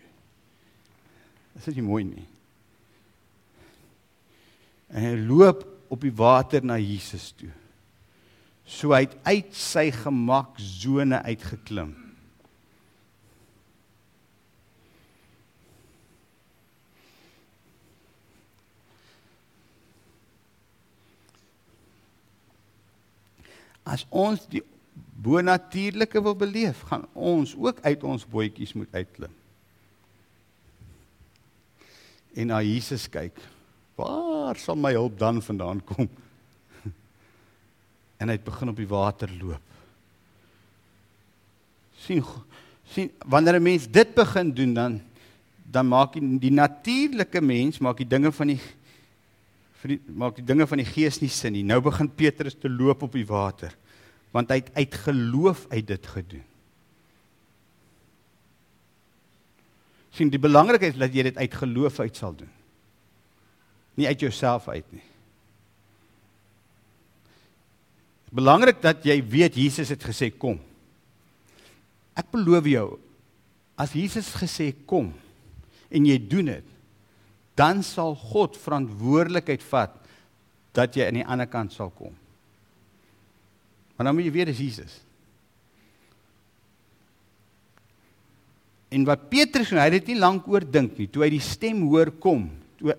Dit 1.57 1.71
is 1.71 1.77
nie 1.79 1.85
mooi 1.85 2.03
nie. 2.05 2.27
En 4.93 5.03
hy 5.03 5.15
loop 5.25 5.65
op 5.91 6.03
die 6.05 6.13
water 6.13 6.63
na 6.63 6.77
Jesus 6.79 7.31
toe. 7.35 7.49
So 8.67 8.93
hy 8.93 9.07
het 9.07 9.15
uit 9.25 9.55
sy 9.55 9.87
gemaksone 9.95 11.23
uitgeklim. 11.25 11.95
As 23.87 24.03
ons 24.11 24.43
die 24.51 24.63
bonatuurlike 25.23 26.21
wil 26.21 26.35
beleef, 26.37 26.83
gaan 26.89 27.05
ons 27.13 27.55
ook 27.55 27.79
uit 27.85 28.03
ons 28.03 28.25
bootjies 28.27 28.75
moet 28.77 28.91
uitklim. 28.91 29.31
En 32.37 32.51
na 32.51 32.59
Jesus 32.61 33.07
kyk. 33.09 33.39
Waar 33.97 34.59
sal 34.61 34.77
my 34.77 34.91
hulp 34.93 35.15
dan 35.19 35.41
vandaan 35.41 35.81
kom? 35.83 36.09
En 38.21 38.29
hy 38.29 38.35
het 38.37 38.45
begin 38.45 38.73
op 38.73 38.77
die 38.77 38.89
water 38.89 39.31
loop. 39.39 39.63
sien 41.97 42.23
sien 42.87 43.11
wanneer 43.25 43.59
'n 43.59 43.63
mens 43.63 43.87
dit 43.91 44.13
begin 44.15 44.51
doen 44.53 44.73
dan 44.73 45.01
dan 45.71 45.87
maak 45.87 46.13
die, 46.13 46.39
die 46.39 46.51
natuurlike 46.51 47.41
mens 47.41 47.79
maak 47.79 47.97
die 47.97 48.07
dinge 48.07 48.31
van 48.31 48.47
die 48.47 48.61
vir 49.81 49.95
die 49.95 49.99
maak 50.17 50.35
die 50.39 50.45
dinge 50.45 50.67
van 50.67 50.81
die 50.81 50.89
gees 50.89 51.21
nie 51.21 51.31
sin 51.31 51.53
nie. 51.53 51.63
Nou 51.63 51.79
begin 51.85 52.09
Petrus 52.09 52.57
te 52.57 52.69
loop 52.69 53.03
op 53.05 53.17
die 53.17 53.27
water. 53.27 53.75
Want 54.33 54.49
hy 54.51 54.61
het 54.61 54.71
uit 54.75 55.01
geloof 55.05 55.65
uit 55.71 55.87
dit 55.87 56.07
gedoen. 56.13 56.45
sien 60.17 60.31
die 60.33 60.41
belangrikheid 60.41 60.95
is 60.95 61.01
dat 61.01 61.13
jy 61.13 61.27
dit 61.29 61.37
uit 61.37 61.59
geloof 61.61 61.99
uit 62.01 62.17
sal 62.17 62.33
doen. 62.37 62.49
Nie 63.97 64.09
uit 64.09 64.23
jouself 64.25 64.67
uit 64.69 64.87
nie. 64.93 65.05
Belangrik 68.37 68.81
dat 68.83 69.05
jy 69.07 69.17
weet 69.23 69.57
Jesus 69.57 69.91
het 69.93 70.03
gesê 70.03 70.29
kom. 70.33 70.59
Ek 72.17 72.29
beloof 72.33 72.67
jou 72.69 72.87
as 73.77 73.93
Jesus 73.93 74.33
gesê 74.37 74.71
kom 74.89 75.11
en 75.93 76.09
jy 76.09 76.17
doen 76.19 76.51
dit 76.57 76.73
dan 77.57 77.81
sal 77.85 78.13
God 78.15 78.57
verantwoordelikheid 78.61 79.63
vat 79.71 79.97
dat 80.77 80.95
jy 80.95 81.07
aan 81.07 81.19
die 81.19 81.25
ander 81.25 81.49
kant 81.49 81.73
sal 81.73 81.89
kom. 81.89 82.13
Maar 83.97 84.09
dan 84.09 84.17
moet 84.17 84.27
jy 84.27 84.33
weet 84.35 84.51
dis 84.51 84.61
Jesus. 84.61 84.97
En 88.93 89.03
wat 89.07 89.25
Petrus 89.31 89.73
en 89.73 89.81
hy 89.81 89.89
het 89.97 90.07
nie 90.07 90.19
lank 90.19 90.45
oor 90.47 90.63
dink 90.63 90.99
nie, 91.01 91.09
toe 91.11 91.25
hy 91.25 91.31
die 91.33 91.43
stem 91.43 91.81
hoor 91.89 92.13
kom, 92.23 92.45
toe 92.79 92.93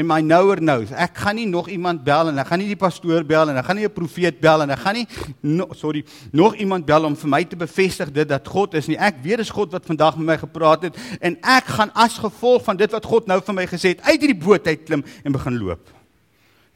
en 0.00 0.08
my 0.08 0.20
nouer 0.24 0.62
nou, 0.64 0.78
ek 0.96 1.18
gaan 1.22 1.36
nie 1.36 1.46
nog 1.48 1.68
iemand 1.72 2.02
bel 2.06 2.30
en 2.30 2.40
ek 2.40 2.48
gaan 2.50 2.62
nie 2.62 2.70
die 2.70 2.78
pastoor 2.80 3.24
bel 3.28 3.52
en 3.52 3.60
ek 3.60 3.66
gaan 3.68 3.76
nie 3.76 3.86
'n 3.86 3.92
profeet 3.92 4.40
bel 4.40 4.62
en 4.62 4.70
ek 4.70 4.78
gaan 4.78 4.94
nie 4.94 5.06
no, 5.42 5.68
sorry, 5.74 6.04
nog 6.32 6.56
iemand 6.56 6.86
bel 6.86 7.04
om 7.04 7.16
vir 7.16 7.28
my 7.28 7.44
te 7.44 7.56
bevestig 7.56 8.12
dit 8.12 8.28
dat 8.28 8.48
God 8.48 8.74
is 8.74 8.88
nie. 8.88 8.96
Ek 8.96 9.22
weet 9.22 9.38
dis 9.38 9.50
God 9.50 9.72
wat 9.72 9.86
vandag 9.86 10.16
met 10.16 10.26
my 10.26 10.36
gepraat 10.38 10.82
het 10.82 10.96
en 11.20 11.36
ek 11.42 11.64
gaan 11.64 11.90
as 11.94 12.18
gevolg 12.18 12.64
van 12.64 12.76
dit 12.76 12.90
wat 12.90 13.04
God 13.04 13.26
nou 13.26 13.40
vir 13.40 13.54
my 13.54 13.66
gesê 13.66 13.88
het, 13.94 14.00
uit 14.02 14.20
hierdie 14.20 14.44
boot 14.44 14.66
uit 14.66 14.84
klim 14.84 15.04
en 15.24 15.32
begin 15.32 15.58
loop. 15.58 15.88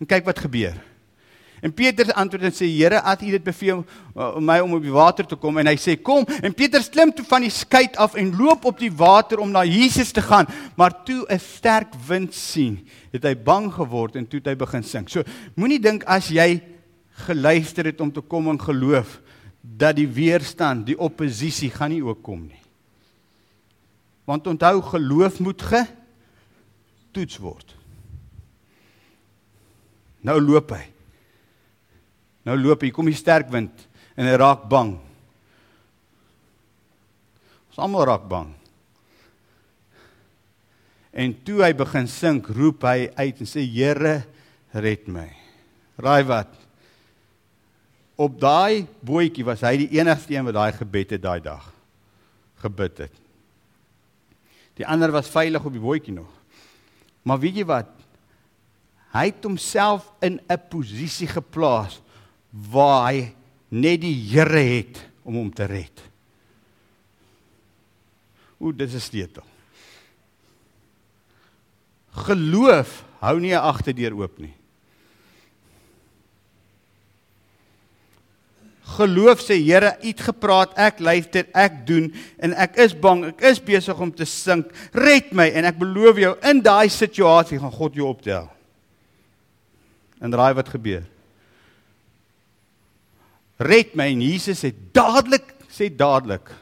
En 0.00 0.06
kyk 0.06 0.24
wat 0.24 0.38
gebeur. 0.38 0.93
En 1.64 1.72
Petrus 1.72 2.12
antwoord 2.12 2.44
en 2.44 2.52
sê: 2.52 2.66
"Here, 2.68 3.00
as 3.00 3.22
U 3.24 3.30
dit 3.30 3.44
beveel 3.44 3.84
om 4.12 4.44
my 4.44 4.58
om 4.60 4.74
op 4.76 4.82
die 4.84 4.92
water 4.92 5.24
te 5.26 5.36
kom." 5.36 5.58
En 5.58 5.66
hy 5.66 5.76
sê: 5.80 5.96
"Kom." 5.96 6.26
En 6.42 6.52
Petrus 6.52 6.90
klim 6.92 7.12
toe 7.12 7.24
van 7.24 7.40
die 7.40 7.50
skei 7.50 7.88
af 7.96 8.14
en 8.20 8.36
loop 8.36 8.64
op 8.68 8.78
die 8.78 8.92
water 8.92 9.40
om 9.40 9.50
na 9.50 9.64
Jesus 9.64 10.12
te 10.12 10.20
gaan, 10.20 10.46
maar 10.76 11.04
toe 11.04 11.24
'n 11.28 11.38
sterk 11.38 11.94
wind 12.06 12.34
sien, 12.34 12.86
het 13.12 13.24
hy 13.24 13.34
bang 13.34 13.72
geword 13.72 14.16
en 14.16 14.28
toe 14.28 14.38
het 14.38 14.46
hy 14.46 14.56
begin 14.56 14.82
sink. 14.82 15.08
So, 15.08 15.22
moenie 15.56 15.80
dink 15.80 16.04
as 16.04 16.28
jy 16.28 16.60
geluister 17.26 17.84
het 17.84 18.00
om 18.00 18.12
te 18.12 18.20
kom 18.20 18.48
in 18.50 18.60
geloof 18.60 19.20
dat 19.60 19.96
die 19.96 20.08
weerstand, 20.08 20.86
die 20.86 20.98
oppositie 20.98 21.70
gaan 21.70 21.90
nie 21.90 22.04
ook 22.04 22.22
kom 22.22 22.46
nie. 22.46 22.60
Want 24.24 24.46
onthou 24.46 24.82
geloof 24.82 25.40
moet 25.40 25.62
getoets 25.62 27.38
word. 27.38 27.76
Nou 30.20 30.40
loop 30.40 30.70
hy. 30.70 30.93
Nou 32.44 32.56
loop 32.60 32.84
hy, 32.84 32.90
kom 32.92 33.08
die 33.08 33.16
sterk 33.16 33.48
wind 33.52 33.86
en 34.14 34.28
hy 34.28 34.36
raak 34.38 34.66
bang. 34.70 34.94
Ons 37.72 37.80
almal 37.82 38.06
raak 38.10 38.28
bang. 38.30 38.52
En 41.14 41.34
toe 41.46 41.62
hy 41.62 41.72
begin 41.78 42.08
sink, 42.10 42.50
roep 42.50 42.84
hy 42.86 43.08
uit 43.14 43.40
en 43.40 43.48
sê 43.48 43.62
Here, 43.62 44.20
red 44.74 45.06
my. 45.08 45.28
Raai 46.02 46.24
wat? 46.26 46.50
Op 48.18 48.36
daai 48.38 48.86
bootjie 49.02 49.46
was 49.46 49.62
hy 49.66 49.76
die 49.84 49.92
enigste 49.98 50.34
een 50.34 50.46
wat 50.46 50.58
daai 50.58 50.72
gebed 50.76 51.16
het 51.16 51.22
daai 51.22 51.40
dag 51.42 51.70
gebid 52.64 53.04
het. 53.04 53.20
Die 54.78 54.86
ander 54.88 55.12
was 55.14 55.30
veilig 55.30 55.64
op 55.64 55.74
die 55.74 55.82
bootjie 55.82 56.14
nog. 56.16 56.30
Maar 57.24 57.40
weet 57.42 57.60
jy 57.60 57.66
wat? 57.68 57.90
Hy 59.14 59.28
het 59.30 59.44
homself 59.46 60.08
in 60.24 60.40
'n 60.48 60.60
posisie 60.70 61.28
geplaas 61.30 62.00
waar 62.54 63.10
hy 63.10 63.30
net 63.74 64.02
die 64.04 64.14
Here 64.30 64.62
het 64.62 65.00
om 65.26 65.40
hom 65.40 65.50
te 65.50 65.66
red. 65.66 66.02
O, 68.62 68.70
dit 68.72 68.92
is 68.94 69.08
sleutel. 69.10 69.44
Geloof 72.24 73.02
hou 73.18 73.40
nie 73.40 73.54
'n 73.54 73.66
agterdeur 73.66 74.14
oop 74.14 74.38
nie. 74.38 74.54
Geloof 78.84 79.40
sê 79.40 79.56
Here, 79.58 79.96
U 80.02 80.06
het 80.06 80.20
gepraat, 80.20 80.76
ek 80.78 81.00
luister, 81.00 81.46
ek 81.52 81.86
doen 81.86 82.12
en 82.38 82.52
ek 82.52 82.76
is 82.76 82.94
bang, 82.94 83.24
ek 83.24 83.40
is 83.40 83.58
besig 83.58 83.98
om 83.98 84.12
te 84.12 84.24
sink. 84.24 84.70
Red 84.92 85.32
my 85.32 85.48
en 85.48 85.64
ek 85.64 85.78
beloof 85.78 86.18
jou 86.18 86.36
in 86.42 86.60
daai 86.62 86.88
situasie 86.88 87.58
gaan 87.58 87.72
God 87.72 87.94
jou 87.94 88.06
optel. 88.06 88.48
En 90.20 90.32
raai 90.32 90.54
wat 90.54 90.68
gebeur? 90.68 91.13
Red 93.64 93.94
my 93.96 94.10
en 94.12 94.20
Jesus 94.20 94.60
het 94.66 94.76
dadelik 94.92 95.54
sê 95.74 95.88
dadelik. 95.90 96.52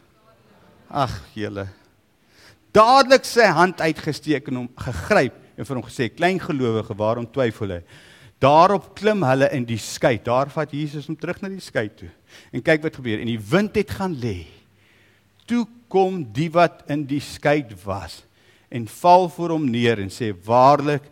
Ag, 0.88 1.12
julle. 1.36 1.66
Dadelik 2.72 3.26
sy 3.28 3.48
hand 3.52 3.82
uitgesteek 3.82 4.48
en 4.48 4.62
hom 4.62 4.70
gegryp 4.80 5.36
en 5.56 5.68
vir 5.68 5.76
hom 5.76 5.84
gesê: 5.84 6.08
"Klein 6.08 6.40
gelowige, 6.40 6.96
waarom 6.96 7.26
twyfel 7.26 7.76
jy?" 7.76 7.82
Daarop 8.42 8.94
klim 8.98 9.22
hulle 9.22 9.48
in 9.54 9.64
die 9.64 9.78
skei. 9.78 10.18
Daar 10.18 10.50
vat 10.50 10.72
Jesus 10.74 11.06
hom 11.06 11.16
terug 11.16 11.42
na 11.42 11.48
die 11.48 11.62
skei 11.62 11.88
toe. 11.88 12.10
En 12.50 12.62
kyk 12.62 12.82
wat 12.82 12.96
gebeur. 12.98 13.20
En 13.20 13.30
die 13.30 13.38
wind 13.38 13.76
het 13.76 13.90
gaan 13.90 14.16
lê. 14.18 14.46
Toe 15.46 15.66
kom 15.88 16.24
die 16.32 16.50
wat 16.50 16.82
in 16.90 17.04
die 17.06 17.20
skei 17.20 17.62
was 17.84 18.24
en 18.72 18.88
val 18.88 19.28
voor 19.28 19.50
hom 19.50 19.70
neer 19.70 20.00
en 20.00 20.10
sê: 20.10 20.32
"Waarlik, 20.32 21.02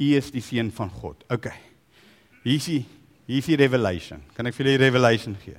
U 0.00 0.16
is 0.16 0.30
die 0.30 0.40
seun 0.40 0.72
van 0.72 0.90
God." 0.90 1.24
OK. 1.28 1.52
Hier 2.42 2.56
is 2.56 2.64
die 2.64 2.86
hier 3.30 3.42
is 3.44 3.48
die 3.48 3.58
revelation. 3.60 4.22
Kan 4.34 4.50
ek 4.50 4.56
vir 4.56 4.66
julle 4.66 4.78
die 4.78 4.84
revelation 4.88 5.36
gee? 5.44 5.58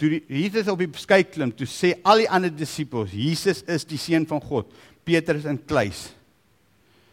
Toe 0.00 0.08
die, 0.16 0.22
Jesus 0.40 0.70
op 0.72 0.80
die 0.80 0.88
skei 0.98 1.22
klim, 1.28 1.52
toe 1.54 1.68
sê 1.70 1.92
al 2.02 2.24
die 2.24 2.30
ander 2.32 2.50
disippels: 2.50 3.12
"Jesus 3.12 3.62
is 3.68 3.84
die 3.84 4.00
seun 4.00 4.26
van 4.26 4.40
God." 4.42 4.72
Petrus 5.04 5.44
in 5.44 5.58
kluis. 5.60 6.08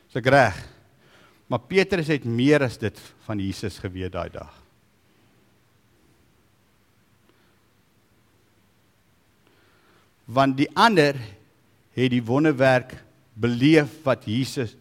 Is 0.08 0.16
ek 0.16 0.30
reg? 0.32 0.58
Maar 1.52 1.68
Petrus 1.68 2.08
het 2.08 2.24
meer 2.24 2.64
as 2.64 2.78
dit 2.80 2.98
van 3.26 3.40
Jesus 3.44 3.80
geweet 3.84 4.14
daai 4.16 4.30
dag. 4.32 4.54
Want 10.32 10.56
die 10.56 10.70
ander 10.80 11.20
het 11.92 12.12
die 12.14 12.24
wonderwerk 12.24 12.96
beleef 13.36 13.98
wat 14.06 14.24
Jesus 14.24 14.78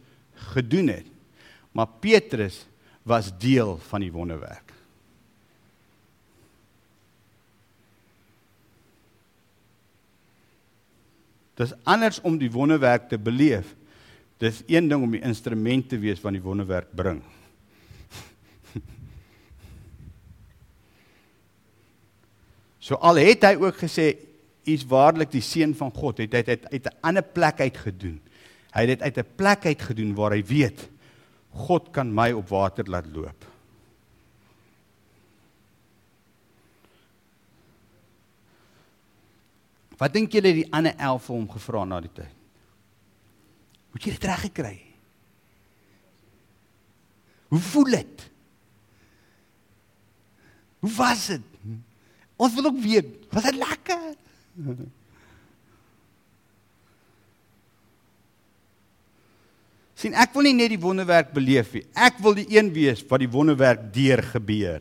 gedoen 0.55 0.93
het. 0.95 1.09
Maar 1.75 1.91
Petrus 1.99 2.63
was 3.11 3.33
deel 3.43 3.75
van 3.91 4.05
die 4.05 4.13
wonderwerk. 4.15 4.71
Dit 11.59 11.67
is 11.67 11.77
anders 11.85 12.23
om 12.25 12.39
die 12.39 12.53
wonderwerk 12.55 13.11
te 13.11 13.19
beleef 13.19 13.75
Dis 14.41 14.63
een 14.67 14.89
ding 14.89 15.03
om 15.05 15.11
die 15.13 15.21
instrument 15.21 15.89
te 15.91 15.99
wees 16.01 16.21
wat 16.25 16.33
die 16.33 16.43
wonderwerk 16.43 16.89
bring. 16.97 17.21
So 22.81 22.97
al 22.97 23.21
het 23.21 23.45
hy 23.45 23.55
ook 23.61 23.77
gesê 23.83 24.07
is 24.65 24.87
waarlik 24.89 25.29
die 25.35 25.45
seun 25.45 25.75
van 25.77 25.93
God, 25.93 26.23
het 26.25 26.33
hy 26.33 26.41
dit 26.47 26.65
uit 26.73 26.87
'n 26.89 26.97
ander 27.05 27.23
plek 27.23 27.61
uit 27.61 27.77
gedoen. 27.77 28.17
Hy 28.73 28.81
het 28.87 28.93
dit 28.97 29.03
uit 29.03 29.19
'n 29.21 29.29
plek 29.37 29.67
uit 29.69 29.83
gedoen 29.83 30.15
waar 30.17 30.33
hy 30.33 30.43
weet 30.45 30.89
God 31.51 31.91
kan 31.95 32.13
my 32.15 32.31
op 32.33 32.49
water 32.49 32.87
laat 32.91 33.09
loop. 33.11 33.47
Wat 40.01 40.13
dink 40.15 40.33
julle 40.33 40.55
die 40.57 40.69
ander 40.73 40.95
11 40.97 41.27
vir 41.27 41.37
hom 41.37 41.49
gevra 41.51 41.85
na 41.85 41.99
die 42.01 42.13
tyd? 42.15 42.37
Moet 43.91 44.07
jy 44.07 44.15
dit 44.15 44.27
reg 44.31 44.45
gekry? 44.47 44.77
Hoe 47.51 47.61
voel 47.61 47.97
dit? 47.99 48.27
Hoe 50.81 50.93
was 50.97 51.27
dit? 51.35 51.47
Ons 52.41 52.55
wil 52.57 52.71
ook 52.71 52.79
weet, 52.81 53.11
was 53.35 53.49
dit 53.51 53.59
lekker? 53.61 54.05
Sien 60.01 60.17
ek 60.17 60.33
wil 60.37 60.49
nie 60.49 60.57
net 60.57 60.73
die 60.73 60.81
wonderwerk 60.81 61.35
beleef 61.37 61.75
nie. 61.77 61.85
Ek 61.93 62.21
wil 62.25 62.39
die 62.39 62.49
een 62.55 62.71
wees 62.73 63.03
wat 63.09 63.21
die 63.21 63.31
wonderwerk 63.31 63.91
deur 63.93 64.23
gebeur. 64.33 64.81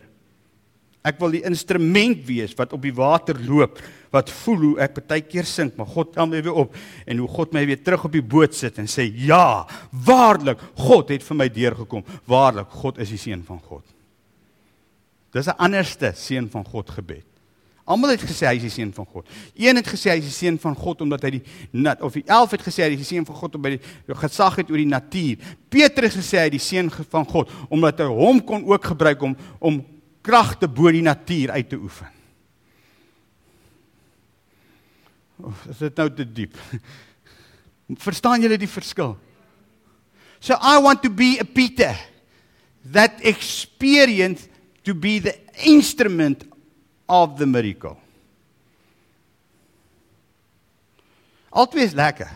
Ek 1.03 1.19
wil 1.19 1.37
die 1.37 1.45
instrument 1.47 2.21
wees 2.27 2.55
wat 2.59 2.73
op 2.75 2.83
die 2.83 2.95
water 2.95 3.37
loop, 3.47 3.79
wat 4.11 4.31
voel 4.41 4.63
hoe 4.63 4.73
ek 4.83 4.97
baie 5.07 5.23
keer 5.23 5.47
sink, 5.47 5.77
maar 5.77 5.87
God 5.87 6.11
tel 6.15 6.27
my 6.27 6.41
weer 6.43 6.57
op 6.63 6.75
en 7.05 7.21
hoe 7.21 7.29
God 7.31 7.55
my 7.55 7.63
weer 7.67 7.79
terug 7.83 8.07
op 8.09 8.15
die 8.15 8.25
boot 8.35 8.55
sit 8.55 8.79
en 8.79 8.87
sê, 8.87 9.07
"Ja, 9.07 9.67
waarlik, 9.91 10.59
God 10.75 11.09
het 11.09 11.23
vir 11.23 11.37
my 11.37 11.47
deurgekom. 11.47 12.03
Waarlik, 12.27 12.69
God 12.69 12.99
is 12.99 13.09
die 13.09 13.17
seun 13.17 13.43
van 13.43 13.59
God." 13.59 13.85
Dis 15.31 15.47
'n 15.47 15.57
anderste 15.57 16.13
seun 16.15 16.49
van 16.49 16.65
God 16.65 16.89
gebed. 16.89 17.25
Almal 17.89 18.13
het 18.13 18.21
gesê 18.21 18.45
hy 18.45 18.57
is 18.59 18.67
die 18.67 18.73
seun 18.73 18.91
van 18.93 19.07
God. 19.09 19.29
Een 19.57 19.79
het 19.79 19.87
gesê 19.89 20.11
hy 20.11 20.19
is 20.21 20.27
die 20.27 20.35
seun 20.35 20.59
van 20.61 20.75
God 20.77 20.99
omdat 21.01 21.23
hy 21.25 21.31
die 21.39 21.41
nat 21.73 22.03
of 22.05 22.13
die 22.13 22.25
11 22.27 22.51
het 22.53 22.65
gesê 22.67 22.83
hy 22.85 22.91
is 22.93 23.01
die 23.01 23.07
seun 23.07 23.25
van 23.25 23.37
God 23.39 23.55
omdat 23.57 23.79
hy 23.79 24.17
gesag 24.21 24.59
het 24.61 24.69
oor 24.69 24.77
die 24.77 24.91
natuur. 24.91 25.47
Petrus 25.73 26.19
gesê 26.19 26.43
hy 26.43 26.51
is 26.51 26.57
die 26.59 26.61
seun 26.61 26.91
van 26.93 27.25
God 27.31 27.49
omdat 27.65 28.03
hy 28.03 28.09
hom 28.13 28.43
kon 28.45 28.67
ook 28.69 28.91
gebruik 28.91 29.25
om 29.25 29.33
om 29.57 29.81
kragte 30.25 30.69
bo 30.69 30.91
die 30.93 31.01
natuur 31.01 31.55
uit 31.55 31.69
te 31.71 31.79
oefen. 31.79 32.11
Of 35.49 35.65
is 35.71 35.81
dit 35.81 35.97
nou 36.03 36.07
te 36.13 36.27
diep? 36.27 36.61
Verstaan 38.05 38.43
julle 38.43 38.59
die 38.59 38.69
verskil? 38.69 39.15
So 40.39 40.53
I 40.61 40.77
want 40.83 41.01
to 41.03 41.09
be 41.09 41.39
a 41.41 41.47
Peter 41.47 41.95
that 42.93 43.17
experience 43.25 44.45
to 44.85 44.93
be 44.93 45.17
the 45.19 45.33
instrument 45.65 46.45
of 47.09 47.37
the 47.39 47.47
miracle. 47.49 47.97
Altwee 51.49 51.87
is 51.89 51.95
lekker. 51.97 52.29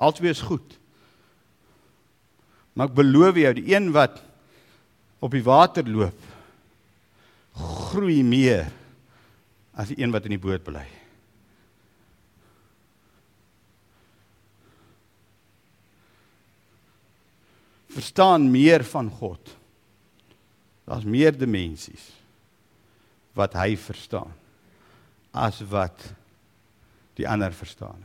Altwee 0.00 0.32
is 0.32 0.40
goed. 0.40 0.78
Maar 2.72 2.88
ek 2.88 2.96
beloof 2.96 3.36
jou, 3.42 3.52
die 3.58 3.74
een 3.74 3.90
wat 3.92 4.22
op 5.20 5.34
die 5.34 5.44
water 5.44 5.84
loop 5.84 6.26
groei 7.58 8.22
meer 8.22 8.68
as 9.74 9.90
die 9.90 9.98
een 9.98 10.14
wat 10.14 10.28
in 10.28 10.36
die 10.36 10.42
boot 10.42 10.62
bly. 10.62 10.84
Verstaan 17.98 18.46
meer 18.54 18.84
van 18.86 19.10
God. 19.10 19.57
Daar's 20.88 21.04
meer 21.04 21.36
dimensies 21.36 22.06
wat 23.36 23.56
hy 23.58 23.74
verstaan 23.76 24.32
as 25.36 25.60
wat 25.68 26.06
die 27.18 27.26
ander 27.28 27.52
verstaan. 27.52 28.00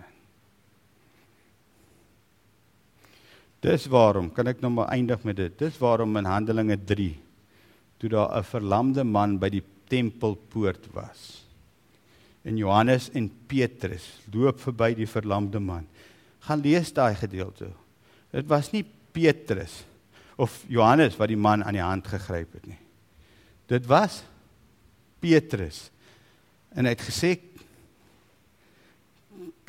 Dis 3.64 3.88
waarom 3.88 4.28
kan 4.36 4.52
ek 4.52 4.60
nou 4.60 4.74
maar 4.76 4.92
eindig 4.92 5.24
met 5.24 5.38
dit. 5.40 5.54
Dis 5.56 5.80
waarom 5.80 6.18
in 6.20 6.28
Handelinge 6.28 6.76
3 6.76 7.14
toe 8.02 8.10
daar 8.12 8.36
'n 8.36 8.44
verlamde 8.44 9.04
man 9.04 9.40
by 9.40 9.50
die 9.50 9.64
tempelpoort 9.88 10.92
was. 10.92 11.46
En 12.44 12.58
Johannes 12.58 13.10
en 13.16 13.32
Petrus 13.48 14.20
loop 14.34 14.60
verby 14.60 14.94
die 14.96 15.08
verlamde 15.08 15.60
man. 15.60 15.88
Gaan 16.40 16.60
lees 16.60 16.92
daai 16.92 17.16
gedeelte. 17.16 17.72
Dit 18.32 18.48
was 18.48 18.72
nie 18.72 18.84
Petrus 19.12 19.86
of 20.36 20.64
Johannes 20.68 21.18
wat 21.20 21.30
die 21.32 21.40
man 21.40 21.64
aan 21.64 21.78
die 21.78 21.84
hand 21.84 22.08
gegryp 22.08 22.54
het 22.58 22.66
nie. 22.68 22.80
Dit 23.70 23.86
was 23.90 24.24
Petrus. 25.24 25.88
En 26.74 26.86
hy 26.86 26.96
het 26.96 27.06
gesê 27.06 27.36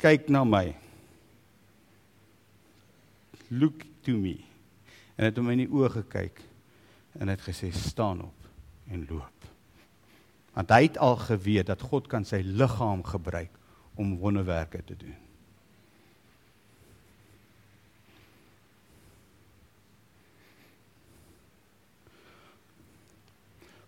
kyk 0.01 0.27
na 0.29 0.43
my 0.45 0.75
look 3.49 3.85
to 4.05 4.17
me. 4.17 4.37
En 5.15 5.29
het 5.29 5.37
hom 5.39 5.51
in 5.53 5.63
die 5.63 5.71
oë 5.71 5.91
gekyk 6.01 6.41
en 7.21 7.31
het 7.31 7.43
gesê 7.45 7.71
staan 7.71 8.25
op 8.25 8.49
en 8.91 9.05
loop. 9.09 9.31
Want 10.55 10.71
hy 10.71 10.81
het 10.87 10.97
al 11.03 11.17
geweet 11.19 11.69
dat 11.71 11.83
God 11.83 12.09
kan 12.11 12.25
sy 12.27 12.41
liggaam 12.45 13.03
gebruik 13.05 13.51
om 13.95 14.17
wonderwerke 14.19 14.83
te 14.83 14.97
doen. 14.99 15.15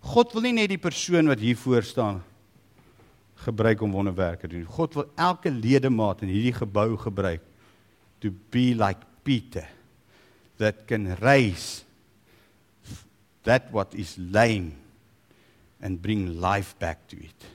God 0.08 0.32
wil 0.32 0.46
nie 0.46 0.54
net 0.56 0.70
die 0.72 0.80
persoon 0.80 1.28
wat 1.28 1.40
hier 1.42 1.56
voor 1.60 1.84
staan 1.84 2.22
gebruik 3.44 3.82
om 3.84 3.92
wonderwerke 3.92 4.46
te 4.46 4.54
doen. 4.54 4.64
God 4.64 4.96
wil 4.96 5.10
elke 5.20 5.50
ledemaat 5.52 6.22
in 6.24 6.32
hierdie 6.32 6.54
gebou 6.56 6.96
gebruik 6.96 7.44
to 8.22 8.32
be 8.50 8.72
like 8.72 9.04
Peter 9.22 9.68
that 10.58 10.86
can 10.88 11.12
raise 11.20 11.84
that 13.44 13.68
what 13.70 13.92
is 13.94 14.16
lame 14.16 14.72
and 15.80 16.00
bring 16.02 16.40
life 16.40 16.74
back 16.80 17.04
to 17.12 17.20
it. 17.20 17.46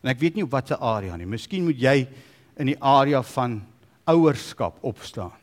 En 0.00 0.12
ek 0.14 0.22
weet 0.22 0.38
nie 0.38 0.46
op 0.46 0.54
watter 0.54 0.78
area 0.78 1.18
nie. 1.18 1.28
Miskien 1.28 1.66
moet 1.66 1.80
jy 1.80 1.96
in 2.60 2.70
die 2.70 2.78
area 2.78 3.20
van 3.34 3.58
ouerskap 4.08 4.78
opstaan. 4.86 5.34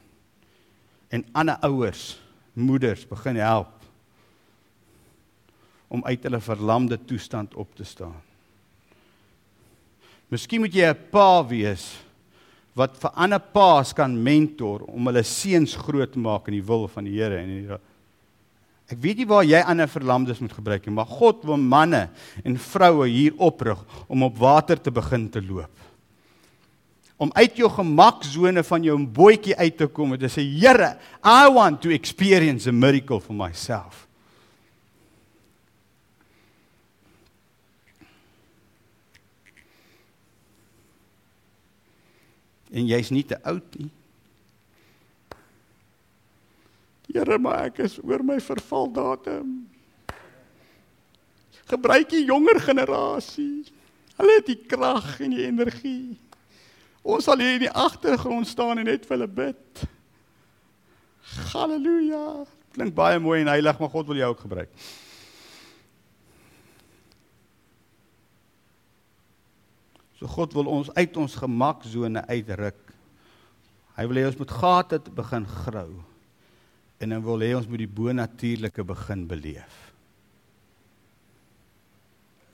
En 1.12 1.28
ander 1.36 1.60
ouers, 1.68 2.16
moeders 2.56 3.04
begin 3.10 3.42
help 3.42 3.81
om 5.92 6.04
uit 6.08 6.24
hulle 6.24 6.40
verlamde 6.40 6.98
toestand 7.06 7.56
op 7.60 7.76
te 7.76 7.84
staan. 7.84 8.16
Miskien 10.32 10.64
moet 10.64 10.74
jy 10.74 10.88
'n 10.88 11.10
pa 11.12 11.44
wees 11.44 12.00
wat 12.74 12.96
vir 12.96 13.12
ander 13.20 13.40
paas 13.40 13.92
kan 13.94 14.24
mentor 14.24 14.88
om 14.88 15.08
hulle 15.08 15.24
seuns 15.24 15.76
groot 15.76 16.12
te 16.14 16.20
maak 16.20 16.48
in 16.48 16.54
die 16.54 16.68
wil 16.68 16.88
van 16.88 17.04
die 17.04 17.20
Here 17.20 17.38
en 17.38 17.48
die 17.48 17.80
Ek 18.92 19.00
weet 19.00 19.22
nie 19.22 19.28
waar 19.28 19.46
jy 19.48 19.62
ander 19.64 19.88
verlamdes 19.88 20.42
moet 20.44 20.52
gebruik 20.52 20.86
nie, 20.86 20.94
maar 20.94 21.08
God 21.08 21.46
wil 21.48 21.58
manne 21.58 22.10
en 22.44 22.58
vroue 22.58 23.08
hier 23.08 23.34
oprig 23.40 23.80
om 24.12 24.24
op 24.24 24.38
water 24.38 24.76
te 24.76 24.92
begin 24.92 25.30
te 25.30 25.40
loop. 25.40 25.72
Om 27.18 27.32
uit 27.34 27.56
jou 27.56 27.70
gemaksone 27.70 28.64
van 28.64 28.84
jou 28.84 28.98
bootjie 29.08 29.56
uit 29.56 29.78
te 29.78 29.88
kom 29.88 30.12
en 30.12 30.20
te 30.20 30.28
sê 30.28 30.44
Here, 30.44 30.98
I 31.24 31.48
want 31.54 31.82
to 31.82 31.90
experience 31.90 32.68
a 32.68 32.74
miracle 32.74 33.22
for 33.22 33.34
myself. 33.34 34.08
En 42.72 42.88
jy's 42.88 43.12
nie 43.12 43.26
te 43.28 43.38
oud 43.44 43.76
nie. 43.80 43.92
Here, 47.12 47.38
maar 47.44 47.68
ek 47.68 47.82
is 47.84 47.98
oor 48.00 48.24
my 48.24 48.38
vervaldatum. 48.40 49.50
Gebruik 51.68 52.10
die 52.14 52.24
jonger 52.24 52.60
generasie. 52.64 53.66
Hulle 54.16 54.38
het 54.38 54.48
die 54.48 54.60
krag 54.70 55.18
en 55.24 55.36
die 55.36 55.44
energie. 55.44 56.16
Ons 57.02 57.28
sal 57.28 57.42
hier 57.42 57.58
in 57.58 57.66
die 57.66 57.74
agtergrond 57.74 58.48
staan 58.48 58.80
en 58.80 58.88
net 58.88 59.08
vir 59.08 59.18
hulle 59.18 59.30
bid. 59.42 59.84
Halleluja. 61.52 62.26
Klink 62.76 62.96
baie 62.96 63.20
mooi 63.20 63.42
en 63.42 63.52
heilig, 63.52 63.80
maar 63.80 63.92
God 63.92 64.12
wil 64.12 64.22
jou 64.22 64.32
ook 64.32 64.44
gebruik. 64.46 64.72
So 70.22 70.30
God 70.30 70.54
wil 70.54 70.68
ons 70.70 70.92
uit 70.94 71.16
ons 71.18 71.36
gemaksone 71.42 72.22
uitruk. 72.30 72.82
Hy 73.98 74.04
wil 74.06 74.20
hê 74.22 74.26
ons 74.30 74.36
moet 74.38 74.52
gate 74.54 75.00
begin 75.18 75.48
grou. 75.50 75.88
En 77.02 77.16
hy 77.16 77.18
wil 77.26 77.42
hê 77.42 77.56
ons 77.58 77.66
moet 77.66 77.82
die 77.82 77.90
bonatuurlike 77.90 78.86
begin 78.86 79.24
beleef. 79.26 79.80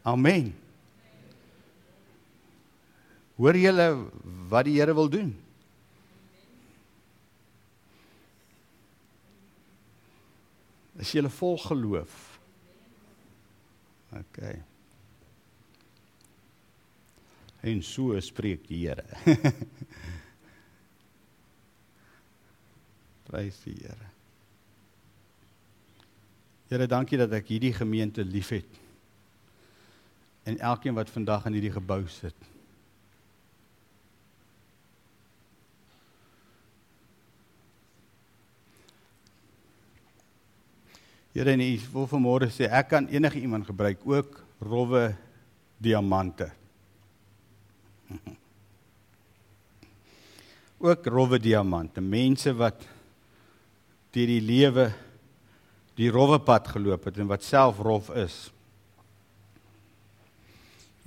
Amen. 0.08 0.54
Hoor 3.36 3.60
julle 3.60 3.90
wat 4.48 4.70
die 4.70 4.78
Here 4.80 4.96
wil 4.96 5.12
doen? 5.12 5.36
Is 11.04 11.12
julle 11.12 11.36
vol 11.36 11.60
geloof? 11.68 12.16
OK. 14.16 14.42
En 17.68 17.82
so 17.84 18.16
spreek 18.24 18.68
die 18.70 18.86
Here. 18.86 19.04
Prys 23.28 23.58
die 23.66 23.76
Here. 23.82 24.08
Here, 26.68 26.88
dankie 26.88 27.20
dat 27.20 27.32
ek 27.36 27.48
hierdie 27.52 27.74
gemeente 27.76 28.24
liefhet. 28.28 28.68
En 30.48 30.60
elkeen 30.64 30.96
wat 30.96 31.12
vandag 31.12 31.48
in 31.48 31.56
hierdie 31.58 31.76
gebou 31.76 32.04
sit. 32.12 32.36
Here, 41.36 41.52
en 41.52 41.62
ek 41.62 41.84
wil 41.94 42.08
vanmôre 42.10 42.48
sê 42.52 42.66
ek 42.72 42.88
kan 42.96 43.12
enige 43.12 43.44
iemand 43.44 43.68
gebruik, 43.68 44.00
ook 44.08 44.40
rowwe 44.64 45.12
diamante. 45.84 46.57
Ook 50.78 51.06
rowwe 51.10 51.40
diamante, 51.42 52.02
mense 52.02 52.52
wat 52.54 52.84
deur 54.14 54.30
die 54.30 54.42
lewe 54.42 54.92
die 55.98 56.12
rowwe 56.14 56.38
pad 56.46 56.70
geloop 56.76 57.08
het 57.10 57.18
en 57.18 57.30
wat 57.32 57.46
self 57.46 57.80
rof 57.82 58.12
is. 58.14 58.36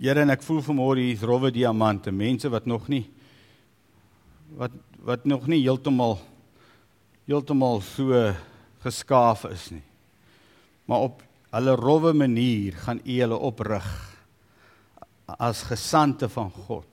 Here 0.00 0.24
en 0.24 0.34
ek 0.34 0.42
voel 0.42 0.58
vanmôre 0.66 1.04
hier's 1.04 1.22
rowwe 1.22 1.52
diamante, 1.54 2.10
mense 2.10 2.50
wat 2.50 2.66
nog 2.66 2.88
nie 2.90 3.04
wat 4.58 4.74
wat 5.06 5.22
nog 5.24 5.46
nie 5.48 5.62
heeltemal 5.62 6.18
heeltemal 7.30 7.78
so 7.86 8.10
geskaaf 8.82 9.46
is 9.48 9.70
nie. 9.70 9.84
Maar 10.90 11.06
op 11.06 11.22
hulle 11.54 11.76
rowwe 11.78 12.12
manier 12.12 12.74
gaan 12.82 13.00
U 13.06 13.18
hulle 13.22 13.38
oprig 13.38 13.86
as 15.38 15.62
gesande 15.70 16.26
van 16.28 16.50
God. 16.66 16.89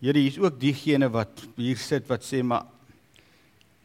Here, 0.00 0.18
hier's 0.18 0.38
ook 0.38 0.60
diegene 0.60 1.08
wat 1.10 1.42
hier 1.56 1.78
sit 1.80 2.06
wat 2.10 2.26
sê 2.26 2.42
maar 2.42 2.66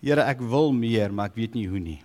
Here, 0.04 0.26
ek 0.28 0.42
wil 0.44 0.74
meer, 0.76 1.14
maar 1.16 1.30
ek 1.32 1.38
weet 1.40 1.54
nie 1.56 1.68
hoe 1.72 1.80
nie. 1.80 2.02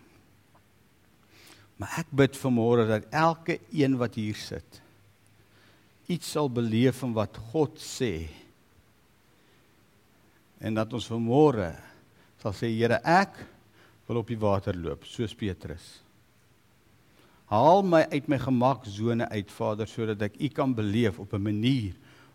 Maar 1.82 1.96
ek 2.04 2.12
bid 2.14 2.36
vanmôre 2.38 2.84
dat 2.86 3.08
elke 3.10 3.56
een 3.74 3.96
wat 3.98 4.14
hier 4.14 4.38
sit 4.38 4.82
iets 6.08 6.30
sal 6.32 6.48
beleef 6.48 7.02
van 7.02 7.12
wat 7.12 7.36
God 7.52 7.76
sê. 7.82 8.28
En 10.58 10.78
dat 10.78 10.92
ons 10.96 11.08
vanmôre 11.12 11.70
sal 12.40 12.54
sê 12.56 12.70
Here, 12.72 13.00
ek 13.04 13.36
wil 14.08 14.22
op 14.22 14.30
die 14.32 14.40
water 14.40 14.76
loop 14.76 15.04
soos 15.04 15.36
Petrus. 15.36 15.98
Haal 17.52 17.84
my 17.84 18.02
uit 18.12 18.28
my 18.28 18.38
gemaksone 18.40 19.28
uit, 19.28 19.52
Vader, 19.52 19.88
sodat 19.88 20.24
ek 20.28 20.40
U 20.40 20.48
kan 20.52 20.72
beleef 20.76 21.20
op 21.20 21.32
'n 21.34 21.44
manier 21.44 21.94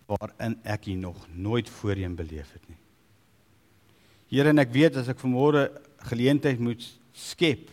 waarin 0.10 0.58
ek 0.64 0.88
U 0.92 0.96
nog 1.00 1.28
nooit 1.34 1.70
voorheen 1.70 2.16
beleef 2.16 2.52
het 2.54 2.64
nie. 2.68 2.80
Here, 4.34 4.50
en 4.50 4.62
ek 4.64 4.74
weet 4.74 4.98
as 4.98 5.10
ek 5.12 5.22
vanmôre 5.22 5.68
geleentheid 6.10 6.60
moet 6.60 6.84
skep 7.14 7.70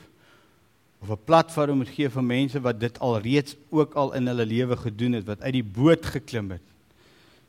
of 1.01 1.11
'n 1.11 1.25
platform 1.25 1.81
moet 1.81 1.89
gee 1.89 2.09
vir 2.09 2.23
mense 2.23 2.61
wat 2.61 2.81
dit 2.81 2.99
al 3.01 3.19
reeds 3.19 3.57
ook 3.71 3.95
al 3.95 4.13
in 4.15 4.27
hulle 4.27 4.47
lewe 4.47 4.77
gedoen 4.77 5.13
het, 5.13 5.25
wat 5.27 5.41
uit 5.41 5.53
die 5.53 5.65
boot 5.65 6.05
geklim 6.07 6.51
het. 6.51 6.67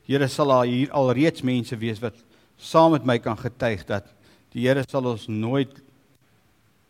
Here, 0.07 0.27
sal 0.27 0.47
daar 0.47 0.65
hier 0.65 0.91
al 0.91 1.11
reeds 1.11 1.41
mense 1.41 1.77
wees 1.77 1.99
wat 1.99 2.15
saam 2.57 2.91
met 2.91 3.05
my 3.05 3.19
kan 3.19 3.37
getuig 3.37 3.85
dat 3.85 4.07
die 4.53 4.67
Here 4.67 4.83
sal 4.87 5.05
ons 5.05 5.27
nooit 5.27 5.81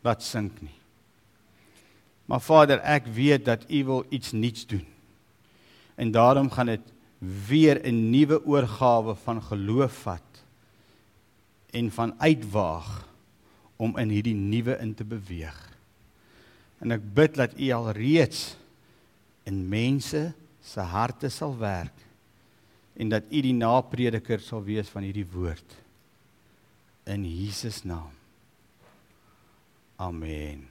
laat 0.03 0.23
sink 0.23 0.61
nie. 0.61 0.77
Maar 2.25 2.41
Vader, 2.41 2.79
ek 2.79 3.07
weet 3.07 3.45
dat 3.45 3.65
U 3.69 3.83
wil 3.85 4.05
iets 4.09 4.31
nuuts 4.31 4.65
doen. 4.67 4.85
En 5.95 6.11
daarom 6.11 6.49
gaan 6.49 6.65
dit 6.65 6.90
weer 7.21 7.77
'n 7.85 8.09
nuwe 8.09 8.45
oorgawe 8.45 9.15
van 9.15 9.43
geloof 9.43 9.93
vat 9.93 10.43
en 11.69 11.91
van 11.91 12.19
uitwaag 12.19 13.07
om 13.75 13.97
in 13.97 14.09
hierdie 14.09 14.35
nuwe 14.35 14.77
in 14.77 14.93
te 14.93 15.03
beweeg. 15.03 15.69
En 16.79 16.91
ek 16.91 17.13
bid 17.13 17.35
dat 17.35 17.59
U 17.59 17.69
al 17.71 17.91
reeds 17.91 18.57
in 19.43 19.69
mense 19.69 20.33
se 20.61 20.79
harte 20.79 21.29
sal 21.29 21.57
werk 21.57 21.97
en 22.93 23.09
dat 23.09 23.23
U 23.29 23.41
die 23.41 23.53
naprediker 23.53 24.39
sal 24.39 24.63
wees 24.63 24.89
van 24.89 25.03
hierdie 25.03 25.27
woord 25.31 25.77
in 27.03 27.25
Jesus 27.25 27.83
naam. 27.83 28.13
Amen. 29.95 30.70